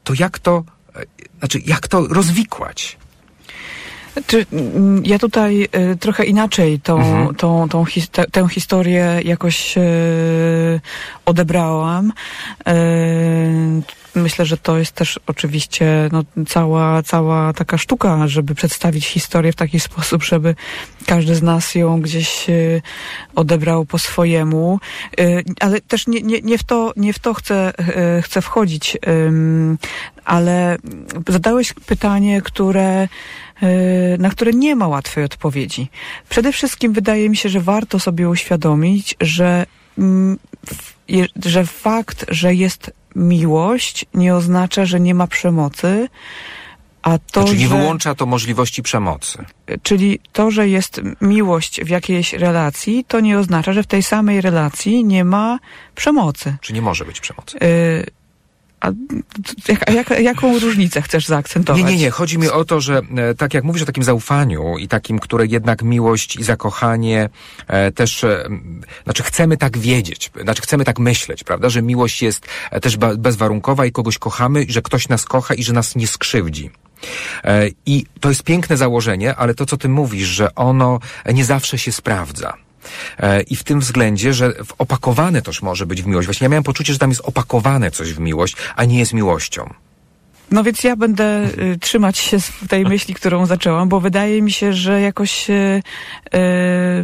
to 0.04 0.14
jak 0.20 0.39
to 0.39 0.64
znaczy, 1.39 1.60
jak 1.66 1.88
to 1.88 2.08
rozwikłać? 2.08 2.97
Czy, 4.28 4.45
mm, 4.54 5.06
ja 5.06 5.20
tutaj 5.20 5.68
y, 5.93 5.97
trochę 5.97 6.26
inaczej 6.26 6.80
tą, 6.80 6.97
mhm. 6.97 7.36
tą, 7.36 7.70
tą 7.70 7.86
te, 8.12 8.26
tę 8.26 8.50
historię 8.50 9.22
jakoś 9.26 9.78
y, 9.78 9.82
odebrałam. 11.26 12.14
Myślę, 14.16 14.45
że 14.45 14.57
to 14.57 14.78
jest 14.78 14.91
też 14.91 15.20
oczywiście 15.28 16.10
no, 16.12 16.24
cała, 16.47 17.03
cała 17.03 17.53
taka 17.53 17.78
sztuka, 17.78 18.28
żeby 18.28 18.55
przedstawić 18.55 19.07
historię 19.07 19.51
w 19.51 19.55
taki 19.55 19.80
sposób, 19.89 20.24
żeby 20.24 20.55
każdy 21.05 21.36
z 21.36 21.41
nas 21.41 21.76
ją 21.76 22.01
gdzieś 22.01 22.49
y, 22.49 22.82
odebrał 23.36 23.86
po 23.86 23.99
swojemu. 23.99 24.80
Y, 25.20 25.43
ale 25.60 25.82
też 25.82 26.07
nie, 26.07 26.22
nie, 26.22 26.41
nie, 26.41 26.57
w 26.57 26.64
to, 26.64 26.93
nie 26.97 27.14
w 27.14 27.20
to 27.20 27.34
chcę, 27.34 27.74
y, 28.20 28.22
chcę 28.22 28.41
wchodzić, 28.41 28.97
ale 30.26 30.78
zadałeś 31.28 31.74
pytanie, 31.74 32.41
które 32.41 33.07
na 34.20 34.30
które 34.30 34.53
nie 34.53 34.76
ma 34.76 34.88
łatwej 34.88 35.26
odpowiedzi. 35.26 35.88
Przede 36.30 36.51
wszystkim 36.51 36.93
wydaje 36.93 37.30
mi 37.30 37.38
się, 37.38 37.49
że 37.49 37.60
warto 37.60 37.99
sobie 37.99 38.30
uświadomić, 38.30 39.16
że, 39.22 39.66
mm, 39.97 40.38
że 41.45 41.66
fakt, 41.66 42.26
że 42.30 42.55
jest 42.55 42.91
miłość 43.16 44.05
nie 44.14 44.36
oznacza, 44.36 44.86
że 44.86 44.99
nie 44.99 45.16
ma 45.16 45.28
przemocy, 45.28 46.10
a 47.01 47.18
to, 47.32 47.41
znaczy 47.41 47.57
nie 47.57 47.68
że, 47.68 47.78
wyłącza 47.78 48.16
to 48.16 48.26
możliwości 48.26 48.84
przemocy. 48.84 49.45
Czyli 49.84 50.20
to, 50.34 50.51
że 50.51 50.70
jest 50.70 51.01
miłość 51.22 51.82
w 51.82 51.89
jakiejś 51.89 52.34
relacji, 52.34 53.05
to 53.07 53.20
nie 53.20 53.39
oznacza, 53.39 53.74
że 53.74 53.84
w 53.84 53.88
tej 53.88 54.03
samej 54.03 54.41
relacji 54.41 55.03
nie 55.05 55.26
ma 55.26 55.60
przemocy. 55.95 56.57
Czy 56.62 56.74
nie 56.74 56.82
może 56.82 57.05
być 57.05 57.20
przemocy? 57.20 57.57
Y 57.64 58.18
a 58.82 58.91
jak, 59.67 59.93
jak, 59.93 60.09
jaką 60.09 60.59
różnicę 60.59 61.01
chcesz 61.01 61.25
zaakcentować? 61.25 61.84
Nie, 61.84 61.91
nie, 61.91 61.97
nie. 61.97 62.11
Chodzi 62.11 62.38
mi 62.38 62.49
o 62.49 62.65
to, 62.65 62.82
że 62.82 63.01
e, 63.17 63.36
tak 63.36 63.53
jak 63.53 63.63
mówisz 63.63 63.82
o 63.82 63.86
takim 63.86 64.03
zaufaniu 64.03 64.77
i 64.77 64.88
takim, 64.88 65.19
które 65.19 65.45
jednak 65.45 65.84
miłość 65.84 66.36
i 66.36 66.43
zakochanie 66.43 67.30
e, 67.67 67.91
też, 67.91 68.23
e, 68.23 68.49
znaczy 69.03 69.23
chcemy 69.23 69.57
tak 69.57 69.77
wiedzieć, 69.77 70.32
znaczy 70.41 70.61
chcemy 70.61 70.86
tak 70.86 70.99
myśleć, 70.99 71.43
prawda, 71.43 71.69
że 71.69 71.82
miłość 71.82 72.21
jest 72.21 72.47
e, 72.71 72.80
też 72.80 72.97
bezwarunkowa 72.97 73.86
i 73.86 73.91
kogoś 73.91 74.17
kochamy, 74.17 74.65
że 74.67 74.82
ktoś 74.82 75.09
nas 75.09 75.25
kocha 75.25 75.53
i 75.53 75.63
że 75.63 75.73
nas 75.73 75.95
nie 75.95 76.07
skrzywdzi. 76.07 76.69
E, 77.43 77.67
I 77.86 78.05
to 78.19 78.30
jest 78.30 78.43
piękne 78.43 78.77
założenie, 78.77 79.36
ale 79.36 79.53
to, 79.53 79.65
co 79.65 79.77
ty 79.77 79.89
mówisz, 79.89 80.27
że 80.27 80.55
ono 80.55 80.99
nie 81.34 81.45
zawsze 81.45 81.77
się 81.77 81.91
sprawdza. 81.91 82.68
E, 83.19 83.41
I 83.41 83.55
w 83.55 83.63
tym 83.63 83.80
względzie, 83.80 84.34
że 84.34 84.53
opakowane 84.77 85.41
też 85.41 85.61
może 85.61 85.86
być 85.86 86.01
w 86.01 86.07
miłość. 86.07 86.27
Właśnie 86.27 86.45
ja 86.45 86.49
miałem 86.49 86.63
poczucie, 86.63 86.93
że 86.93 86.99
tam 86.99 87.09
jest 87.09 87.21
opakowane 87.21 87.91
coś 87.91 88.13
w 88.13 88.19
miłość, 88.19 88.55
a 88.75 88.86
nie 88.86 88.99
jest 88.99 89.13
miłością. 89.13 89.73
No 90.51 90.63
więc 90.63 90.84
ja 90.84 90.95
będę 90.95 91.49
y, 91.73 91.77
trzymać 91.82 92.17
się 92.17 92.38
tej 92.69 92.86
myśli, 92.86 93.13
którą 93.13 93.45
zaczęłam, 93.45 93.89
bo 93.89 93.99
wydaje 93.99 94.41
mi 94.41 94.51
się, 94.51 94.73
że 94.73 95.01
jakoś, 95.01 95.49
y, 95.49 95.53
y, 95.53 96.39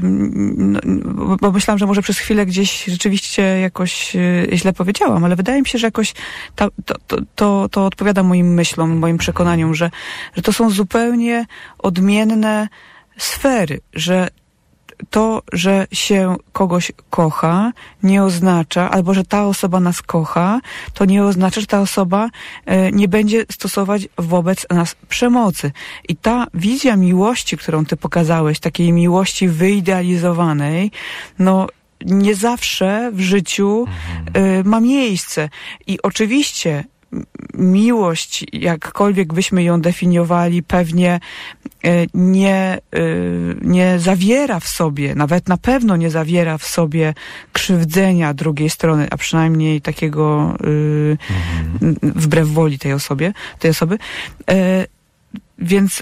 no, 0.01 1.38
bo 1.41 1.51
myślałam, 1.51 1.80
że 1.80 1.86
może 1.86 2.01
przez 2.01 2.17
chwilę 2.17 2.45
gdzieś 2.45 2.86
rzeczywiście 2.86 3.41
jakoś 3.41 4.15
źle 4.53 4.73
powiedziałam, 4.73 5.23
ale 5.23 5.36
wydaje 5.36 5.61
mi 5.61 5.67
się, 5.67 5.78
że 5.78 5.88
jakoś 5.88 6.13
to, 6.55 6.69
to, 6.86 7.17
to, 7.36 7.69
to 7.69 7.86
odpowiada 7.86 8.23
moim 8.23 8.53
myślom, 8.53 8.97
moim 8.97 9.17
przekonaniom, 9.17 9.76
że, 9.76 9.91
że 10.36 10.41
to 10.41 10.53
są 10.53 10.69
zupełnie 10.69 11.45
odmienne 11.78 12.67
sfery, 13.17 13.80
że 13.93 14.28
to, 15.10 15.41
że 15.54 15.88
się 15.91 16.36
kogoś 16.54 16.91
kocha, 17.10 17.72
nie 18.04 18.24
oznacza, 18.24 18.91
albo 18.91 19.14
że 19.14 19.24
ta 19.24 19.46
osoba 19.46 19.80
nas 19.80 20.02
kocha, 20.02 20.60
to 20.93 21.06
nie 21.06 21.24
oznacza, 21.24 21.62
że 21.62 21.68
ta 21.68 21.82
osoba 21.82 22.30
e, 22.66 22.91
nie 22.91 23.08
będzie 23.08 23.46
stosować 23.52 24.08
wobec 24.18 24.66
nas 24.70 24.96
przemocy. 25.10 25.72
I 26.10 26.16
ta 26.16 26.48
wizja 26.54 26.96
miłości, 26.96 27.58
którą 27.58 27.86
ty 27.86 27.98
pokazałeś, 27.98 28.60
takiej 28.60 28.93
miłości 28.93 29.48
wyidealizowanej, 29.48 30.91
no 31.39 31.68
nie 32.06 32.36
zawsze 32.36 33.12
w 33.14 33.22
życiu 33.22 33.86
y, 34.38 34.64
ma 34.64 34.80
miejsce. 34.80 35.50
I 35.88 36.02
oczywiście 36.02 36.84
miłość, 37.53 38.45
jakkolwiek 38.53 39.34
byśmy 39.34 39.64
ją 39.64 39.82
definiowali, 39.82 40.64
pewnie 40.64 41.20
e, 41.84 41.89
nie, 42.14 42.56
e, 42.56 42.99
nie 43.62 43.99
zawiera 43.99 44.60
w 44.60 44.68
sobie, 44.68 45.16
nawet 45.16 45.47
na 45.47 45.58
pewno 45.58 45.95
nie 45.95 46.10
zawiera 46.10 46.58
w 46.58 46.66
sobie 46.66 47.14
krzywdzenia 47.53 48.34
drugiej 48.34 48.70
strony, 48.70 49.08
a 49.12 49.18
przynajmniej 49.18 49.82
takiego 49.82 50.56
mhm. 50.60 51.95
wbrew 52.01 52.47
woli 52.47 52.80
tej 52.80 52.93
osobie, 52.93 53.34
tej 53.60 53.72
osoby. 53.72 53.97
E, 54.49 54.88
więc 55.60 56.01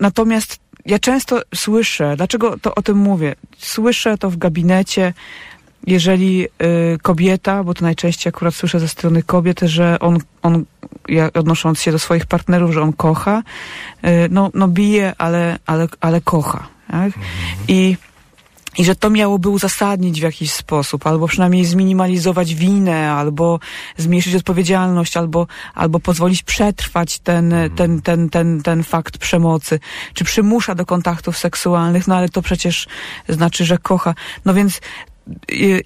natomiast 0.00 0.58
ja 0.86 0.98
często 0.98 1.42
słyszę, 1.54 2.16
dlaczego 2.16 2.58
to 2.58 2.74
o 2.74 2.82
tym 2.82 2.96
mówię? 2.96 3.34
Słyszę 3.58 4.18
to 4.18 4.30
w 4.30 4.36
gabinecie, 4.36 5.12
jeżeli 5.86 6.44
y, 6.44 6.48
kobieta, 7.02 7.64
bo 7.64 7.74
to 7.74 7.84
najczęściej 7.84 8.28
akurat 8.28 8.54
słyszę 8.54 8.80
ze 8.80 8.88
strony 8.88 9.22
kobiet, 9.22 9.60
że 9.60 9.98
on, 10.00 10.18
on 10.42 10.64
ja, 11.08 11.30
odnosząc 11.34 11.80
się 11.80 11.92
do 11.92 11.98
swoich 11.98 12.26
partnerów, 12.26 12.72
że 12.72 12.82
on 12.82 12.92
kocha, 12.92 13.42
y, 14.04 14.08
no, 14.30 14.50
no 14.54 14.68
bije, 14.68 15.12
ale, 15.18 15.58
ale, 15.66 15.88
ale 16.00 16.20
kocha. 16.20 16.68
Tak? 16.90 17.06
Mhm. 17.06 17.24
I 17.68 17.96
i 18.78 18.84
że 18.84 18.96
to 18.96 19.10
miałoby 19.10 19.48
uzasadnić 19.48 20.20
w 20.20 20.22
jakiś 20.22 20.52
sposób, 20.52 21.06
albo 21.06 21.28
przynajmniej 21.28 21.64
zminimalizować 21.64 22.54
winę, 22.54 23.12
albo 23.12 23.60
zmniejszyć 23.96 24.34
odpowiedzialność, 24.34 25.16
albo, 25.16 25.46
albo 25.74 26.00
pozwolić 26.00 26.42
przetrwać 26.42 27.18
ten, 27.18 27.52
mhm. 27.52 27.70
ten, 27.76 28.02
ten, 28.02 28.30
ten, 28.30 28.62
ten 28.62 28.82
fakt 28.82 29.18
przemocy, 29.18 29.80
czy 30.14 30.24
przymusza 30.24 30.74
do 30.74 30.86
kontaktów 30.86 31.38
seksualnych, 31.38 32.06
no 32.06 32.16
ale 32.16 32.28
to 32.28 32.42
przecież 32.42 32.86
znaczy, 33.28 33.64
że 33.64 33.78
kocha. 33.78 34.14
No 34.44 34.54
więc 34.54 34.80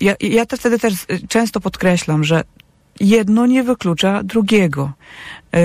ja, 0.01 0.15
ja 0.21 0.47
to 0.47 0.57
wtedy 0.57 0.79
też 0.79 0.95
często 1.29 1.61
podkreślam, 1.61 2.25
że 2.25 2.45
jedno 3.01 3.47
nie 3.47 3.63
wyklucza 3.63 4.23
drugiego. 4.23 4.93
Yy, 5.53 5.61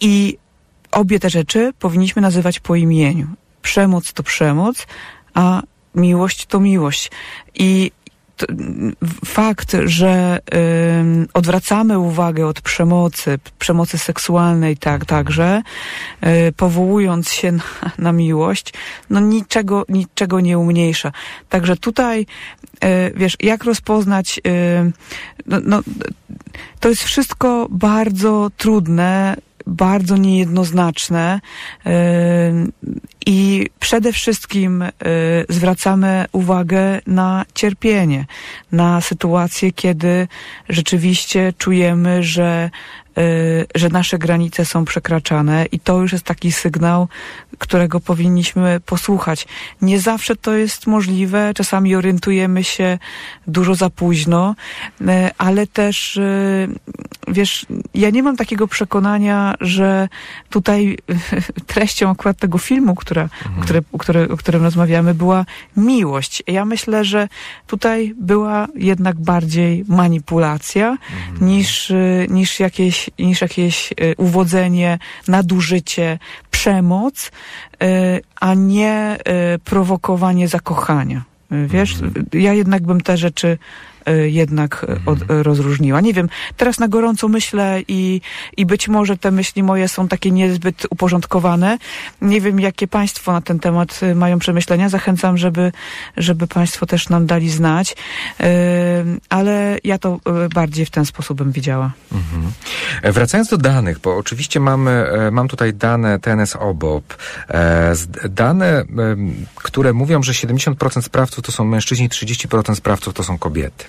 I 0.00 0.38
obie 0.90 1.20
te 1.20 1.30
rzeczy 1.30 1.72
powinniśmy 1.78 2.22
nazywać 2.22 2.60
po 2.60 2.76
imieniu. 2.76 3.26
Przemoc 3.62 4.12
to 4.12 4.22
przemoc, 4.22 4.86
a 5.34 5.62
miłość 5.94 6.46
to 6.46 6.60
miłość. 6.60 7.10
I 7.54 7.90
fakt, 9.24 9.76
że 9.84 10.38
y, 10.54 11.28
odwracamy 11.34 11.98
uwagę 11.98 12.46
od 12.46 12.60
przemocy, 12.60 13.38
przemocy 13.58 13.98
seksualnej 13.98 14.76
tak, 14.76 15.04
także, 15.04 15.62
y, 16.26 16.52
powołując 16.52 17.30
się 17.30 17.52
na, 17.52 17.62
na, 17.98 18.12
miłość, 18.12 18.72
no 19.10 19.20
niczego, 19.20 19.84
niczego 19.88 20.40
nie 20.40 20.58
umniejsza. 20.58 21.12
Także 21.48 21.76
tutaj, 21.76 22.26
y, 22.84 23.12
wiesz, 23.16 23.36
jak 23.40 23.64
rozpoznać, 23.64 24.40
no, 25.46 25.58
no, 25.64 25.82
to 26.80 26.88
jest 26.88 27.02
wszystko 27.02 27.66
bardzo 27.70 28.50
trudne, 28.56 29.36
bardzo 29.66 30.16
niejednoznaczne 30.16 31.40
i 33.26 33.66
przede 33.80 34.12
wszystkim 34.12 34.84
zwracamy 35.48 36.24
uwagę 36.32 37.00
na 37.06 37.44
cierpienie, 37.54 38.26
na 38.72 39.00
sytuację, 39.00 39.72
kiedy 39.72 40.28
rzeczywiście 40.68 41.52
czujemy, 41.58 42.22
że 42.22 42.70
że 43.74 43.88
nasze 43.88 44.18
granice 44.18 44.64
są 44.64 44.84
przekraczane 44.84 45.66
i 45.72 45.80
to 45.80 46.00
już 46.00 46.12
jest 46.12 46.24
taki 46.24 46.52
sygnał, 46.52 47.08
którego 47.58 48.00
powinniśmy 48.00 48.80
posłuchać. 48.86 49.46
Nie 49.82 50.00
zawsze 50.00 50.36
to 50.36 50.52
jest 50.52 50.86
możliwe, 50.86 51.52
czasami 51.54 51.96
orientujemy 51.96 52.64
się 52.64 52.98
dużo 53.46 53.74
za 53.74 53.90
późno, 53.90 54.54
ale 55.38 55.66
też 55.66 56.20
wiesz, 57.28 57.66
ja 57.94 58.10
nie 58.10 58.22
mam 58.22 58.36
takiego 58.36 58.68
przekonania, 58.68 59.54
że 59.60 60.08
tutaj 60.50 60.98
treścią 61.66 62.10
akurat 62.10 62.38
tego 62.38 62.58
filmu, 62.58 62.94
która, 62.94 63.22
mhm. 63.22 63.62
które, 63.62 63.80
które, 63.98 64.28
o 64.28 64.36
którym 64.36 64.62
rozmawiamy, 64.62 65.14
była 65.14 65.44
miłość. 65.76 66.42
Ja 66.46 66.64
myślę, 66.64 67.04
że 67.04 67.28
tutaj 67.66 68.14
była 68.20 68.66
jednak 68.74 69.20
bardziej 69.20 69.84
manipulacja 69.88 70.90
mhm. 70.90 71.48
niż, 71.48 71.92
niż, 72.28 72.60
jakieś, 72.60 73.01
niż 73.18 73.40
jakieś 73.40 73.92
e, 73.92 73.94
uwodzenie, 74.16 74.98
nadużycie, 75.28 76.18
przemoc, 76.50 77.30
e, 77.82 78.20
a 78.40 78.54
nie 78.54 78.92
e, 78.92 79.18
prowokowanie 79.58 80.48
zakochania. 80.48 81.22
Wiesz, 81.66 81.94
mhm. 81.94 82.26
ja 82.32 82.52
jednak 82.52 82.82
bym 82.82 83.00
te 83.00 83.16
rzeczy 83.16 83.58
jednak 84.10 84.86
e, 84.88 85.00
od, 85.06 85.22
mhm. 85.22 85.42
rozróżniła. 85.42 86.00
Nie 86.00 86.12
wiem, 86.12 86.28
teraz 86.56 86.78
na 86.78 86.88
gorąco 86.88 87.28
myślę 87.28 87.80
i, 87.88 88.20
i 88.56 88.66
być 88.66 88.88
może 88.88 89.16
te 89.16 89.30
myśli 89.30 89.62
moje 89.62 89.88
są 89.88 90.08
takie 90.08 90.30
niezbyt 90.30 90.86
uporządkowane. 90.90 91.78
Nie 92.22 92.40
wiem, 92.40 92.60
jakie 92.60 92.88
Państwo 92.88 93.32
na 93.32 93.40
ten 93.40 93.58
temat 93.58 94.00
e, 94.02 94.14
mają 94.14 94.38
przemyślenia. 94.38 94.88
Zachęcam, 94.88 95.38
żeby, 95.38 95.72
żeby 96.16 96.46
Państwo 96.46 96.86
też 96.86 97.08
nam 97.08 97.26
dali 97.26 97.50
znać. 97.50 97.96
Ale 99.28 99.78
ja 99.84 99.98
to 99.98 100.20
bardziej 100.54 100.86
w 100.86 100.90
ten 100.90 101.04
sposób 101.04 101.38
bym 101.38 101.52
widziała. 101.52 101.92
Mhm. 102.12 102.52
Wracając 103.12 103.48
do 103.48 103.58
danych, 103.58 103.98
bo 103.98 104.16
oczywiście 104.16 104.60
mamy, 104.60 105.06
mam 105.32 105.48
tutaj 105.48 105.74
dane 105.74 106.18
TNS 106.18 106.56
OBOP. 106.56 107.16
Dane, 108.30 108.84
które 109.54 109.92
mówią, 109.92 110.22
że 110.22 110.32
70% 110.32 111.02
sprawców 111.02 111.44
to 111.44 111.52
są 111.52 111.64
mężczyźni, 111.64 112.08
30% 112.08 112.74
sprawców 112.74 113.14
to 113.14 113.24
są 113.24 113.38
kobiety. 113.38 113.84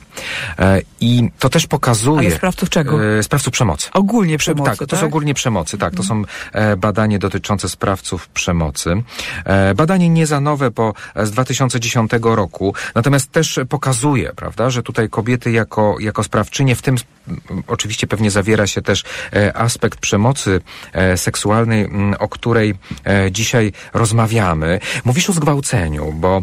E, 0.60 0.82
I 1.02 1.30
to 1.40 1.50
też 1.50 1.68
pokazuje... 1.68 2.28
Ale 2.28 2.36
sprawców 2.36 2.70
czego? 2.70 3.18
E, 3.18 3.24
sprawców 3.24 3.54
przemocy. 3.54 3.90
Ogólnie 3.94 4.38
przemocy, 4.38 4.70
Tak, 4.70 4.80
to 4.80 4.88
tak? 4.88 5.00
są 5.00 5.06
ogólnie 5.06 5.34
przemocy, 5.34 5.78
tak. 5.78 5.96
To 5.96 6.04
są 6.04 6.24
e, 6.52 6.78
badanie 6.78 7.20
dotyczące 7.20 7.70
sprawców 7.70 8.28
przemocy. 8.28 9.04
Badanie 9.76 10.10
nie 10.10 10.28
za 10.28 10.40
nowe, 10.40 10.72
bo 10.72 10.94
z 11.16 11.32
2010 11.32 12.12
roku, 12.22 12.74
natomiast 12.96 13.32
też 13.32 13.60
pokazuje, 13.70 14.32
prawda, 14.36 14.70
że 14.70 14.84
tutaj 14.84 15.10
kobiety 15.10 15.52
jako, 15.52 15.96
jako 16.00 16.24
sprawczynie, 16.24 16.76
w 16.76 16.82
tym 16.82 16.96
oczywiście 17.68 18.08
pewnie 18.08 18.32
zawiera 18.32 18.68
się 18.68 18.82
też 18.82 19.04
aspekt 19.54 20.00
przemocy 20.00 20.62
seksualnej, 21.16 21.90
o 22.20 22.28
której 22.28 22.76
dzisiaj 23.32 23.72
rozmawiamy. 23.94 24.80
Mówisz 25.06 25.30
o 25.30 25.34
zgwałceniu, 25.34 26.14
bo 26.14 26.42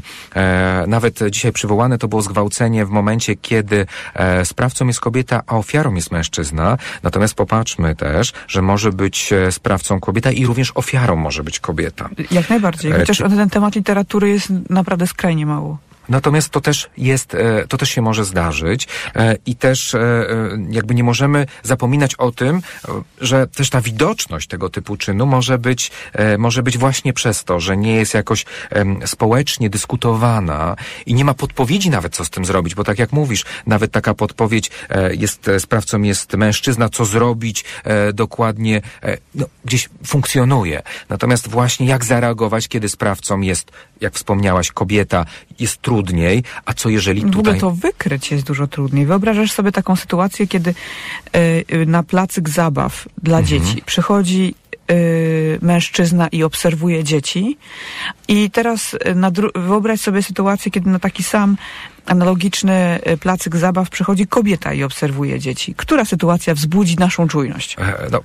nawet 0.86 1.18
dzisiaj 1.30 1.52
przywołane 1.52 1.98
to 1.98 2.08
było 2.08 2.22
zgwałcenie 2.22 2.86
w 2.86 2.90
momencie, 2.90 3.36
kiedy 3.50 3.86
e, 4.14 4.44
sprawcą 4.44 4.86
jest 4.86 5.00
kobieta, 5.00 5.42
a 5.46 5.56
ofiarą 5.56 5.94
jest 5.94 6.10
mężczyzna. 6.10 6.78
Natomiast 7.02 7.34
popatrzmy 7.34 7.96
też, 7.96 8.32
że 8.48 8.62
może 8.62 8.92
być 8.92 9.32
e, 9.32 9.52
sprawcą 9.52 10.00
kobieta 10.00 10.30
i 10.30 10.46
również 10.46 10.72
ofiarą 10.74 11.16
może 11.16 11.44
być 11.44 11.60
kobieta. 11.60 12.08
Jak 12.30 12.50
najbardziej. 12.50 12.92
E, 12.92 12.98
Chociaż 12.98 13.20
e, 13.20 13.28
ten 13.28 13.50
temat 13.50 13.74
literatury 13.74 14.28
jest 14.28 14.52
naprawdę 14.70 15.06
skrajnie 15.06 15.46
mało. 15.46 15.78
Natomiast 16.08 16.50
to 16.50 16.60
też 16.60 16.90
jest, 16.96 17.34
e, 17.34 17.66
to 17.68 17.76
też 17.78 17.90
się 17.90 18.02
może 18.02 18.24
zdarzyć 18.24 18.88
e, 19.16 19.36
i 19.46 19.56
też 19.56 19.94
e, 19.94 20.26
jakby 20.70 20.94
nie 20.94 21.04
możemy 21.04 21.46
zapominać 21.62 22.14
o 22.14 22.32
tym, 22.32 22.62
że 23.20 23.46
też 23.46 23.70
ta 23.70 23.80
widoczność 23.80 24.48
tego 24.48 24.68
typu 24.70 24.96
czynu 24.96 25.26
może 25.26 25.58
być, 25.58 25.90
może 26.38 26.62
być 26.62 26.78
właśnie 26.78 27.12
przez 27.12 27.44
to, 27.44 27.60
że 27.60 27.76
nie 27.76 27.94
jest 27.94 28.14
jakoś 28.14 28.44
społecznie 29.06 29.70
dyskutowana 29.70 30.76
i 31.06 31.14
nie 31.14 31.24
ma 31.24 31.34
podpowiedzi 31.34 31.90
nawet, 31.90 32.16
co 32.16 32.24
z 32.24 32.30
tym 32.30 32.44
zrobić, 32.44 32.74
bo 32.74 32.84
tak 32.84 32.98
jak 32.98 33.12
mówisz, 33.12 33.44
nawet 33.66 33.92
taka 33.92 34.14
podpowiedź 34.14 34.70
jest, 35.10 35.50
sprawcą 35.58 36.02
jest 36.02 36.34
mężczyzna, 36.34 36.88
co 36.88 37.04
zrobić 37.04 37.64
dokładnie, 38.14 38.82
no, 39.34 39.46
gdzieś 39.64 39.88
funkcjonuje. 40.06 40.82
Natomiast 41.08 41.48
właśnie 41.48 41.86
jak 41.86 42.04
zareagować, 42.04 42.68
kiedy 42.68 42.88
sprawcą 42.88 43.40
jest, 43.40 43.72
jak 44.00 44.14
wspomniałaś, 44.14 44.72
kobieta, 44.72 45.26
jest 45.60 45.82
trudniej, 45.82 46.42
a 46.64 46.74
co 46.74 46.88
jeżeli 46.88 47.22
tutaj... 47.22 47.34
W 47.34 47.38
ogóle 47.38 47.60
to 47.60 47.70
wykryć 47.70 48.30
jest 48.30 48.46
dużo 48.46 48.66
trudniej. 48.66 49.06
Wyobrażasz 49.06 49.52
sobie 49.52 49.72
taką 49.72 49.96
sytuację, 49.96 50.46
kiedy 50.46 50.74
y, 51.72 51.86
na 51.86 52.02
placyk 52.02 52.48
zabaw 52.48 53.08
dla 53.22 53.38
mhm. 53.38 53.46
dzieci 53.46 53.82
przychodzi 53.86 54.54
y, 54.90 55.58
mężczyzna 55.62 56.28
i 56.28 56.42
obserwuje 56.42 57.04
dzieci. 57.04 57.58
I 58.28 58.50
teraz 58.50 58.96
na 59.14 59.30
wyobraź 59.54 60.00
sobie 60.00 60.22
sytuację, 60.22 60.70
kiedy 60.70 60.90
na 60.90 60.98
taki 60.98 61.22
sam 61.22 61.56
analogiczny 62.06 62.98
placyk 63.20 63.56
zabaw 63.56 63.90
przychodzi 63.90 64.26
kobieta 64.26 64.72
i 64.72 64.82
obserwuje 64.82 65.40
dzieci. 65.40 65.74
Która 65.76 66.04
sytuacja 66.04 66.54
wzbudzi 66.54 66.96
naszą 66.96 67.28
czujność? 67.28 67.76
E, 67.78 68.08
no. 68.10 68.20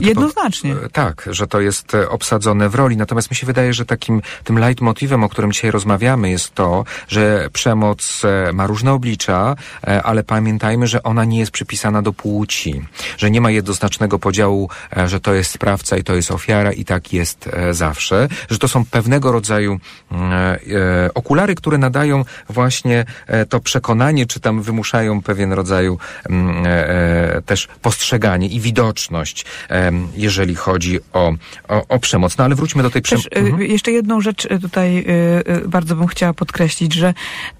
Jednoznacznie. 0.00 0.72
E, 0.72 0.88
tak, 0.88 1.28
że 1.30 1.46
to 1.46 1.60
jest 1.60 1.94
e, 1.94 2.08
obsadzone 2.08 2.68
w 2.68 2.74
roli. 2.74 2.96
Natomiast 2.96 3.30
mi 3.30 3.36
się 3.36 3.46
wydaje, 3.46 3.74
że 3.74 3.86
takim 3.86 4.22
tym 4.44 4.58
leitmotywem, 4.58 5.24
o 5.24 5.28
którym 5.28 5.52
dzisiaj 5.52 5.70
rozmawiamy, 5.70 6.30
jest 6.30 6.54
to, 6.54 6.84
że 7.08 7.48
przemoc 7.52 8.22
e, 8.24 8.52
ma 8.52 8.66
różne 8.66 8.92
oblicza, 8.92 9.56
ale 10.04 10.24
pamiętajmy, 10.24 10.86
że 10.86 11.02
ona 11.02 11.24
nie 11.24 11.38
jest 11.38 11.52
przypisana 11.52 12.02
do 12.02 12.12
płci. 12.12 12.82
Że 13.18 13.30
nie 13.30 13.40
ma 13.40 13.50
jednoznacznego 13.50 14.18
podziału, 14.18 14.70
że 15.06 15.20
to 15.20 15.34
jest 15.34 15.50
sprawca 15.50 15.96
i 15.96 16.04
to 16.04 16.14
jest 16.14 16.30
ofiara 16.30 16.72
i 16.72 16.84
tak 16.84 17.12
jest 17.12 17.48
zawsze. 17.70 18.28
Że 18.50 18.58
to 18.58 18.68
są 18.68 18.84
pewnego 18.84 19.32
rodzaju 19.32 19.78
mm, 20.10 20.58
okulary, 21.14 21.54
które 21.54 21.78
nadają 21.78 22.24
właśnie 22.48 22.75
to 23.48 23.60
przekonanie, 23.60 24.26
czy 24.26 24.40
tam 24.40 24.62
wymuszają 24.62 25.22
pewien 25.22 25.52
rodzaju 25.52 25.98
mm, 26.30 26.64
też 27.46 27.68
postrzeganie 27.82 28.48
i 28.48 28.60
widoczność 28.60 29.44
jeżeli 30.16 30.54
chodzi 30.54 30.98
o, 31.12 31.32
o, 31.68 31.88
o 31.88 31.98
przemoc. 31.98 32.38
No 32.38 32.44
ale 32.44 32.54
wróćmy 32.54 32.82
do 32.82 32.90
tej 32.90 33.02
przemocy. 33.02 33.28
Mhm. 33.30 33.62
Jeszcze 33.62 33.92
jedną 33.92 34.20
rzecz 34.20 34.46
e, 34.50 34.58
tutaj 34.58 34.98
e, 34.98 35.02
e, 35.46 35.68
bardzo 35.68 35.96
bym 35.96 36.06
chciała 36.06 36.34
podkreślić, 36.34 36.94
że 36.94 37.14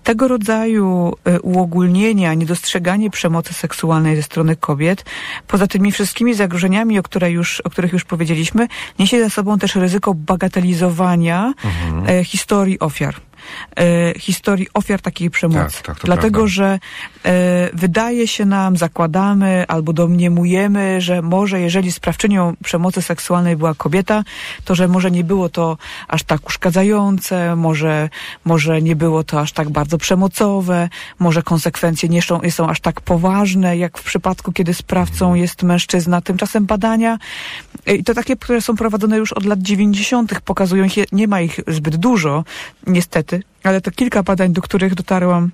tego 0.04 0.28
rodzaju 0.28 1.12
uogólnienia, 1.42 2.34
niedostrzeganie 2.34 3.10
przemocy 3.10 3.54
seksualnej 3.54 4.16
ze 4.16 4.22
strony 4.22 4.56
kobiet, 4.56 5.04
poza 5.46 5.66
tymi 5.66 5.92
wszystkimi 5.92 6.34
zagrożeniami, 6.34 6.98
o, 6.98 7.02
które 7.02 7.30
już, 7.30 7.60
o 7.60 7.70
których 7.70 7.92
już 7.92 8.04
powiedzieliśmy, 8.04 8.68
niesie 8.98 9.20
za 9.20 9.30
sobą 9.30 9.58
też 9.58 9.74
ryzyko 9.74 10.14
bagatelizowania 10.14 11.54
mhm. 11.64 12.24
historii 12.24 12.78
ofiar. 12.78 13.14
E, 13.76 14.18
historii 14.18 14.66
ofiar 14.74 15.00
takiej 15.00 15.30
przemocy. 15.30 15.82
Tak, 15.82 15.96
tak, 15.96 16.04
Dlatego, 16.04 16.40
prawda. 16.40 16.54
że 16.54 16.78
e, 17.24 17.70
wydaje 17.72 18.28
się 18.28 18.44
nam, 18.44 18.76
zakładamy 18.76 19.64
albo 19.68 19.92
domniemujemy, 19.92 21.00
że 21.00 21.22
może 21.22 21.60
jeżeli 21.60 21.92
sprawczynią 21.92 22.54
przemocy 22.64 23.02
seksualnej 23.02 23.56
była 23.56 23.74
kobieta, 23.74 24.24
to 24.64 24.74
że 24.74 24.88
może 24.88 25.10
nie 25.10 25.24
było 25.24 25.48
to 25.48 25.78
aż 26.08 26.22
tak 26.22 26.46
uszkadzające, 26.46 27.56
może, 27.56 28.08
może 28.44 28.82
nie 28.82 28.96
było 28.96 29.24
to 29.24 29.40
aż 29.40 29.52
tak 29.52 29.70
bardzo 29.70 29.98
przemocowe, 29.98 30.88
może 31.18 31.42
konsekwencje 31.42 32.08
nie 32.08 32.22
są, 32.22 32.40
nie 32.42 32.52
są 32.52 32.68
aż 32.68 32.80
tak 32.80 33.00
poważne, 33.00 33.76
jak 33.76 33.98
w 33.98 34.02
przypadku, 34.02 34.52
kiedy 34.52 34.74
sprawcą 34.74 35.24
mhm. 35.26 35.36
jest 35.36 35.62
mężczyzna. 35.62 36.20
Tymczasem 36.20 36.66
badania, 36.66 37.18
e, 37.86 37.94
i 37.94 38.04
to 38.04 38.14
takie, 38.14 38.36
które 38.36 38.60
są 38.60 38.76
prowadzone 38.76 39.18
już 39.18 39.32
od 39.32 39.44
lat 39.44 39.58
90., 39.58 40.40
pokazują, 40.40 40.86
nie 41.12 41.28
ma 41.28 41.40
ich 41.40 41.60
zbyt 41.66 41.96
dużo, 41.96 42.44
niestety, 42.86 43.35
ale 43.62 43.80
to 43.80 43.90
kilka 43.90 44.22
badań, 44.22 44.52
do 44.52 44.62
których 44.62 44.94
dotarłam 44.94 45.50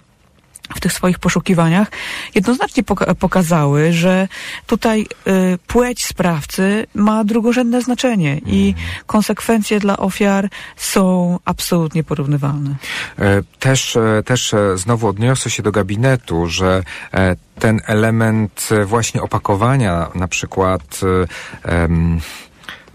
w 0.75 0.81
tych 0.81 0.93
swoich 0.93 1.19
poszukiwaniach, 1.19 1.91
jednoznacznie 2.35 2.83
poka 2.83 3.15
pokazały, 3.15 3.93
że 3.93 4.29
tutaj 4.67 5.07
y, 5.27 5.59
płeć 5.67 6.05
sprawcy 6.05 6.87
ma 6.95 7.25
drugorzędne 7.25 7.83
znaczenie 7.83 8.33
mm. 8.33 8.45
i 8.47 8.69
mhm. 8.69 8.87
konsekwencje 9.07 9.81
dla 9.81 9.97
ofiar 9.97 10.49
są 10.77 11.39
absolutnie 11.45 12.05
porównywalne. 12.05 12.75
E, 13.19 13.43
też, 13.59 13.97
e, 13.97 14.23
też 14.23 14.55
e, 14.55 14.79
znowu 14.79 15.09
odniosę 15.09 15.51
się 15.51 15.63
do 15.63 15.73
gabinetu, 15.73 16.47
że 16.47 16.83
ten 17.59 17.81
element 17.87 18.69
właśnie 18.87 19.23
opakowania 19.23 20.09
na 20.15 20.29
przykład 20.29 21.01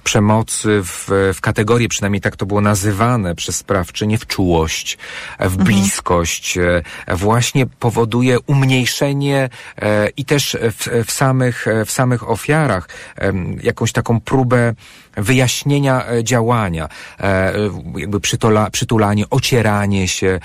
przemocy 0.07 0.81
w, 0.83 1.09
w 1.33 1.41
kategorię, 1.41 1.87
przynajmniej 1.87 2.21
tak 2.21 2.35
to 2.35 2.45
było 2.45 2.61
nazywane 2.61 3.35
przez 3.35 3.55
sprawczynię, 3.55 4.17
w 4.17 4.27
czułość, 4.27 4.97
w 5.39 5.41
mhm. 5.41 5.63
bliskość, 5.63 6.57
mhm. 6.57 6.83
właśnie 7.17 7.65
powoduje 7.65 8.39
umniejszenie 8.39 9.49
e, 9.81 10.09
i 10.09 10.25
też 10.25 10.57
w, 10.61 11.05
w, 11.05 11.11
samych, 11.11 11.65
w 11.85 11.91
samych 11.91 12.29
ofiarach 12.29 12.89
jakąś 13.63 13.91
taką 13.91 14.19
próbę 14.19 14.73
wyjaśnienia 15.17 16.05
działania, 16.23 16.89
jakby 17.95 18.19
przytula, 18.19 18.69
przytulanie, 18.69 19.29
ocieranie 19.29 20.07
się. 20.07 20.39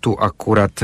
Tu 0.00 0.16
akurat 0.20 0.80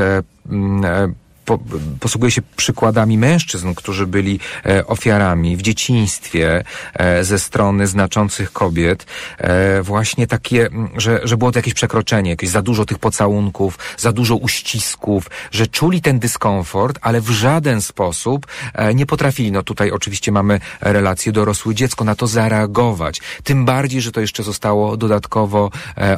po, 1.46 1.58
posługuje 2.00 2.30
się 2.30 2.42
przykładami 2.56 3.18
mężczyzn, 3.18 3.74
którzy 3.74 4.06
byli 4.06 4.40
e, 4.66 4.86
ofiarami 4.86 5.56
w 5.56 5.62
dzieciństwie 5.62 6.64
e, 6.94 7.24
ze 7.24 7.38
strony 7.38 7.86
znaczących 7.86 8.52
kobiet, 8.52 9.06
e, 9.38 9.82
właśnie 9.82 10.26
takie, 10.26 10.68
że, 10.96 11.20
że 11.24 11.36
było 11.36 11.52
to 11.52 11.58
jakieś 11.58 11.74
przekroczenie, 11.74 12.30
jakieś 12.30 12.50
za 12.50 12.62
dużo 12.62 12.84
tych 12.84 12.98
pocałunków, 12.98 13.78
za 13.96 14.12
dużo 14.12 14.36
uścisków, 14.36 15.30
że 15.50 15.66
czuli 15.66 16.02
ten 16.02 16.18
dyskomfort, 16.18 16.98
ale 17.02 17.20
w 17.20 17.30
żaden 17.30 17.82
sposób 17.82 18.46
nie 18.94 19.06
potrafili, 19.06 19.52
no 19.52 19.62
tutaj 19.62 19.90
oczywiście 19.90 20.32
mamy 20.32 20.60
relację 20.80 21.32
dorosły 21.32 21.74
dziecko, 21.74 22.04
na 22.04 22.14
to 22.14 22.26
zareagować. 22.26 23.20
Tym 23.44 23.64
bardziej, 23.64 24.00
że 24.00 24.12
to 24.12 24.20
jeszcze 24.20 24.42
zostało 24.42 24.96
dodatkowo 24.96 25.70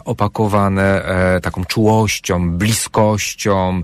opakowane 0.05 1.03
taką 1.43 1.65
czułością, 1.65 2.51
bliskością. 2.51 3.83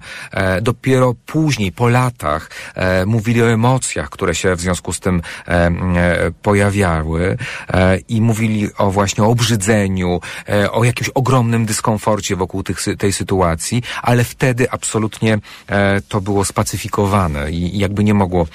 Dopiero 0.63 1.15
później, 1.35 1.73
po 1.73 1.89
latach, 1.89 2.51
e, 2.75 3.07
mówili 3.07 3.43
o 3.43 3.51
emocjach, 3.51 4.11
które 4.11 4.35
się 4.35 4.57
w 4.57 4.61
związku 4.61 4.93
z 4.93 5.01
tym 5.01 5.23
e, 5.49 5.51
e, 5.51 6.31
pojawiały 6.43 7.37
e, 7.69 7.99
i 8.09 8.21
mówili 8.21 8.69
o 8.79 8.91
właśnie 8.91 9.25
obrzydzeniu, 9.25 10.21
e, 10.49 10.73
o 10.73 10.85
jakimś 10.85 11.09
ogromnym 11.09 11.67
dyskomforcie 11.67 12.37
wokół 12.37 12.63
tych, 12.63 12.79
tej 12.99 13.13
sytuacji, 13.13 13.83
ale 14.03 14.25
wtedy 14.25 14.71
absolutnie 14.71 15.39
e, 15.69 16.01
to 16.01 16.21
było 16.21 16.45
spacyfikowane 16.45 17.51
i, 17.51 17.77
i 17.77 17.79
jakby 17.79 18.05
nie 18.05 18.15
mogło, 18.15 18.47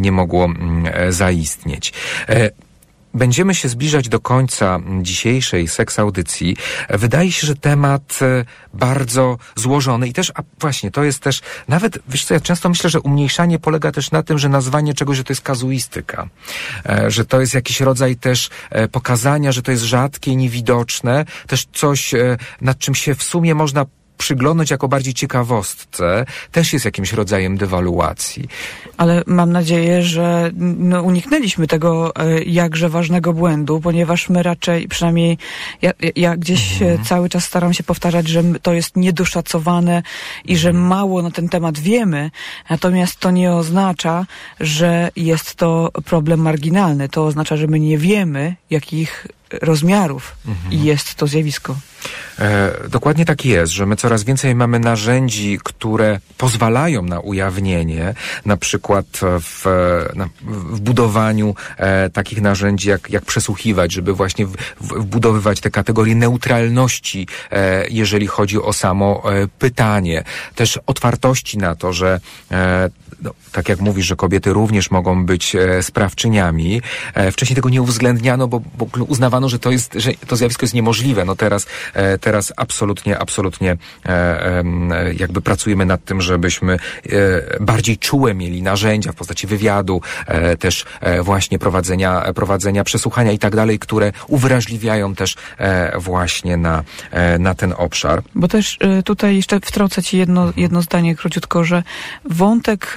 nie 0.00 0.12
mogło 0.12 0.44
mm, 0.44 1.12
zaistnieć. 1.12 1.92
Będziemy 3.14 3.54
się 3.54 3.68
zbliżać 3.68 4.08
do 4.08 4.20
końca 4.20 4.78
dzisiejszej 5.02 5.68
seks 5.68 5.98
audycji. 5.98 6.56
Wydaje 6.90 7.32
się, 7.32 7.46
że 7.46 7.56
temat 7.56 8.18
e, 8.22 8.44
bardzo 8.74 9.38
złożony 9.56 10.08
i 10.08 10.12
też, 10.12 10.32
a 10.34 10.42
właśnie, 10.60 10.90
to 10.90 11.04
jest 11.04 11.20
też, 11.20 11.40
nawet, 11.68 11.98
wiesz 12.08 12.24
co, 12.24 12.34
ja 12.34 12.40
często 12.40 12.68
myślę, 12.68 12.90
że 12.90 13.00
umniejszanie 13.00 13.58
polega 13.58 13.92
też 13.92 14.10
na 14.10 14.22
tym, 14.22 14.38
że 14.38 14.48
nazwanie 14.48 14.94
czegoś, 14.94 15.16
że 15.16 15.24
to 15.24 15.32
jest 15.32 15.42
kazuistyka, 15.42 16.28
e, 16.88 17.10
że 17.10 17.24
to 17.24 17.40
jest 17.40 17.54
jakiś 17.54 17.80
rodzaj 17.80 18.16
też 18.16 18.50
e, 18.70 18.88
pokazania, 18.88 19.52
że 19.52 19.62
to 19.62 19.70
jest 19.70 19.84
rzadkie, 19.84 20.36
niewidoczne, 20.36 21.24
też 21.46 21.66
coś, 21.72 22.14
nad 22.60 22.78
czym 22.78 22.94
się 22.94 23.14
w 23.14 23.22
sumie 23.22 23.54
można 23.54 23.86
przyglądać 24.18 24.70
jako 24.70 24.88
bardziej 24.88 25.14
ciekawostce, 25.14 26.24
też 26.52 26.72
jest 26.72 26.84
jakimś 26.84 27.12
rodzajem 27.12 27.56
dewaluacji. 27.56 28.48
Ale 28.96 29.22
mam 29.26 29.52
nadzieję, 29.52 30.02
że 30.02 30.50
no, 30.78 31.02
uniknęliśmy 31.02 31.66
tego 31.66 32.16
e, 32.16 32.42
jakże 32.42 32.88
ważnego 32.88 33.32
błędu, 33.32 33.80
ponieważ 33.80 34.28
my 34.28 34.42
raczej, 34.42 34.88
przynajmniej 34.88 35.38
ja, 35.82 35.92
ja 36.16 36.36
gdzieś 36.36 36.82
mhm. 36.82 37.04
cały 37.04 37.28
czas 37.28 37.44
staram 37.44 37.74
się 37.74 37.84
powtarzać, 37.84 38.28
że 38.28 38.42
to 38.62 38.72
jest 38.72 38.96
niedoszacowane 38.96 40.02
i 40.44 40.56
że 40.56 40.68
mhm. 40.68 40.86
mało 40.86 41.22
na 41.22 41.30
ten 41.30 41.48
temat 41.48 41.78
wiemy, 41.78 42.30
natomiast 42.70 43.16
to 43.16 43.30
nie 43.30 43.52
oznacza, 43.52 44.26
że 44.60 45.10
jest 45.16 45.54
to 45.54 45.90
problem 46.04 46.40
marginalny. 46.40 47.08
To 47.08 47.26
oznacza, 47.26 47.56
że 47.56 47.66
my 47.66 47.80
nie 47.80 47.98
wiemy, 47.98 48.54
jakich 48.70 49.26
rozmiarów 49.60 50.36
mhm. 50.46 50.72
i 50.72 50.84
jest 50.84 51.14
to 51.14 51.26
zjawisko. 51.26 51.76
E, 52.38 52.72
dokładnie 52.88 53.24
tak 53.24 53.44
jest, 53.44 53.72
że 53.72 53.86
my 53.86 53.96
coraz 53.96 54.24
więcej 54.24 54.54
mamy 54.54 54.78
narzędzi, 54.78 55.58
które 55.64 56.20
pozwalają 56.38 57.02
na 57.02 57.20
ujawnienie, 57.20 58.14
na 58.44 58.56
przykład 58.56 59.06
w, 59.22 59.64
na, 60.14 60.28
w 60.42 60.80
budowaniu 60.80 61.54
e, 61.76 62.10
takich 62.10 62.40
narzędzi, 62.40 62.88
jak, 62.88 63.10
jak 63.10 63.24
przesłuchiwać, 63.24 63.92
żeby 63.92 64.12
właśnie 64.12 64.46
w, 64.46 64.56
wbudowywać 64.80 65.60
te 65.60 65.70
kategorie 65.70 66.14
neutralności, 66.14 67.26
e, 67.50 67.84
jeżeli 67.90 68.26
chodzi 68.26 68.62
o 68.62 68.72
samo 68.72 69.22
e, 69.32 69.48
pytanie. 69.58 70.24
Też 70.54 70.78
otwartości 70.86 71.58
na 71.58 71.74
to, 71.74 71.92
że 71.92 72.20
e, 72.50 72.90
no, 73.22 73.30
tak 73.52 73.68
jak 73.68 73.80
mówisz, 73.80 74.06
że 74.06 74.16
kobiety 74.16 74.52
również 74.52 74.90
mogą 74.90 75.26
być 75.26 75.56
e, 75.56 75.82
sprawczyniami. 75.82 76.82
Wcześniej 77.32 77.54
tego 77.54 77.68
nie 77.68 77.82
uwzględniano, 77.82 78.48
bo, 78.48 78.60
bo 78.78 78.86
uznawano, 79.04 79.41
że 79.48 79.58
to 79.58 79.70
jest, 79.70 79.94
że 79.94 80.12
to 80.26 80.36
zjawisko 80.36 80.64
jest 80.64 80.74
niemożliwe. 80.74 81.24
No 81.24 81.36
teraz, 81.36 81.66
e, 81.94 82.18
teraz 82.18 82.52
absolutnie, 82.56 83.18
absolutnie 83.18 83.76
e, 84.06 84.64
jakby 85.18 85.40
pracujemy 85.40 85.86
nad 85.86 86.04
tym, 86.04 86.20
żebyśmy 86.20 86.72
e, 86.72 86.78
bardziej 87.60 87.98
czułe 87.98 88.34
mieli 88.34 88.62
narzędzia 88.62 89.12
w 89.12 89.14
postaci 89.14 89.46
wywiadu, 89.46 90.00
też 90.58 90.84
właśnie 91.22 91.58
prowadzenia, 91.58 92.32
prowadzenia 92.34 92.84
przesłuchania 92.84 93.32
i 93.32 93.38
tak 93.38 93.56
dalej, 93.56 93.78
które 93.78 94.12
uwrażliwiają 94.28 95.14
też 95.14 95.36
właśnie 95.98 96.56
na, 96.56 96.84
na 97.38 97.54
ten 97.54 97.74
obszar. 97.76 98.22
Bo 98.34 98.48
też 98.48 98.78
tutaj 99.04 99.36
jeszcze 99.36 99.60
wtrącę 99.60 100.02
Ci 100.02 100.18
jedno, 100.18 100.52
jedno 100.56 100.82
zdanie 100.82 101.16
króciutko, 101.16 101.64
że 101.64 101.82
wątek 102.24 102.94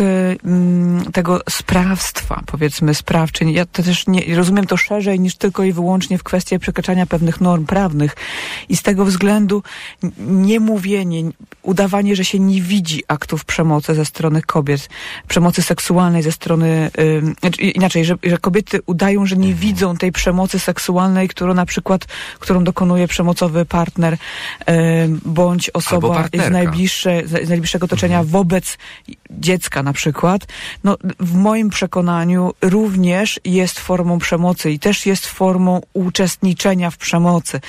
tego 1.13 1.41
sprawstwa, 1.49 2.43
powiedzmy, 2.45 2.93
sprawczyń. 2.93 3.51
Ja 3.51 3.65
to 3.65 3.83
też 3.83 4.07
nie, 4.07 4.35
rozumiem 4.35 4.67
to 4.67 4.77
szerzej 4.77 5.19
niż 5.19 5.35
tylko 5.35 5.63
i 5.63 5.73
wyłącznie 5.73 6.17
w 6.17 6.23
kwestii 6.23 6.34
przekraczania 6.59 7.05
pewnych 7.05 7.41
norm 7.41 7.65
prawnych. 7.65 8.15
I 8.69 8.75
z 8.77 8.81
tego 8.81 9.05
względu 9.05 9.63
nie 10.17 10.59
mówienie, 10.59 11.23
udawanie, 11.61 12.15
że 12.15 12.25
się 12.25 12.39
nie 12.39 12.61
widzi 12.61 13.03
aktów 13.07 13.45
przemocy 13.45 13.95
ze 13.95 14.05
strony 14.05 14.41
kobiet, 14.41 14.89
przemocy 15.27 15.61
seksualnej 15.61 16.23
ze 16.23 16.31
strony, 16.31 16.91
yy, 17.59 17.71
inaczej, 17.71 18.05
że, 18.05 18.15
że 18.23 18.37
kobiety 18.37 18.79
udają, 18.85 19.25
że 19.25 19.35
nie 19.35 19.51
mhm. 19.51 19.61
widzą 19.61 19.97
tej 19.97 20.11
przemocy 20.11 20.59
seksualnej, 20.59 21.27
którą 21.27 21.53
na 21.53 21.65
przykład, 21.65 22.05
którą 22.39 22.63
dokonuje 22.63 23.07
przemocowy 23.07 23.65
partner, 23.65 24.17
yy, 24.67 24.75
bądź 25.25 25.69
osoba 25.69 26.27
z, 26.33 26.51
najbliższe, 26.51 27.21
z 27.27 27.49
najbliższego 27.49 27.85
otoczenia 27.85 28.19
mhm. 28.19 28.31
wobec 28.31 28.77
dziecka 29.29 29.83
na 29.83 29.93
przykład, 29.93 30.47
no 30.83 30.97
w 31.19 31.33
moim 31.33 31.69
przekonaniu 31.69 32.53
również 32.61 33.39
jest 33.45 33.79
formą 33.79 34.19
przemocy 34.19 34.71
i 34.71 34.79
też 34.79 35.05
jest 35.05 35.25
formą 35.25 35.81
uczestniczenia 36.25 36.91
w 36.91 36.97
przemocy. 36.97 37.61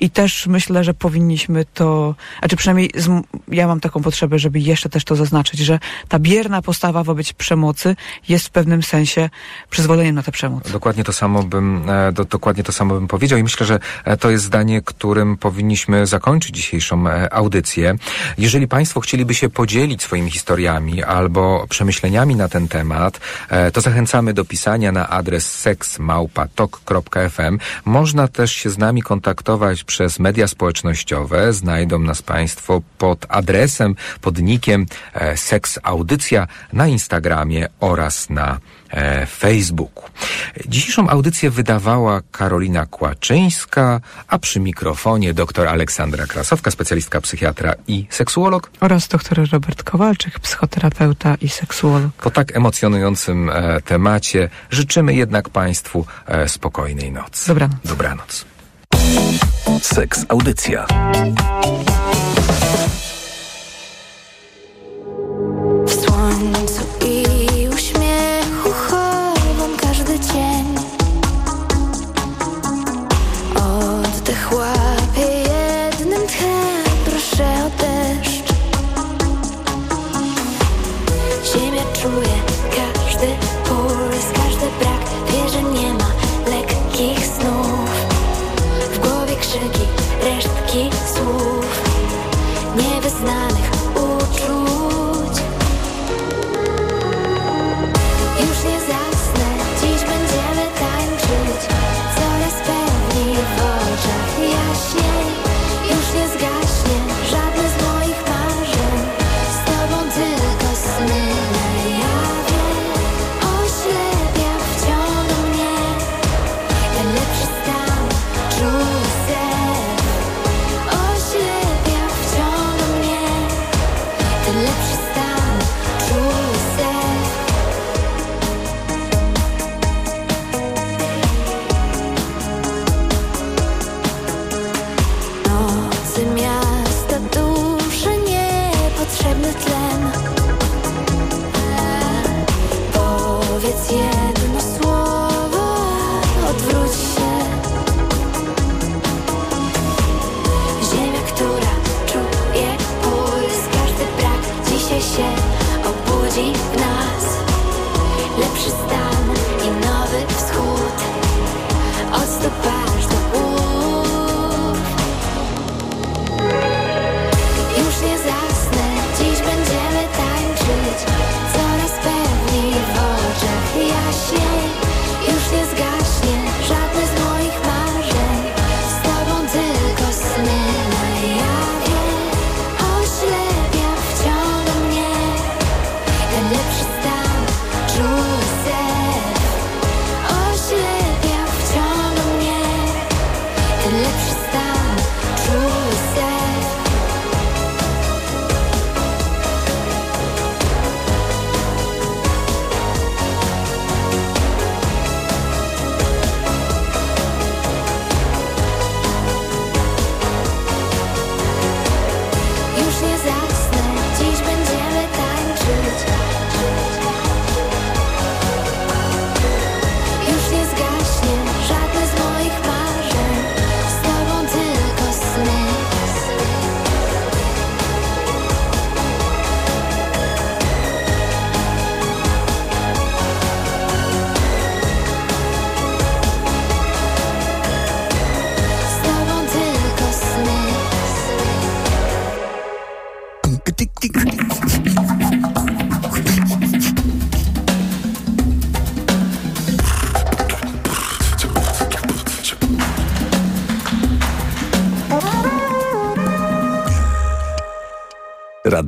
I 0.00 0.10
też 0.10 0.46
myślę, 0.46 0.84
że 0.84 0.94
powinniśmy 0.94 1.64
to, 1.74 2.14
znaczy 2.38 2.56
przynajmniej 2.56 2.90
z, 2.94 3.08
ja 3.48 3.66
mam 3.66 3.80
taką 3.80 4.02
potrzebę, 4.02 4.38
żeby 4.38 4.60
jeszcze 4.60 4.88
też 4.88 5.04
to 5.04 5.16
zaznaczyć, 5.16 5.60
że 5.60 5.78
ta 6.08 6.18
bierna 6.18 6.62
postawa 6.62 7.04
wobec 7.04 7.32
przemocy 7.32 7.96
jest 8.28 8.46
w 8.46 8.50
pewnym 8.50 8.82
sensie 8.82 9.30
przyzwoleniem 9.70 10.14
na 10.14 10.22
tę 10.22 10.32
przemoc. 10.32 10.72
Dokładnie 10.72 11.04
to 11.04 11.12
samo 11.12 11.42
bym, 11.42 11.90
e, 11.90 12.12
do, 12.12 12.24
dokładnie 12.24 12.64
to 12.64 12.72
samo 12.72 12.94
bym 12.94 13.08
powiedział 13.08 13.38
i 13.38 13.42
myślę, 13.42 13.66
że 13.66 13.78
e, 14.04 14.16
to 14.16 14.30
jest 14.30 14.44
zdanie, 14.44 14.82
którym 14.82 15.36
powinniśmy 15.36 16.06
zakończyć 16.06 16.56
dzisiejszą 16.56 17.08
e, 17.08 17.32
audycję. 17.32 17.96
Jeżeli 18.38 18.68
Państwo 18.68 19.00
chcieliby 19.00 19.34
się 19.34 19.48
podzielić 19.48 20.02
swoimi 20.02 20.30
historiami 20.30 21.02
albo 21.02 21.66
przemyśleniami 21.68 22.36
na 22.36 22.48
ten 22.48 22.68
temat, 22.68 23.20
to 23.72 23.80
zachęcamy 23.80 24.34
do 24.34 24.44
pisania 24.44 24.92
na 24.92 25.08
adres 25.08 25.54
seksmałpatok.fm. 25.54 27.58
Można 27.98 28.28
też 28.28 28.52
się 28.52 28.70
z 28.70 28.78
nami 28.78 29.02
kontaktować 29.02 29.84
przez 29.84 30.18
media 30.18 30.48
społecznościowe. 30.48 31.52
Znajdą 31.52 31.98
nas 31.98 32.22
Państwo 32.22 32.82
pod 32.98 33.26
adresem, 33.28 33.94
pod 34.20 34.38
nikiem 34.38 34.86
e, 35.14 35.36
Seks 35.36 35.78
Audycja 35.82 36.46
na 36.72 36.86
Instagramie 36.86 37.68
oraz 37.80 38.30
na 38.30 38.58
Facebooku. 39.26 40.04
Dzisiejszą 40.66 41.08
audycję 41.08 41.50
wydawała 41.50 42.20
Karolina 42.32 42.86
Kłaczyńska, 42.86 44.00
a 44.28 44.38
przy 44.38 44.60
mikrofonie 44.60 45.34
dr 45.34 45.68
Aleksandra 45.68 46.26
Krasowka, 46.26 46.70
specjalistka 46.70 47.20
psychiatra 47.20 47.74
i 47.88 48.06
seksuolog. 48.10 48.70
Oraz 48.80 49.08
dr 49.08 49.48
Robert 49.52 49.82
Kowalczyk, 49.82 50.38
psychoterapeuta 50.38 51.34
i 51.34 51.48
seksuolog. 51.48 52.12
Po 52.12 52.30
tak 52.30 52.56
emocjonującym 52.56 53.50
e, 53.50 53.80
temacie 53.80 54.48
życzymy 54.70 55.14
jednak 55.14 55.48
Państwu 55.48 56.06
e, 56.26 56.48
spokojnej 56.48 57.12
nocy. 57.12 57.48
Dobranoc. 57.48 57.78
Dobranoc. 57.84 58.44
Seks 59.82 60.26
Audycja. 60.28 60.86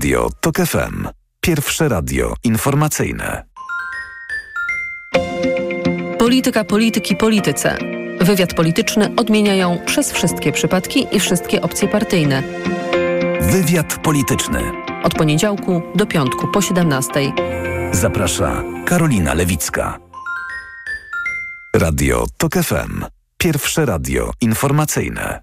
Radio 0.01 0.31
TOK 0.41 0.57
FM. 0.57 1.09
Pierwsze 1.41 1.89
radio 1.89 2.35
informacyjne. 2.45 3.45
Polityka, 6.19 6.65
polityki, 6.65 7.17
polityce. 7.17 7.79
Wywiad 8.21 8.55
polityczny 8.55 9.13
odmieniają 9.17 9.79
przez 9.87 10.13
wszystkie 10.13 10.53
przypadki 10.53 11.07
i 11.13 11.21
wszystkie 11.21 11.63
opcje 11.63 11.89
partyjne. 11.89 12.43
Wywiad 13.41 13.99
polityczny. 14.03 14.63
Od 15.03 15.15
poniedziałku 15.15 15.83
do 15.95 16.07
piątku 16.07 16.49
po 16.49 16.63
17. 16.63 17.33
Zaprasza 17.93 18.63
Karolina 18.87 19.35
Lewicka. 19.35 19.99
Radio 21.77 22.27
TOK 22.37 22.55
FM. 22.55 23.05
Pierwsze 23.39 23.87
radio 23.87 24.31
informacyjne. 24.41 25.41